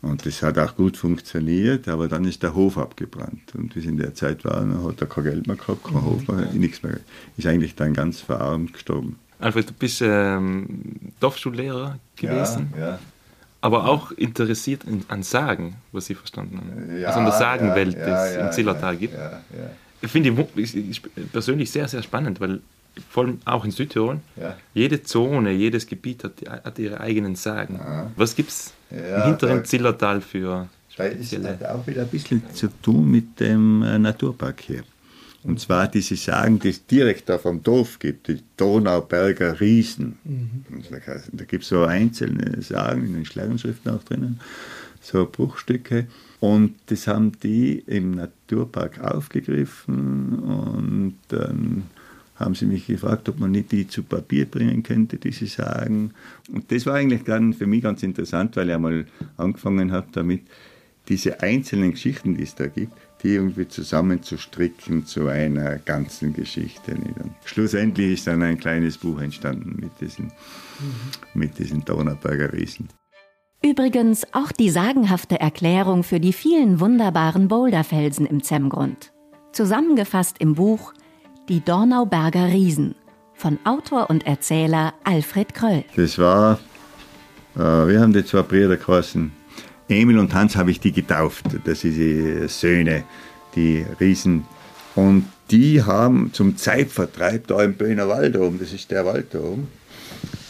Und 0.07 0.25
das 0.25 0.43
hat 0.43 0.59
auch 0.59 0.77
gut 0.77 0.97
funktioniert, 0.97 1.89
aber 1.89 2.09
dann 2.09 2.25
ist 2.25 2.43
der 2.43 2.55
Hof 2.55 2.79
abgebrannt. 2.79 3.55
Und 3.55 3.75
wie 3.75 3.81
es 3.81 3.87
in 3.87 3.97
der 3.97 4.15
Zeit 4.15 4.45
war, 4.45 4.67
hat 4.85 5.01
er 5.01 5.07
kein 5.07 5.25
Geld 5.25 5.47
mehr 5.47 5.57
gehabt, 5.57 5.85
kein 5.85 5.95
mhm. 5.95 6.05
Hof 6.05 6.29
mehr, 6.29 6.53
nichts 6.53 6.83
mehr. 6.83 7.01
Ist 7.37 7.47
eigentlich 7.47 7.75
dann 7.75 7.93
ganz 7.93 8.21
verarmt 8.21 8.73
gestorben. 8.73 9.19
Alfred, 9.39 9.69
du 9.69 9.75
bist 9.75 10.01
ähm, 10.03 10.67
Dorfschullehrer 11.21 11.99
gewesen. 12.17 12.73
Ja, 12.79 12.89
ja. 12.89 12.99
Aber 13.61 13.87
auch 13.89 14.13
interessiert 14.13 14.85
in, 14.85 15.05
an 15.09 15.23
Sagen, 15.23 15.77
was 15.93 16.07
Sie 16.07 16.15
verstanden 16.15 16.59
haben. 16.59 17.01
Ja, 17.01 17.09
also 17.09 17.19
in 17.19 17.25
der 17.25 17.35
Sagenwelt, 17.35 17.97
ja, 17.97 18.05
die 18.05 18.31
es 18.31 18.37
im 18.37 18.53
Zillertal 18.53 18.97
gibt. 18.97 19.15
Finde 20.03 20.47
ich, 20.57 20.77
ich 20.77 21.03
persönlich 21.33 21.71
sehr, 21.71 21.89
sehr 21.89 22.03
spannend, 22.03 22.41
weil 22.41 22.61
vor 23.09 23.25
allem 23.25 23.39
auch 23.45 23.65
in 23.65 23.71
Südtirol, 23.71 24.21
jede 24.75 25.03
Zone, 25.03 25.53
jedes 25.53 25.87
Gebiet 25.87 26.25
hat, 26.25 26.33
hat 26.47 26.79
ihre 26.79 27.01
eigenen 27.01 27.37
Sagen. 27.37 27.81
Was 28.17 28.35
gibt 28.35 28.51
es 28.51 28.73
im 28.91 29.23
hinteren 29.25 29.65
Zillertal 29.65 30.21
für 30.21 30.69
das 30.97 31.33
hat 31.33 31.65
auch 31.65 31.87
wieder 31.87 32.03
ein 32.03 32.09
bisschen 32.09 32.43
zu 32.55 32.69
tun 32.81 33.11
mit 33.11 33.39
dem 33.41 33.83
äh, 33.83 33.99
Naturpark 33.99 34.61
hier. 34.61 34.83
Und 35.43 35.61
zwar 35.61 35.87
diese 35.89 36.17
Sagen, 36.17 36.59
die 36.59 36.71
es 36.71 36.87
direkt 36.87 37.29
da 37.29 37.39
vom 37.39 37.63
Dorf 37.63 37.99
gibt, 37.99 38.29
die 38.29 38.43
Donauberger 38.57 39.61
Riesen. 39.61 40.19
Mhm. 40.25 40.65
Da, 40.91 40.99
da 41.33 41.45
gibt 41.45 41.63
es 41.63 41.69
so 41.69 41.85
einzelne 41.85 42.63
Sagen 42.63 43.07
in 43.07 43.13
den 43.13 43.25
Schlangenschriften 43.25 43.93
auch 43.93 44.03
drinnen, 44.03 44.41
so 45.01 45.27
Bruchstücke. 45.31 46.07
Und 46.41 46.75
das 46.87 47.07
haben 47.07 47.33
die 47.43 47.79
im 47.87 48.13
Naturpark 48.13 49.01
aufgegriffen 49.01 50.39
und 50.39 51.15
dann 51.29 51.85
haben 52.37 52.55
sie 52.55 52.67
mich 52.67 52.87
gefragt, 52.87 53.29
ob 53.29 53.41
man 53.41 53.51
nicht 53.51 53.73
die 53.73 53.89
zu 53.89 54.03
Papier 54.03 54.47
bringen 54.47 54.83
könnte, 54.83 55.17
diese 55.17 55.47
Sagen. 55.47 56.13
Und 56.53 56.71
das 56.71 56.87
war 56.87 56.95
eigentlich 56.95 57.25
dann 57.25 57.55
für 57.55 57.67
mich 57.67 57.83
ganz 57.83 58.03
interessant, 58.03 58.57
weil 58.57 58.69
ich 58.69 58.75
einmal 58.75 59.07
angefangen 59.37 59.93
habe 59.93 60.07
damit, 60.13 60.43
diese 61.09 61.41
einzelnen 61.41 61.93
Geschichten, 61.93 62.35
die 62.35 62.43
es 62.43 62.55
da 62.55 62.67
gibt, 62.67 62.93
die 63.23 63.35
irgendwie 63.35 63.69
zusammenzustricken 63.69 65.07
zu 65.07 65.29
einer 65.29 65.79
ganzen 65.79 66.33
Geschichte. 66.33 66.93
Und 66.93 67.33
schlussendlich 67.45 68.15
ist 68.15 68.27
dann 68.27 68.43
ein 68.43 68.59
kleines 68.59 68.99
Buch 68.99 69.21
entstanden 69.21 69.77
mit 69.81 69.93
diesen, 70.01 70.27
mhm. 70.27 71.41
mit 71.41 71.59
diesen 71.59 71.85
Donauberger 71.85 72.53
Riesen. 72.53 72.89
Übrigens 73.65 74.27
auch 74.33 74.53
die 74.53 74.71
sagenhafte 74.71 75.41
Erklärung 75.41 76.03
für 76.03 76.21
die 76.21 76.33
vielen 76.33 76.79
wunderbaren 76.81 77.49
Boulderfelsen 77.49 78.27
im 78.27 78.43
Zemmgrund. 78.43 79.13
Zusammengefasst 79.53 80.37
im 80.41 80.55
Buch 80.55 80.93
Die 81.49 81.65
Dornauberger 81.65 82.49
Riesen 82.49 82.97
von 83.35 83.59
Autor 83.65 84.11
und 84.11 84.27
Erzähler 84.27 84.95
Alfred 85.05 85.55
Kröll. 85.55 85.85
Das 85.95 86.19
war, 86.19 86.59
äh, 87.55 87.61
wir 87.61 88.01
haben 88.01 88.13
die 88.13 88.25
zwei 88.25 88.43
Brüder 88.43 88.77
geheißen, 88.77 89.31
Emil 89.89 90.19
und 90.19 90.35
Hans 90.35 90.57
habe 90.57 90.73
ich 90.73 90.81
die 90.81 90.91
getauft. 90.91 91.47
Das 91.65 91.83
sind 91.83 91.95
die 91.95 92.49
Söhne, 92.49 93.05
die 93.55 93.87
Riesen. 94.01 94.45
Und 94.97 95.27
die 95.53 95.85
haben 95.85 96.33
zum 96.33 96.57
Zeitvertreib 96.57 97.47
da 97.47 97.63
im 97.63 97.75
Böhner 97.75 98.09
Wald 98.09 98.37
oben, 98.37 98.59
das 98.59 98.73
ist 98.73 98.91
der 98.91 99.05
Wald 99.07 99.27
da 99.33 99.39
oben, 99.39 99.69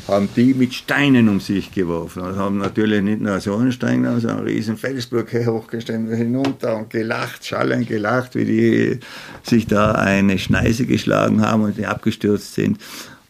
haben 0.09 0.29
die 0.37 0.55
mit 0.55 0.73
Steinen 0.73 1.29
um 1.29 1.41
sich 1.41 1.73
geworfen 1.73 2.23
und 2.23 2.37
haben 2.37 2.59
natürlich 2.59 3.03
nicht 3.03 3.21
nur 3.21 3.41
so 3.41 3.57
einen 3.57 3.73
Stein, 3.73 4.05
sondern 4.05 4.21
so 4.21 4.29
einen 4.29 4.47
riesen 4.47 4.77
Felsblock 4.77 5.33
hochgestellt 5.33 6.09
hinunter 6.15 6.77
und 6.77 6.91
gelacht, 6.91 7.45
schallend 7.45 7.89
gelacht, 7.89 8.35
wie 8.35 8.45
die 8.45 9.01
sich 9.43 9.67
da 9.67 9.93
eine 9.93 10.39
Schneise 10.39 10.87
geschlagen 10.87 11.41
haben 11.41 11.65
und 11.65 11.77
die 11.77 11.87
abgestürzt 11.87 12.55
sind. 12.55 12.79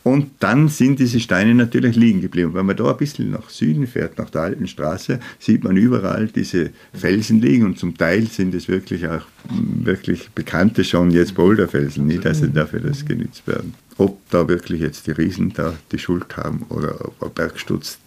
Und 0.06 0.30
dann 0.38 0.68
sind 0.68 1.00
diese 1.00 1.18
Steine 1.18 1.52
natürlich 1.52 1.96
liegen 1.96 2.20
geblieben. 2.20 2.54
Wenn 2.54 2.64
man 2.64 2.76
da 2.76 2.92
ein 2.92 2.96
bisschen 2.96 3.32
nach 3.32 3.50
Süden 3.50 3.88
fährt, 3.88 4.18
nach 4.18 4.30
der 4.30 4.42
alten 4.42 4.68
Straße, 4.68 5.18
sieht 5.40 5.64
man 5.64 5.76
überall 5.76 6.28
diese 6.28 6.70
Felsen 6.94 7.40
liegen 7.40 7.64
und 7.64 7.76
zum 7.76 7.98
Teil 7.98 8.28
sind 8.28 8.54
es 8.54 8.68
wirklich 8.68 9.08
auch 9.08 9.22
wirklich 9.50 10.30
bekannte 10.30 10.84
schon 10.84 11.10
jetzt 11.10 11.34
Boulderfelsen, 11.34 12.06
nicht 12.06 12.24
dass 12.24 12.38
sie 12.38 12.52
dafür 12.52 12.78
das 12.78 13.04
genützt 13.04 13.48
werden. 13.48 13.74
Ob 13.98 14.20
da 14.30 14.46
wirklich 14.46 14.80
jetzt 14.80 15.08
die 15.08 15.10
Riesen 15.10 15.52
da 15.52 15.74
die 15.90 15.98
Schuld 15.98 16.36
haben 16.36 16.64
oder 16.68 17.04
ob 17.04 17.20
ein 17.24 17.34
Bergsturz 17.34 17.98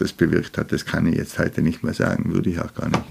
das 0.00 0.12
bewirkt 0.12 0.58
hat, 0.58 0.72
das 0.72 0.84
kann 0.84 1.06
ich 1.06 1.14
jetzt 1.14 1.38
heute 1.38 1.62
nicht 1.62 1.84
mehr 1.84 1.94
sagen, 1.94 2.34
würde 2.34 2.50
ich 2.50 2.58
auch 2.58 2.74
gar 2.74 2.88
nicht. 2.88 3.04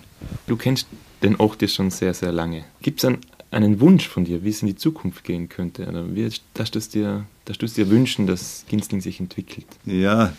Du 0.45 0.57
kennst 0.57 0.89
den 1.23 1.37
Ort 1.37 1.61
jetzt 1.61 1.75
schon 1.75 1.89
sehr, 1.89 2.13
sehr 2.13 2.33
lange. 2.33 2.65
Gibt 2.81 2.99
es 2.99 3.05
einen, 3.05 3.19
einen 3.51 3.79
Wunsch 3.79 4.07
von 4.07 4.25
dir, 4.25 4.43
wie 4.43 4.49
es 4.49 4.61
in 4.61 4.67
die 4.67 4.75
Zukunft 4.75 5.23
gehen 5.23 5.49
könnte? 5.49 5.87
Oder 5.87 6.13
wie 6.13 6.29
darfst 6.53 6.75
du 6.75 6.79
es 6.79 6.89
dir, 6.89 7.25
darfst 7.45 7.61
du 7.61 7.65
es 7.65 7.73
dir 7.73 7.89
wünschen, 7.89 8.27
dass 8.27 8.65
Ginsling 8.67 9.01
sich 9.01 9.19
entwickelt? 9.19 9.67
Ja, 9.85 10.33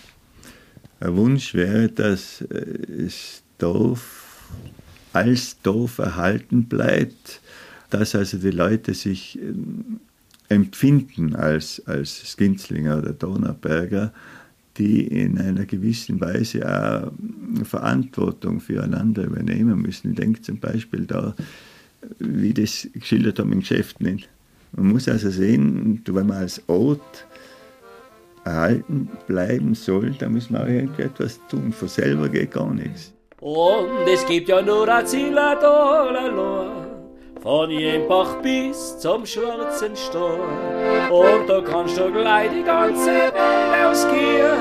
ein 1.00 1.16
Wunsch 1.16 1.54
wäre, 1.54 1.88
dass 1.88 2.42
äh, 2.42 3.04
das 3.04 3.42
Dorf 3.58 4.48
als 5.12 5.60
Dorf 5.62 5.98
erhalten 5.98 6.64
bleibt, 6.64 7.40
dass 7.90 8.14
also 8.14 8.38
die 8.38 8.50
Leute 8.50 8.94
sich 8.94 9.38
ähm, 9.40 10.00
empfinden 10.48 11.34
als, 11.34 11.84
als 11.86 12.30
Skinzlinger 12.30 12.98
oder 12.98 13.12
Donauberger, 13.12 14.12
die 14.76 15.06
in 15.06 15.38
einer 15.38 15.64
gewissen 15.64 16.20
Weise 16.20 16.64
auch 16.64 17.12
Verantwortung 17.64 18.60
füreinander 18.60 19.24
übernehmen 19.24 19.82
müssen. 19.82 20.10
Ich 20.10 20.16
denke 20.16 20.42
zum 20.42 20.58
Beispiel 20.58 21.06
da, 21.06 21.34
wie 22.18 22.54
das 22.54 22.88
geschildert 22.94 23.38
haben 23.38 23.52
im 23.52 23.60
Geschäft 23.60 24.00
nicht. 24.00 24.28
Man 24.72 24.88
muss 24.88 25.08
also 25.08 25.30
sehen, 25.30 26.02
wenn 26.06 26.26
man 26.26 26.38
als 26.38 26.62
Ort 26.68 27.26
erhalten 28.44 29.08
bleiben 29.26 29.74
soll, 29.74 30.14
dann 30.18 30.32
müssen 30.32 30.54
wir 30.54 30.62
auch 30.62 30.68
irgendetwas 30.68 31.40
tun. 31.48 31.72
Von 31.72 31.88
selber 31.88 32.28
geht 32.28 32.52
gar 32.52 32.72
nichts. 32.72 33.12
Und 33.40 34.06
es 34.06 34.26
gibt 34.26 34.48
ja 34.48 34.62
nur 34.62 34.88
ein 34.88 35.06
Ziel, 35.06 35.34
von 37.42 37.70
Jempach 37.70 38.36
bis 38.42 38.98
zum 38.98 39.24
schwarzen 39.24 39.96
Stor. 39.96 40.38
Und 41.10 41.48
da 41.48 41.60
kannst 41.62 41.96
du 41.98 42.10
gleich 42.12 42.50
die 42.50 42.62
ganze 42.62 43.06
Welt 43.06 43.86
ausgehen, 43.86 44.58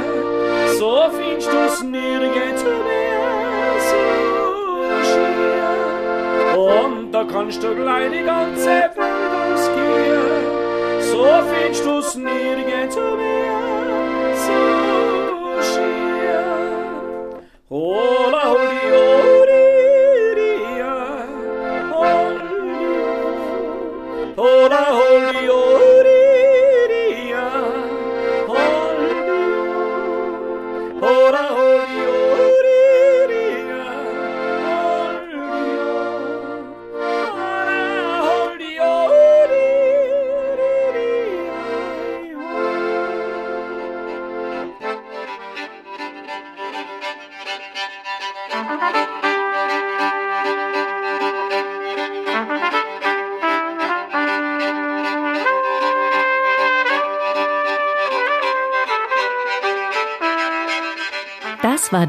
so 0.77 1.09
findest 1.11 1.51
du's 1.51 1.83
nirgends 1.83 2.63
da 7.19 7.25
kannst 7.25 7.61
du 7.61 7.75
gleich 7.75 8.11
die 8.11 8.23
ganze 8.23 8.65
Welt 8.65 8.97
ausgehen, 9.51 10.45
so 11.01 11.25
findest 11.51 11.85
du's 11.85 12.15
nirgends 12.15 12.95
mehr 12.95 14.35
so 14.45 14.59
schier. 15.61 16.45
Hola, 17.69 18.08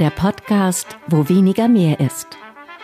der 0.01 0.09
Podcast 0.09 0.96
Wo 1.09 1.28
weniger 1.28 1.68
mehr 1.68 2.01
ist. 2.01 2.26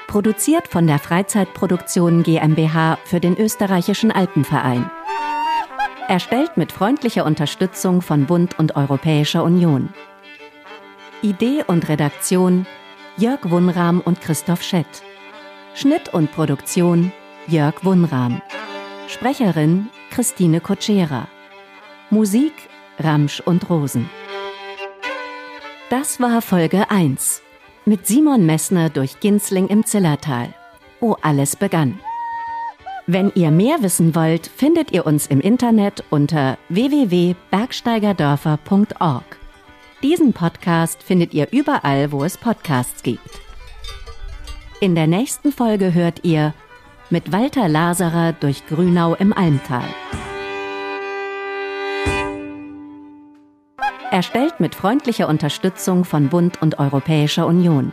Produziert 0.07 0.69
von 0.69 0.87
der 0.87 0.99
Freizeitproduktion 0.99 2.23
GmbH 2.23 2.99
für 3.07 3.21
den 3.21 3.39
österreichischen 3.39 4.13
Alpenverein. 4.13 4.91
Erstellt 6.09 6.59
mit 6.59 6.73
freundlicher 6.73 7.25
Unterstützung 7.25 8.03
von 8.03 8.27
Bund 8.27 8.59
und 8.59 8.77
Europäischer 8.77 9.45
Union. 9.45 9.89
Idee 11.23 11.65
und 11.67 11.89
Redaktion 11.89 12.67
Jörg 13.17 13.41
Wunram 13.45 14.03
und 14.03 14.21
Christoph 14.21 14.63
Schett. 14.63 15.03
Schnitt 15.75 16.13
und 16.13 16.31
Produktion 16.33 17.13
Jörg 17.47 17.83
Wunram. 17.83 18.43
Sprecherin 19.09 19.89
Christine 20.11 20.61
Kotschera. 20.61 21.29
Musik 22.11 22.53
Ramsch 22.99 23.41
und 23.41 23.71
Rosen. 23.71 24.11
Das 25.89 26.19
war 26.19 26.43
Folge 26.43 26.91
1 26.91 27.43
mit 27.85 28.09
Simon 28.09 28.45
Messner 28.45 28.91
durch 28.91 29.21
Ginzling 29.21 29.69
im 29.69 29.87
Zillertal, 29.87 30.53
wo 30.99 31.13
alles 31.23 31.55
begann. 31.55 32.01
Wenn 33.07 33.31
ihr 33.37 33.53
mehr 33.53 33.83
wissen 33.83 34.17
wollt, 34.17 34.49
findet 34.49 34.91
ihr 34.91 35.07
uns 35.07 35.29
im 35.29 35.41
Internet 35.41 36.03
unter 36.11 36.59
www.bergsteigerdörfer.org. 36.71 39.39
Diesen 40.03 40.33
Podcast 40.33 41.05
findet 41.05 41.33
ihr 41.33 41.53
überall, 41.53 42.11
wo 42.11 42.25
es 42.25 42.37
Podcasts 42.37 43.05
gibt. 43.05 43.31
In 44.81 44.97
der 44.97 45.07
nächsten 45.07 45.53
Folge 45.53 45.95
hört 45.95 46.25
ihr 46.25 46.53
mit 47.11 47.31
Walter 47.31 47.69
Laserer 47.69 48.33
durch 48.33 48.67
Grünau 48.67 49.15
im 49.15 49.33
Almtal. 49.33 49.85
Erstellt 54.17 54.61
mit 54.61 54.75
freundlicher 54.75 55.29
Unterstützung 55.29 56.07
von 56.07 56.31
Bund 56.31 56.63
und 56.63 56.79
Europäischer 56.79 57.47
Union. 57.47 57.93